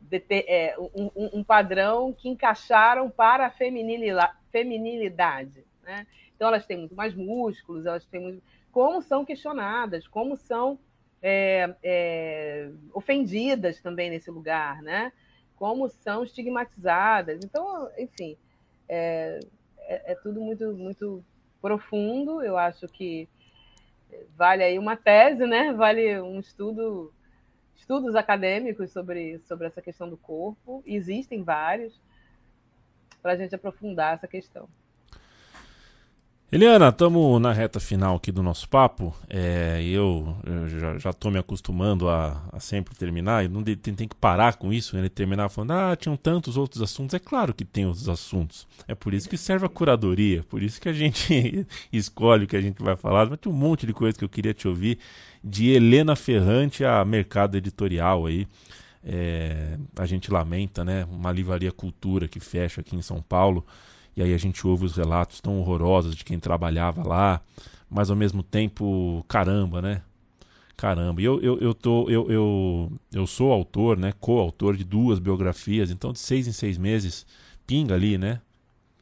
de 0.00 0.20
ter, 0.20 0.44
é, 0.48 0.76
um, 0.78 1.38
um, 1.38 1.44
padrão 1.44 2.12
que 2.12 2.28
encaixaram 2.28 3.10
para 3.10 3.46
a 3.46 3.50
feminilidade, 3.50 5.64
né? 5.82 6.06
Então 6.34 6.48
elas 6.48 6.66
têm 6.66 6.78
muito 6.78 6.94
mais 6.94 7.14
músculos, 7.14 7.86
elas 7.86 8.04
têm 8.04 8.20
muito... 8.20 8.42
como 8.70 9.02
são 9.02 9.24
questionadas, 9.24 10.06
como 10.06 10.36
são 10.36 10.78
é, 11.22 11.74
é, 11.82 12.70
ofendidas 12.92 13.80
também 13.80 14.10
nesse 14.10 14.30
lugar, 14.30 14.82
né? 14.82 15.12
Como 15.56 15.88
são 15.88 16.22
estigmatizadas. 16.22 17.40
Então, 17.44 17.90
enfim, 17.98 18.36
é, 18.88 19.40
é, 19.80 20.12
é, 20.12 20.14
tudo 20.16 20.40
muito, 20.40 20.72
muito 20.74 21.24
profundo. 21.60 22.42
Eu 22.42 22.56
acho 22.56 22.86
que 22.88 23.28
vale 24.36 24.62
aí 24.62 24.78
uma 24.78 24.96
tese, 24.96 25.46
né? 25.46 25.72
Vale 25.72 26.20
um 26.20 26.38
estudo, 26.38 27.12
estudos 27.74 28.14
acadêmicos 28.14 28.92
sobre, 28.92 29.38
sobre 29.40 29.66
essa 29.66 29.82
questão 29.82 30.08
do 30.08 30.16
corpo. 30.16 30.82
Existem 30.86 31.42
vários 31.42 32.00
para 33.22 33.32
a 33.32 33.36
gente 33.36 33.54
aprofundar 33.54 34.14
essa 34.14 34.28
questão. 34.28 34.68
Eliana, 36.50 36.90
estamos 36.90 37.40
na 37.40 37.52
reta 37.52 37.80
final 37.80 38.14
aqui 38.14 38.30
do 38.30 38.40
nosso 38.40 38.68
papo. 38.68 39.12
É, 39.28 39.82
eu, 39.82 40.36
eu 40.46 40.98
já 41.00 41.10
estou 41.10 41.28
me 41.28 41.40
acostumando 41.40 42.08
a, 42.08 42.40
a, 42.52 42.60
sempre 42.60 42.94
terminar. 42.94 43.44
E 43.44 43.48
não 43.48 43.64
tem, 43.64 43.76
tem, 43.76 44.06
que 44.06 44.14
parar 44.14 44.54
com 44.54 44.72
isso, 44.72 44.96
né? 44.96 45.08
Terminar 45.08 45.48
falando, 45.48 45.72
ah, 45.72 45.96
tinham 45.96 46.16
tantos 46.16 46.56
outros 46.56 46.80
assuntos. 46.80 47.14
É 47.14 47.18
claro 47.18 47.52
que 47.52 47.64
tem 47.64 47.84
outros 47.84 48.08
assuntos. 48.08 48.64
É 48.86 48.94
por 48.94 49.12
isso 49.12 49.28
que 49.28 49.36
serve 49.36 49.66
a 49.66 49.68
curadoria, 49.68 50.44
por 50.44 50.62
isso 50.62 50.80
que 50.80 50.88
a 50.88 50.92
gente 50.92 51.66
escolhe 51.92 52.44
o 52.44 52.46
que 52.46 52.56
a 52.56 52.60
gente 52.60 52.80
vai 52.80 52.94
falar. 52.94 53.28
Mas 53.28 53.40
tem 53.40 53.50
um 53.50 53.56
monte 53.56 53.84
de 53.84 53.92
coisa 53.92 54.16
que 54.16 54.24
eu 54.24 54.28
queria 54.28 54.54
te 54.54 54.68
ouvir. 54.68 55.00
De 55.42 55.70
Helena 55.70 56.14
Ferrante 56.14 56.84
a 56.84 57.04
mercado 57.04 57.56
editorial 57.56 58.24
aí. 58.24 58.46
É, 59.02 59.76
a 59.96 60.06
gente 60.06 60.30
lamenta, 60.30 60.84
né? 60.84 61.08
Uma 61.10 61.32
livraria 61.32 61.72
cultura 61.72 62.28
que 62.28 62.38
fecha 62.38 62.82
aqui 62.82 62.94
em 62.94 63.02
São 63.02 63.20
Paulo. 63.20 63.66
E 64.16 64.22
aí 64.22 64.32
a 64.32 64.38
gente 64.38 64.66
ouve 64.66 64.86
os 64.86 64.96
relatos 64.96 65.40
tão 65.40 65.58
horrorosos 65.58 66.16
de 66.16 66.24
quem 66.24 66.38
trabalhava 66.38 67.06
lá, 67.06 67.40
mas 67.90 68.10
ao 68.10 68.16
mesmo 68.16 68.42
tempo, 68.42 69.24
caramba, 69.28 69.82
né? 69.82 70.02
Caramba. 70.76 71.20
Eu, 71.20 71.40
eu, 71.40 71.58
eu, 71.58 71.74
tô, 71.74 72.08
eu, 72.08 72.30
eu, 72.30 72.92
eu 73.12 73.26
sou 73.26 73.52
autor, 73.52 73.98
né? 73.98 74.12
Co-autor 74.20 74.76
de 74.76 74.84
duas 74.84 75.18
biografias, 75.18 75.90
então 75.90 76.12
de 76.12 76.18
seis 76.18 76.46
em 76.46 76.52
seis 76.52 76.78
meses, 76.78 77.26
pinga 77.66 77.94
ali, 77.94 78.18
né? 78.18 78.40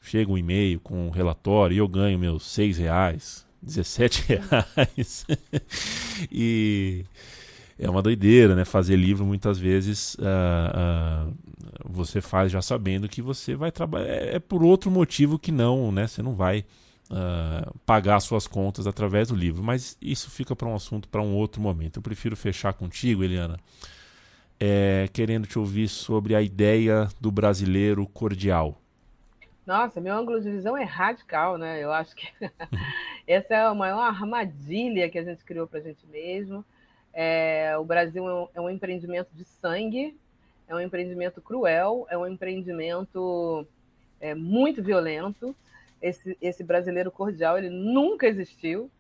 Chega 0.03 0.31
um 0.31 0.39
e-mail 0.39 0.81
com 0.81 1.09
um 1.09 1.11
relatório 1.11 1.75
e 1.75 1.79
eu 1.79 1.89
ganho 1.89 2.19
meus 2.19 2.45
seis 2.45 2.77
reais, 2.77 3.47
17 3.63 4.25
reais. 4.29 5.27
e 6.31 7.05
é 7.79 7.89
uma 7.89 8.03
doideira, 8.03 8.55
né? 8.55 8.65
Fazer 8.65 8.97
livro 8.97 9.25
muitas 9.25 9.59
vezes 9.59 10.15
uh, 10.17 11.29
uh, 11.29 11.35
você 11.85 12.21
faz 12.21 12.51
já 12.51 12.63
sabendo 12.63 13.09
que 13.09 13.23
você 13.23 13.55
vai 13.55 13.71
trabalhar. 13.71 14.07
É, 14.07 14.37
é, 14.37 14.39
por 14.39 14.63
outro 14.63 14.91
motivo 14.91 15.39
que 15.39 15.53
não, 15.53 15.91
né? 15.93 16.07
Você 16.07 16.23
não 16.23 16.35
vai 16.35 16.65
uh, 17.11 17.79
pagar 17.87 18.21
suas 18.21 18.47
contas 18.47 18.87
através 18.87 19.29
do 19.29 19.37
livro. 19.37 19.63
Mas 19.63 19.97
isso 20.01 20.31
fica 20.31 20.55
para 20.55 20.69
um 20.69 20.75
assunto 20.75 21.09
para 21.09 21.23
um 21.23 21.35
outro 21.35 21.61
momento. 21.61 21.99
Eu 21.99 22.03
prefiro 22.03 22.37
fechar 22.37 22.73
contigo, 22.73 23.25
Eliana, 23.25 23.59
é, 24.59 25.09
querendo 25.13 25.47
te 25.47 25.59
ouvir 25.59 25.89
sobre 25.89 26.35
a 26.35 26.43
ideia 26.43 27.09
do 27.21 27.31
brasileiro 27.31 28.07
cordial. 28.07 28.81
Nossa, 29.67 29.99
meu 30.01 30.15
ângulo 30.15 30.41
de 30.41 30.51
visão 30.51 30.77
é 30.77 30.85
radical, 30.85 31.57
né? 31.57 31.83
Eu 31.83 31.91
acho 31.91 32.15
que 32.15 32.29
essa 33.27 33.55
é 33.55 33.65
a 33.65 33.75
maior 33.75 34.01
armadilha 34.01 35.09
que 35.09 35.19
a 35.19 35.25
gente 35.25 35.43
criou 35.45 35.67
para 35.67 35.79
a 35.79 35.83
gente 35.83 36.07
mesmo. 36.07 36.65
É, 37.13 37.77
o 37.79 37.85
Brasil 37.85 38.29
é 38.29 38.35
um, 38.35 38.49
é 38.55 38.61
um, 38.61 38.71
empreendimento 38.71 39.31
de 39.33 39.45
sangue, 39.45 40.17
é 40.69 40.75
um 40.75 40.81
empreendimento 40.81 41.41
cruel, 41.41 42.07
é 42.09 42.17
um 42.17 42.27
empreendimento 42.27 43.67
é, 44.21 44.35
muito 44.35 44.83
violento. 44.83 45.55
Esse, 46.01 46.37
esse 46.41 46.63
brasileiro 46.63 47.11
cordial 47.11 47.57
ele 47.59 47.71
nunca 47.71 48.27
existiu, 48.27 48.91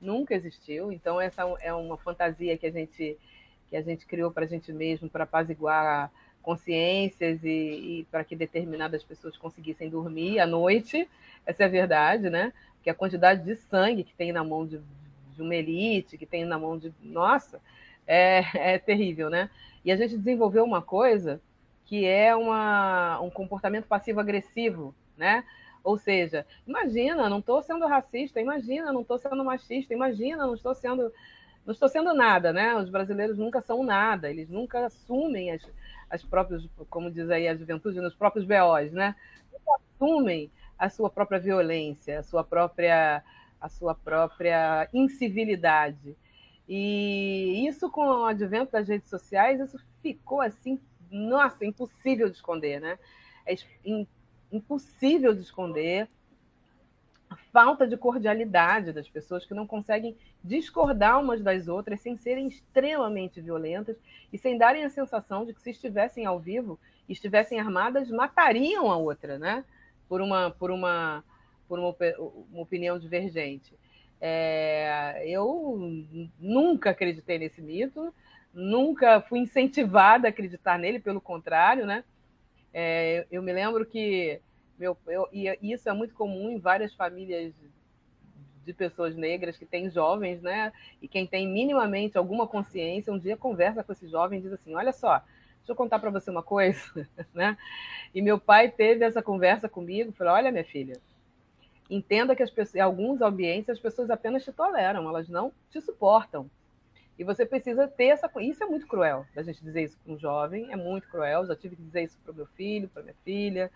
nunca 0.00 0.34
existiu. 0.34 0.92
Então 0.92 1.20
essa 1.20 1.42
é 1.60 1.72
uma 1.72 1.96
fantasia 1.96 2.56
que 2.56 2.66
a 2.66 2.70
gente 2.70 3.16
que 3.68 3.76
a 3.76 3.82
gente 3.82 4.06
criou 4.06 4.30
para 4.30 4.44
a 4.44 4.48
gente 4.48 4.72
mesmo 4.72 5.10
para 5.10 5.24
apaziguar 5.24 6.08
consciências 6.40 7.42
e, 7.42 7.48
e 7.48 8.06
para 8.12 8.22
que 8.22 8.36
determinadas 8.36 9.02
pessoas 9.02 9.36
conseguissem 9.36 9.90
dormir 9.90 10.38
à 10.38 10.46
noite. 10.46 11.08
Essa 11.44 11.64
é 11.64 11.66
a 11.66 11.68
verdade, 11.70 12.30
né? 12.30 12.52
Que 12.84 12.90
a 12.90 12.94
quantidade 12.94 13.42
de 13.42 13.56
sangue 13.56 14.04
que 14.04 14.14
tem 14.14 14.30
na 14.30 14.44
mão 14.44 14.64
de 14.64 14.80
de 15.36 15.42
uma 15.42 15.54
elite, 15.54 16.18
que 16.18 16.26
tem 16.26 16.44
na 16.44 16.58
mão 16.58 16.78
de. 16.78 16.92
Nossa, 17.02 17.60
é, 18.06 18.44
é 18.74 18.78
terrível, 18.78 19.30
né? 19.30 19.50
E 19.84 19.92
a 19.92 19.96
gente 19.96 20.16
desenvolveu 20.16 20.64
uma 20.64 20.82
coisa 20.82 21.40
que 21.84 22.04
é 22.04 22.34
uma, 22.34 23.20
um 23.20 23.30
comportamento 23.30 23.86
passivo-agressivo, 23.86 24.94
né? 25.16 25.44
Ou 25.84 25.96
seja, 25.96 26.44
imagina, 26.66 27.28
não 27.28 27.38
estou 27.38 27.62
sendo 27.62 27.86
racista, 27.86 28.40
imagina, 28.40 28.92
não 28.92 29.02
estou 29.02 29.18
sendo 29.18 29.44
machista, 29.44 29.94
imagina, 29.94 30.44
não 30.44 30.54
estou 30.54 30.74
sendo 30.74 31.12
não 31.64 31.72
estou 31.72 31.88
sendo 31.88 32.14
nada, 32.14 32.52
né? 32.52 32.76
Os 32.76 32.88
brasileiros 32.88 33.36
nunca 33.36 33.60
são 33.60 33.82
nada, 33.82 34.30
eles 34.30 34.48
nunca 34.48 34.86
assumem 34.86 35.50
as, 35.50 35.62
as 36.08 36.22
próprias, 36.22 36.64
como 36.88 37.10
diz 37.10 37.28
aí 37.28 37.48
a 37.48 37.56
juventude, 37.56 38.00
nos 38.00 38.14
próprios 38.14 38.44
BOs, 38.44 38.92
né? 38.92 39.16
Nunca 39.52 39.72
assumem 39.74 40.50
a 40.78 40.88
sua 40.88 41.10
própria 41.10 41.40
violência, 41.40 42.20
a 42.20 42.22
sua 42.22 42.44
própria, 42.44 43.22
a 43.60 43.68
sua 43.68 43.96
própria 43.96 44.88
incivilidade. 44.92 46.16
E 46.68 47.66
isso 47.66 47.88
com 47.90 48.06
o 48.06 48.24
advento 48.24 48.72
das 48.72 48.88
redes 48.88 49.08
sociais, 49.08 49.60
isso 49.60 49.78
ficou 50.02 50.40
assim, 50.40 50.80
nossa, 51.10 51.64
impossível 51.64 52.28
de 52.28 52.36
esconder, 52.36 52.80
né? 52.80 52.98
É 53.46 53.54
impossível 54.50 55.32
de 55.32 55.42
esconder 55.42 56.08
a 57.30 57.36
falta 57.52 57.86
de 57.86 57.96
cordialidade 57.96 58.92
das 58.92 59.08
pessoas 59.08 59.44
que 59.44 59.54
não 59.54 59.66
conseguem 59.66 60.16
discordar 60.42 61.20
umas 61.20 61.42
das 61.42 61.68
outras 61.68 62.00
sem 62.00 62.16
serem 62.16 62.48
extremamente 62.48 63.40
violentas 63.40 63.96
e 64.32 64.38
sem 64.38 64.56
darem 64.56 64.84
a 64.84 64.90
sensação 64.90 65.44
de 65.44 65.52
que 65.52 65.60
se 65.60 65.70
estivessem 65.70 66.26
ao 66.26 66.38
vivo 66.38 66.78
e 67.08 67.12
estivessem 67.12 67.60
armadas 67.60 68.10
matariam 68.10 68.90
a 68.90 68.96
outra, 68.96 69.38
né? 69.38 69.64
Por 70.08 70.20
uma 70.20 70.50
por 70.50 70.70
uma 70.70 71.24
por 71.68 71.78
uma, 71.78 71.94
uma 72.52 72.62
opinião 72.62 72.98
divergente. 72.98 73.74
É, 74.20 75.22
eu 75.26 75.78
nunca 76.38 76.90
acreditei 76.90 77.38
nesse 77.38 77.60
mito, 77.60 78.14
nunca 78.52 79.20
fui 79.20 79.40
incentivada 79.40 80.26
a 80.26 80.30
acreditar 80.30 80.78
nele, 80.78 80.98
pelo 80.98 81.20
contrário, 81.20 81.86
né? 81.86 82.04
É, 82.72 83.26
eu 83.30 83.42
me 83.42 83.52
lembro 83.52 83.84
que 83.86 84.40
meu, 84.78 84.96
eu, 85.06 85.28
e 85.32 85.56
isso 85.62 85.88
é 85.88 85.92
muito 85.92 86.14
comum 86.14 86.50
em 86.50 86.58
várias 86.58 86.94
famílias 86.94 87.54
de 88.64 88.72
pessoas 88.72 89.16
negras 89.16 89.56
que 89.56 89.64
têm 89.64 89.88
jovens, 89.88 90.42
né? 90.42 90.72
E 91.00 91.08
quem 91.08 91.26
tem 91.26 91.48
minimamente 91.48 92.18
alguma 92.18 92.46
consciência, 92.46 93.12
um 93.12 93.18
dia 93.18 93.36
conversa 93.36 93.82
com 93.82 93.92
esse 93.92 94.08
jovem 94.08 94.38
e 94.38 94.42
diz 94.42 94.52
assim: 94.52 94.74
Olha 94.74 94.92
só, 94.92 95.18
deixa 95.58 95.72
eu 95.72 95.76
contar 95.76 95.98
para 95.98 96.10
você 96.10 96.30
uma 96.30 96.42
coisa, 96.42 96.80
né? 97.32 97.56
E 98.14 98.20
meu 98.20 98.38
pai 98.38 98.70
teve 98.70 99.04
essa 99.04 99.22
conversa 99.22 99.68
comigo, 99.68 100.12
falou: 100.12 100.34
Olha, 100.34 100.50
minha 100.50 100.64
filha, 100.64 101.00
entenda 101.88 102.34
que 102.34 102.42
as 102.42 102.50
pessoas, 102.50 102.74
em 102.74 102.80
alguns 102.80 103.20
ambientes 103.20 103.70
as 103.70 103.78
pessoas 103.78 104.10
apenas 104.10 104.44
te 104.44 104.52
toleram, 104.52 105.08
elas 105.08 105.28
não 105.28 105.52
te 105.70 105.80
suportam. 105.80 106.50
E 107.18 107.24
você 107.24 107.46
precisa 107.46 107.88
ter 107.88 108.06
essa. 108.06 108.30
Isso 108.40 108.62
é 108.62 108.66
muito 108.66 108.86
cruel, 108.86 109.26
a 109.34 109.42
gente 109.42 109.62
dizer 109.62 109.84
isso 109.84 109.98
para 110.04 110.12
um 110.12 110.18
jovem, 110.18 110.70
é 110.70 110.76
muito 110.76 111.08
cruel. 111.08 111.46
Já 111.46 111.56
tive 111.56 111.76
que 111.76 111.82
dizer 111.82 112.02
isso 112.02 112.18
para 112.22 112.32
o 112.32 112.34
meu 112.34 112.46
filho, 112.46 112.88
para 112.88 113.02
minha 113.02 113.16
filha 113.24 113.70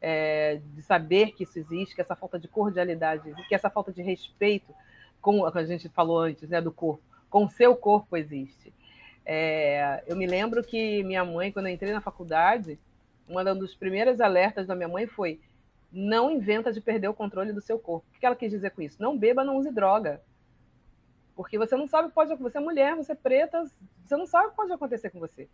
é, 0.00 0.60
de 0.74 0.82
saber 0.82 1.32
que 1.32 1.44
isso 1.44 1.58
existe, 1.58 1.94
que 1.94 2.00
essa 2.00 2.16
falta 2.16 2.38
de 2.38 2.48
cordialidade, 2.48 3.34
que 3.48 3.54
essa 3.54 3.68
falta 3.68 3.92
de 3.92 4.02
respeito, 4.02 4.74
como 5.20 5.46
a 5.46 5.64
gente 5.64 5.88
falou 5.90 6.20
antes, 6.20 6.48
né, 6.48 6.60
do 6.60 6.72
corpo, 6.72 7.02
com 7.28 7.44
o 7.44 7.50
seu 7.50 7.76
corpo 7.76 8.16
existe. 8.16 8.72
É, 9.24 10.02
eu 10.06 10.16
me 10.16 10.26
lembro 10.26 10.64
que 10.64 11.04
minha 11.04 11.24
mãe, 11.24 11.52
quando 11.52 11.66
eu 11.66 11.72
entrei 11.72 11.92
na 11.92 12.00
faculdade, 12.00 12.78
uma 13.28 13.44
dos 13.54 13.74
primeiros 13.74 14.20
alertas 14.20 14.66
da 14.66 14.74
minha 14.74 14.88
mãe 14.88 15.06
foi 15.06 15.38
não 15.92 16.30
inventa 16.30 16.72
de 16.72 16.80
perder 16.80 17.08
o 17.08 17.14
controle 17.14 17.52
do 17.52 17.60
seu 17.60 17.78
corpo. 17.78 18.06
O 18.08 18.18
que 18.18 18.24
ela 18.24 18.36
quis 18.36 18.50
dizer 18.50 18.70
com 18.70 18.82
isso? 18.82 19.00
Não 19.00 19.18
beba, 19.18 19.44
não 19.44 19.56
use 19.56 19.70
droga. 19.70 20.22
Porque 21.34 21.58
você 21.58 21.76
não 21.76 21.86
sabe 21.86 22.06
o 22.06 22.08
que 22.10 22.14
pode 22.14 22.34
Você 22.36 22.58
é 22.58 22.60
mulher, 22.60 22.94
você 22.94 23.12
é 23.12 23.14
preta, 23.14 23.64
você 24.04 24.16
não 24.16 24.26
sabe 24.26 24.46
o 24.46 24.50
que 24.50 24.56
pode 24.56 24.72
acontecer 24.72 25.10
com 25.10 25.18
você. 25.18 25.48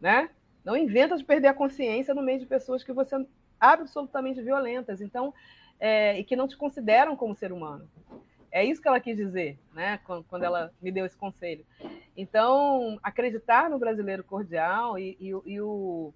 Né? 0.00 0.30
Não 0.64 0.76
inventa 0.76 1.16
de 1.16 1.24
perder 1.24 1.48
a 1.48 1.54
consciência 1.54 2.14
no 2.14 2.22
meio 2.22 2.40
de 2.40 2.46
pessoas 2.46 2.82
que 2.82 2.92
você 2.92 3.24
absolutamente 3.60 4.42
violentas, 4.42 5.00
então, 5.00 5.32
é, 5.80 6.18
e 6.18 6.24
que 6.24 6.36
não 6.36 6.46
te 6.46 6.56
consideram 6.56 7.16
como 7.16 7.34
ser 7.34 7.52
humano. 7.52 7.88
É 8.50 8.64
isso 8.64 8.80
que 8.80 8.86
ela 8.86 9.00
quis 9.00 9.16
dizer, 9.16 9.58
né, 9.72 9.98
quando 10.28 10.44
ela 10.44 10.72
me 10.80 10.92
deu 10.92 11.04
esse 11.06 11.16
conselho. 11.16 11.66
Então, 12.16 12.98
acreditar 13.02 13.68
no 13.68 13.78
brasileiro 13.78 14.22
cordial 14.22 14.98
e, 14.98 15.16
e, 15.18 15.28
e 15.28 15.60
o, 15.60 16.12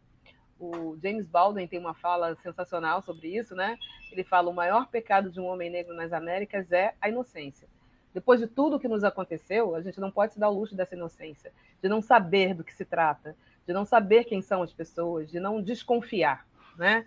o 0.59 0.99
James 1.03 1.27
Baldwin 1.27 1.67
tem 1.67 1.79
uma 1.79 1.95
fala 1.95 2.37
sensacional 2.43 3.03
sobre 3.03 3.29
isso, 3.37 3.55
né? 3.55 3.79
Ele 4.11 4.25
fala: 4.25 4.51
o 4.51 4.55
maior 4.55 4.89
pecado 4.89 5.31
de 5.31 5.41
um 5.41 5.47
homem 5.47 5.71
negro 5.71 5.95
nas 5.95 6.13
Américas 6.13 6.71
é 6.73 6.95
a 7.01 7.09
inocência. 7.09 7.69
Depois 8.13 8.41
de 8.41 8.47
tudo 8.47 8.81
que 8.81 8.89
nos 8.89 9.05
aconteceu, 9.05 9.75
a 9.75 9.83
gente 9.83 10.01
não 10.01 10.11
pode 10.11 10.33
se 10.33 10.41
dar 10.41 10.49
o 10.49 10.59
luxo 10.59 10.75
dessa 10.75 10.95
inocência, 10.95 11.53
de 11.81 11.89
não 11.89 12.03
saber 12.03 12.55
do 12.55 12.65
que 12.65 12.75
se 12.75 12.85
trata, 12.85 13.37
de 13.67 13.73
não 13.73 13.85
saber 13.85 14.25
quem 14.25 14.43
são 14.43 14.63
as 14.63 14.73
pessoas, 14.73 15.31
de 15.31 15.39
não 15.39 15.63
desconfiar, 15.63 16.47
né? 16.77 17.05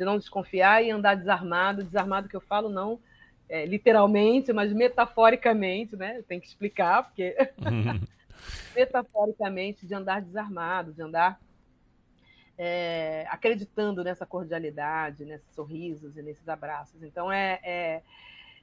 de 0.00 0.04
não 0.06 0.16
desconfiar 0.16 0.82
e 0.82 0.90
andar 0.90 1.14
desarmado. 1.14 1.84
Desarmado 1.84 2.28
que 2.28 2.34
eu 2.34 2.40
falo 2.40 2.70
não 2.70 2.98
é, 3.48 3.66
literalmente, 3.66 4.50
mas 4.50 4.72
metaforicamente, 4.72 5.94
né? 5.94 6.22
Tem 6.26 6.40
que 6.40 6.46
explicar, 6.46 7.04
porque 7.04 7.36
metaforicamente 8.74 9.86
de 9.86 9.94
andar 9.94 10.22
desarmado, 10.22 10.92
de 10.94 11.02
andar 11.02 11.38
é, 12.62 13.24
acreditando 13.30 14.04
nessa 14.04 14.26
cordialidade, 14.26 15.24
nesses 15.24 15.50
sorrisos 15.54 16.14
e 16.18 16.20
nesses 16.20 16.46
abraços. 16.46 17.02
Então 17.02 17.32
é, 17.32 17.58
é 17.62 18.02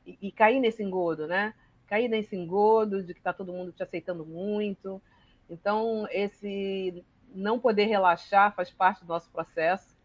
e, 0.06 0.16
e, 0.22 0.32
cair 0.32 0.60
nesse 0.60 0.84
engodo, 0.84 1.26
né? 1.26 1.56
Cair 1.88 2.08
nesse 2.08 2.36
engodo 2.36 3.02
de 3.02 3.12
que 3.16 3.20
está 3.20 3.34
todo 3.34 3.52
mundo 3.52 3.72
te 3.72 3.82
aceitando 3.82 4.24
muito. 4.24 5.02
Então 5.50 6.08
esse 6.12 7.04
não 7.34 7.58
poder 7.58 7.86
relaxar 7.86 8.54
faz 8.54 8.70
parte 8.70 9.02
do 9.02 9.08
nosso 9.08 9.32
processo 9.32 9.98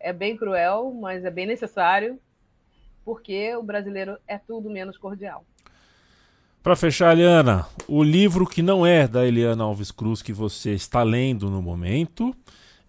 é 0.00 0.10
bem 0.10 0.34
cruel, 0.34 0.96
mas 0.98 1.22
é 1.22 1.30
bem 1.30 1.46
necessário, 1.46 2.18
porque 3.04 3.54
o 3.54 3.62
brasileiro 3.62 4.16
é 4.26 4.38
tudo 4.38 4.70
menos 4.70 4.96
cordial. 4.96 5.44
Para 6.62 6.74
fechar, 6.74 7.12
Eliana, 7.12 7.66
o 7.86 8.02
livro 8.02 8.46
que 8.46 8.62
não 8.62 8.86
é 8.86 9.06
da 9.06 9.26
Eliana 9.26 9.64
Alves 9.64 9.90
Cruz 9.90 10.22
que 10.22 10.32
você 10.32 10.70
está 10.70 11.02
lendo 11.02 11.50
no 11.50 11.60
momento. 11.60 12.34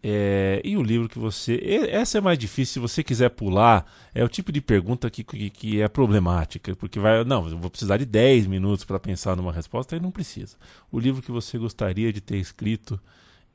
É, 0.05 0.59
e 0.65 0.75
o 0.75 0.83
livro 0.83 1.07
que 1.07 1.17
você. 1.17 1.57
Essa 1.89 2.17
é 2.17 2.21
mais 2.21 2.37
difícil, 2.37 2.73
se 2.73 2.79
você 2.79 3.01
quiser 3.01 3.29
pular, 3.29 3.85
é 4.13 4.21
o 4.21 4.27
tipo 4.27 4.51
de 4.51 4.59
pergunta 4.59 5.09
que, 5.09 5.23
que, 5.23 5.49
que 5.49 5.81
é 5.81 5.87
problemática, 5.87 6.75
porque 6.75 6.99
vai. 6.99 7.23
Não, 7.23 7.47
eu 7.47 7.57
vou 7.57 7.69
precisar 7.69 7.95
de 7.95 8.05
10 8.05 8.47
minutos 8.47 8.83
para 8.83 8.99
pensar 8.99 9.37
numa 9.37 9.53
resposta, 9.53 9.95
e 9.95 10.01
não 10.01 10.11
precisa. 10.11 10.57
O 10.91 10.99
livro 10.99 11.21
que 11.21 11.31
você 11.31 11.57
gostaria 11.57 12.11
de 12.11 12.19
ter 12.19 12.35
escrito 12.35 12.99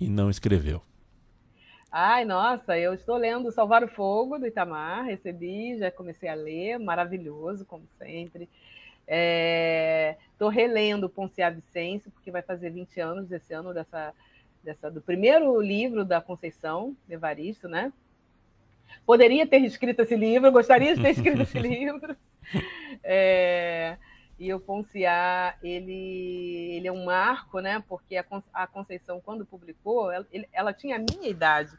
e 0.00 0.08
não 0.08 0.30
escreveu. 0.30 0.80
Ai, 1.92 2.24
nossa, 2.24 2.78
eu 2.78 2.94
estou 2.94 3.16
lendo 3.16 3.52
Salvar 3.52 3.84
o 3.84 3.88
Fogo, 3.88 4.38
do 4.38 4.46
Itamar, 4.46 5.04
recebi, 5.04 5.76
já 5.78 5.90
comecei 5.90 6.28
a 6.30 6.34
ler, 6.34 6.78
maravilhoso, 6.78 7.66
como 7.66 7.84
sempre. 7.98 8.48
Estou 9.06 10.50
é, 10.50 10.54
relendo 10.54 11.08
Poncia 11.08 11.50
Vicêncio, 11.50 12.10
porque 12.10 12.30
vai 12.30 12.42
fazer 12.42 12.70
20 12.70 13.00
anos 13.00 13.32
esse 13.32 13.52
ano 13.52 13.72
dessa, 13.72 14.14
dessa, 14.62 14.90
do 14.90 15.00
primeiro 15.00 15.60
livro 15.60 16.04
da 16.04 16.20
Conceição 16.20 16.96
Evaristo, 17.08 17.68
né? 17.68 17.92
Poderia 19.04 19.46
ter 19.46 19.58
escrito 19.64 20.02
esse 20.02 20.16
livro, 20.16 20.52
gostaria 20.52 20.94
de 20.94 21.02
ter 21.02 21.10
escrito 21.10 21.42
esse 21.42 21.58
livro. 21.60 22.16
É, 23.02 23.96
e 24.38 24.52
o 24.52 24.60
Ponciá, 24.60 25.56
ele, 25.62 26.76
ele 26.76 26.88
é 26.88 26.92
um 26.92 27.04
marco, 27.04 27.60
né? 27.60 27.82
Porque 27.88 28.16
a, 28.16 28.24
a 28.52 28.66
Conceição, 28.66 29.20
quando 29.20 29.44
publicou, 29.44 30.10
ela, 30.10 30.26
ele, 30.30 30.48
ela 30.52 30.72
tinha 30.72 30.96
a 30.96 30.98
minha 30.98 31.28
idade. 31.28 31.76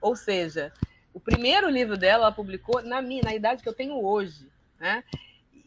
Ou 0.00 0.16
seja, 0.16 0.72
o 1.12 1.20
primeiro 1.20 1.68
livro 1.68 1.96
dela 1.96 2.24
ela 2.24 2.32
publicou 2.32 2.82
na 2.82 3.00
minha, 3.02 3.22
na 3.22 3.34
idade 3.34 3.62
que 3.62 3.68
eu 3.68 3.74
tenho 3.74 4.02
hoje, 4.02 4.48
né? 4.78 5.04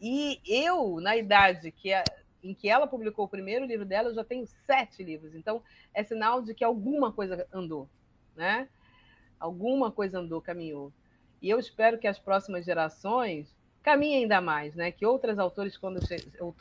E 0.00 0.40
eu, 0.46 1.00
na 1.00 1.16
idade 1.16 1.70
que 1.70 1.92
a, 1.92 2.04
em 2.44 2.54
que 2.54 2.68
ela 2.68 2.86
publicou 2.86 3.24
o 3.24 3.28
primeiro 3.28 3.64
livro 3.64 3.86
dela, 3.86 4.10
eu 4.10 4.14
já 4.14 4.22
tenho 4.22 4.46
sete 4.66 5.02
livros. 5.02 5.34
Então, 5.34 5.62
é 5.94 6.04
sinal 6.04 6.42
de 6.42 6.54
que 6.54 6.62
alguma 6.62 7.10
coisa 7.10 7.46
andou, 7.50 7.88
né? 8.36 8.68
Alguma 9.40 9.90
coisa 9.90 10.18
andou, 10.18 10.42
caminhou. 10.42 10.92
E 11.40 11.48
eu 11.48 11.58
espero 11.58 11.98
que 11.98 12.06
as 12.06 12.18
próximas 12.18 12.64
gerações 12.64 13.54
caminhe 13.82 14.16
ainda 14.16 14.40
mais, 14.40 14.74
né? 14.74 14.92
Que 14.92 15.06
outras 15.06 15.38
autores, 15.38 15.76
quando 15.76 16.00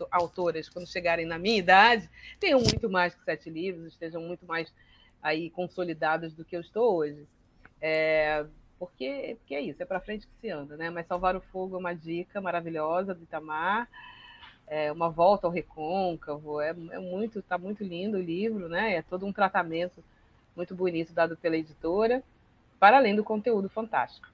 autoras, 0.09 0.69
quando 0.69 0.87
chegarem 0.87 1.25
na 1.25 1.37
minha 1.37 1.57
idade, 1.57 2.09
tenham 2.39 2.59
muito 2.59 2.89
mais 2.89 3.13
que 3.13 3.23
sete 3.23 3.49
livros, 3.49 3.93
estejam 3.93 4.21
muito 4.21 4.45
mais 4.45 4.73
aí 5.21 5.49
consolidados 5.49 6.33
do 6.33 6.45
que 6.45 6.55
eu 6.55 6.61
estou 6.61 6.95
hoje. 6.95 7.27
É, 7.81 8.45
porque, 8.79 9.35
porque 9.39 9.55
é 9.55 9.61
isso, 9.61 9.81
é 9.81 9.85
para 9.85 10.01
frente 10.01 10.27
que 10.27 10.33
se 10.39 10.49
anda, 10.49 10.75
né? 10.77 10.89
Mas 10.89 11.07
Salvar 11.07 11.35
o 11.35 11.41
Fogo 11.41 11.75
é 11.75 11.79
uma 11.79 11.93
dica 11.93 12.41
maravilhosa 12.41 13.13
do 13.13 13.23
Itamar, 13.23 13.89
é 14.67 14.91
uma 14.91 15.09
volta 15.09 15.47
ao 15.47 15.51
recôncavo, 15.51 16.59
é, 16.61 16.69
é 16.69 16.99
muito, 16.99 17.41
tá 17.41 17.57
muito 17.57 17.83
lindo 17.83 18.17
o 18.17 18.21
livro, 18.21 18.67
né? 18.67 18.95
É 18.95 19.01
todo 19.01 19.25
um 19.25 19.33
tratamento 19.33 20.03
muito 20.55 20.75
bonito 20.75 21.13
dado 21.13 21.35
pela 21.37 21.57
editora, 21.57 22.23
para 22.79 22.97
além 22.97 23.15
do 23.15 23.23
conteúdo 23.23 23.69
fantástico. 23.69 24.27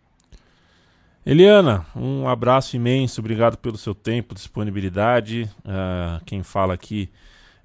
Eliana, 1.25 1.85
um 1.95 2.27
abraço 2.27 2.75
imenso, 2.75 3.19
obrigado 3.19 3.57
pelo 3.57 3.77
seu 3.77 3.93
tempo, 3.93 4.33
disponibilidade. 4.33 5.49
Uh, 5.59 6.23
quem 6.25 6.41
fala 6.41 6.73
aqui 6.73 7.09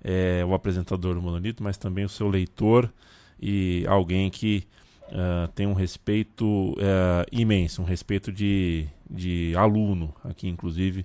é 0.02 0.44
o 0.44 0.52
apresentador 0.52 1.14
do 1.14 1.22
Monolito, 1.22 1.62
mas 1.62 1.78
também 1.78 2.04
o 2.04 2.08
seu 2.08 2.28
leitor 2.28 2.92
e 3.40 3.84
alguém 3.88 4.28
que 4.28 4.66
uh, 5.08 5.48
tem 5.54 5.66
um 5.66 5.72
respeito 5.72 6.72
uh, 6.72 7.24
imenso, 7.30 7.82
um 7.82 7.84
respeito 7.84 8.32
de, 8.32 8.86
de 9.08 9.54
aluno 9.56 10.14
aqui, 10.24 10.48
inclusive. 10.48 11.04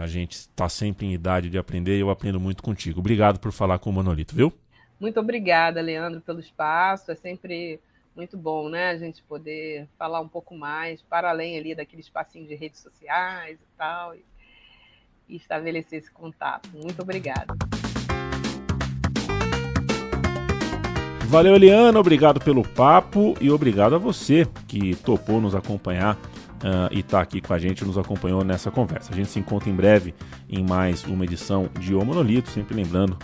a 0.00 0.06
gente 0.06 0.32
está 0.32 0.68
sempre 0.68 1.06
em 1.06 1.12
idade 1.12 1.50
de 1.50 1.58
aprender 1.58 1.96
e 1.96 2.00
eu 2.00 2.10
aprendo 2.10 2.38
muito 2.38 2.62
contigo. 2.62 3.00
Obrigado 3.00 3.38
por 3.38 3.52
falar 3.52 3.78
com 3.78 3.90
o 3.90 3.92
Monolito, 3.92 4.34
viu? 4.34 4.52
Muito 5.00 5.18
obrigada, 5.18 5.80
Leandro, 5.80 6.20
pelo 6.20 6.38
espaço. 6.38 7.10
É 7.10 7.14
sempre 7.16 7.80
muito 8.14 8.36
bom, 8.36 8.68
né? 8.68 8.90
A 8.90 8.96
gente 8.96 9.22
poder 9.22 9.88
falar 9.98 10.20
um 10.20 10.28
pouco 10.28 10.56
mais, 10.56 11.02
para 11.02 11.30
além 11.30 11.58
ali 11.58 11.74
daquele 11.74 12.02
espacinho 12.02 12.46
de 12.46 12.54
redes 12.54 12.80
sociais 12.80 13.58
e 13.58 13.76
tal, 13.76 14.14
e 14.14 14.24
estabelecer 15.36 15.98
esse 15.98 16.10
contato. 16.10 16.68
Muito 16.74 17.02
obrigada. 17.02 17.54
Valeu, 21.32 21.54
Eliana, 21.54 21.98
obrigado 21.98 22.38
pelo 22.38 22.62
papo 22.62 23.34
e 23.40 23.50
obrigado 23.50 23.94
a 23.94 23.98
você 23.98 24.46
que 24.68 24.94
topou 24.96 25.40
nos 25.40 25.54
acompanhar 25.54 26.14
uh, 26.14 26.90
e 26.90 27.00
está 27.00 27.22
aqui 27.22 27.40
com 27.40 27.54
a 27.54 27.58
gente, 27.58 27.86
nos 27.86 27.96
acompanhou 27.96 28.44
nessa 28.44 28.70
conversa. 28.70 29.14
A 29.14 29.16
gente 29.16 29.30
se 29.30 29.38
encontra 29.38 29.70
em 29.70 29.74
breve 29.74 30.12
em 30.46 30.62
mais 30.62 31.04
uma 31.04 31.24
edição 31.24 31.70
de 31.80 31.94
O 31.94 32.04
Monolito, 32.04 32.50
sempre 32.50 32.74
lembrando 32.74 33.16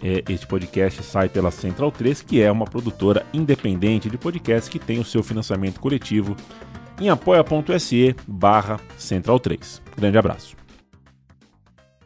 é, 0.00 0.22
este 0.28 0.46
podcast 0.46 1.02
sai 1.02 1.28
pela 1.28 1.50
Central 1.50 1.90
3, 1.90 2.22
que 2.22 2.40
é 2.40 2.52
uma 2.52 2.66
produtora 2.66 3.26
independente 3.34 4.08
de 4.08 4.16
podcasts 4.16 4.68
que 4.68 4.78
tem 4.78 5.00
o 5.00 5.04
seu 5.04 5.24
financiamento 5.24 5.80
coletivo 5.80 6.36
em 7.00 7.08
apoia.se 7.08 8.14
barra 8.28 8.78
Central 8.96 9.40
3. 9.40 9.82
Grande 9.96 10.16
abraço. 10.16 10.65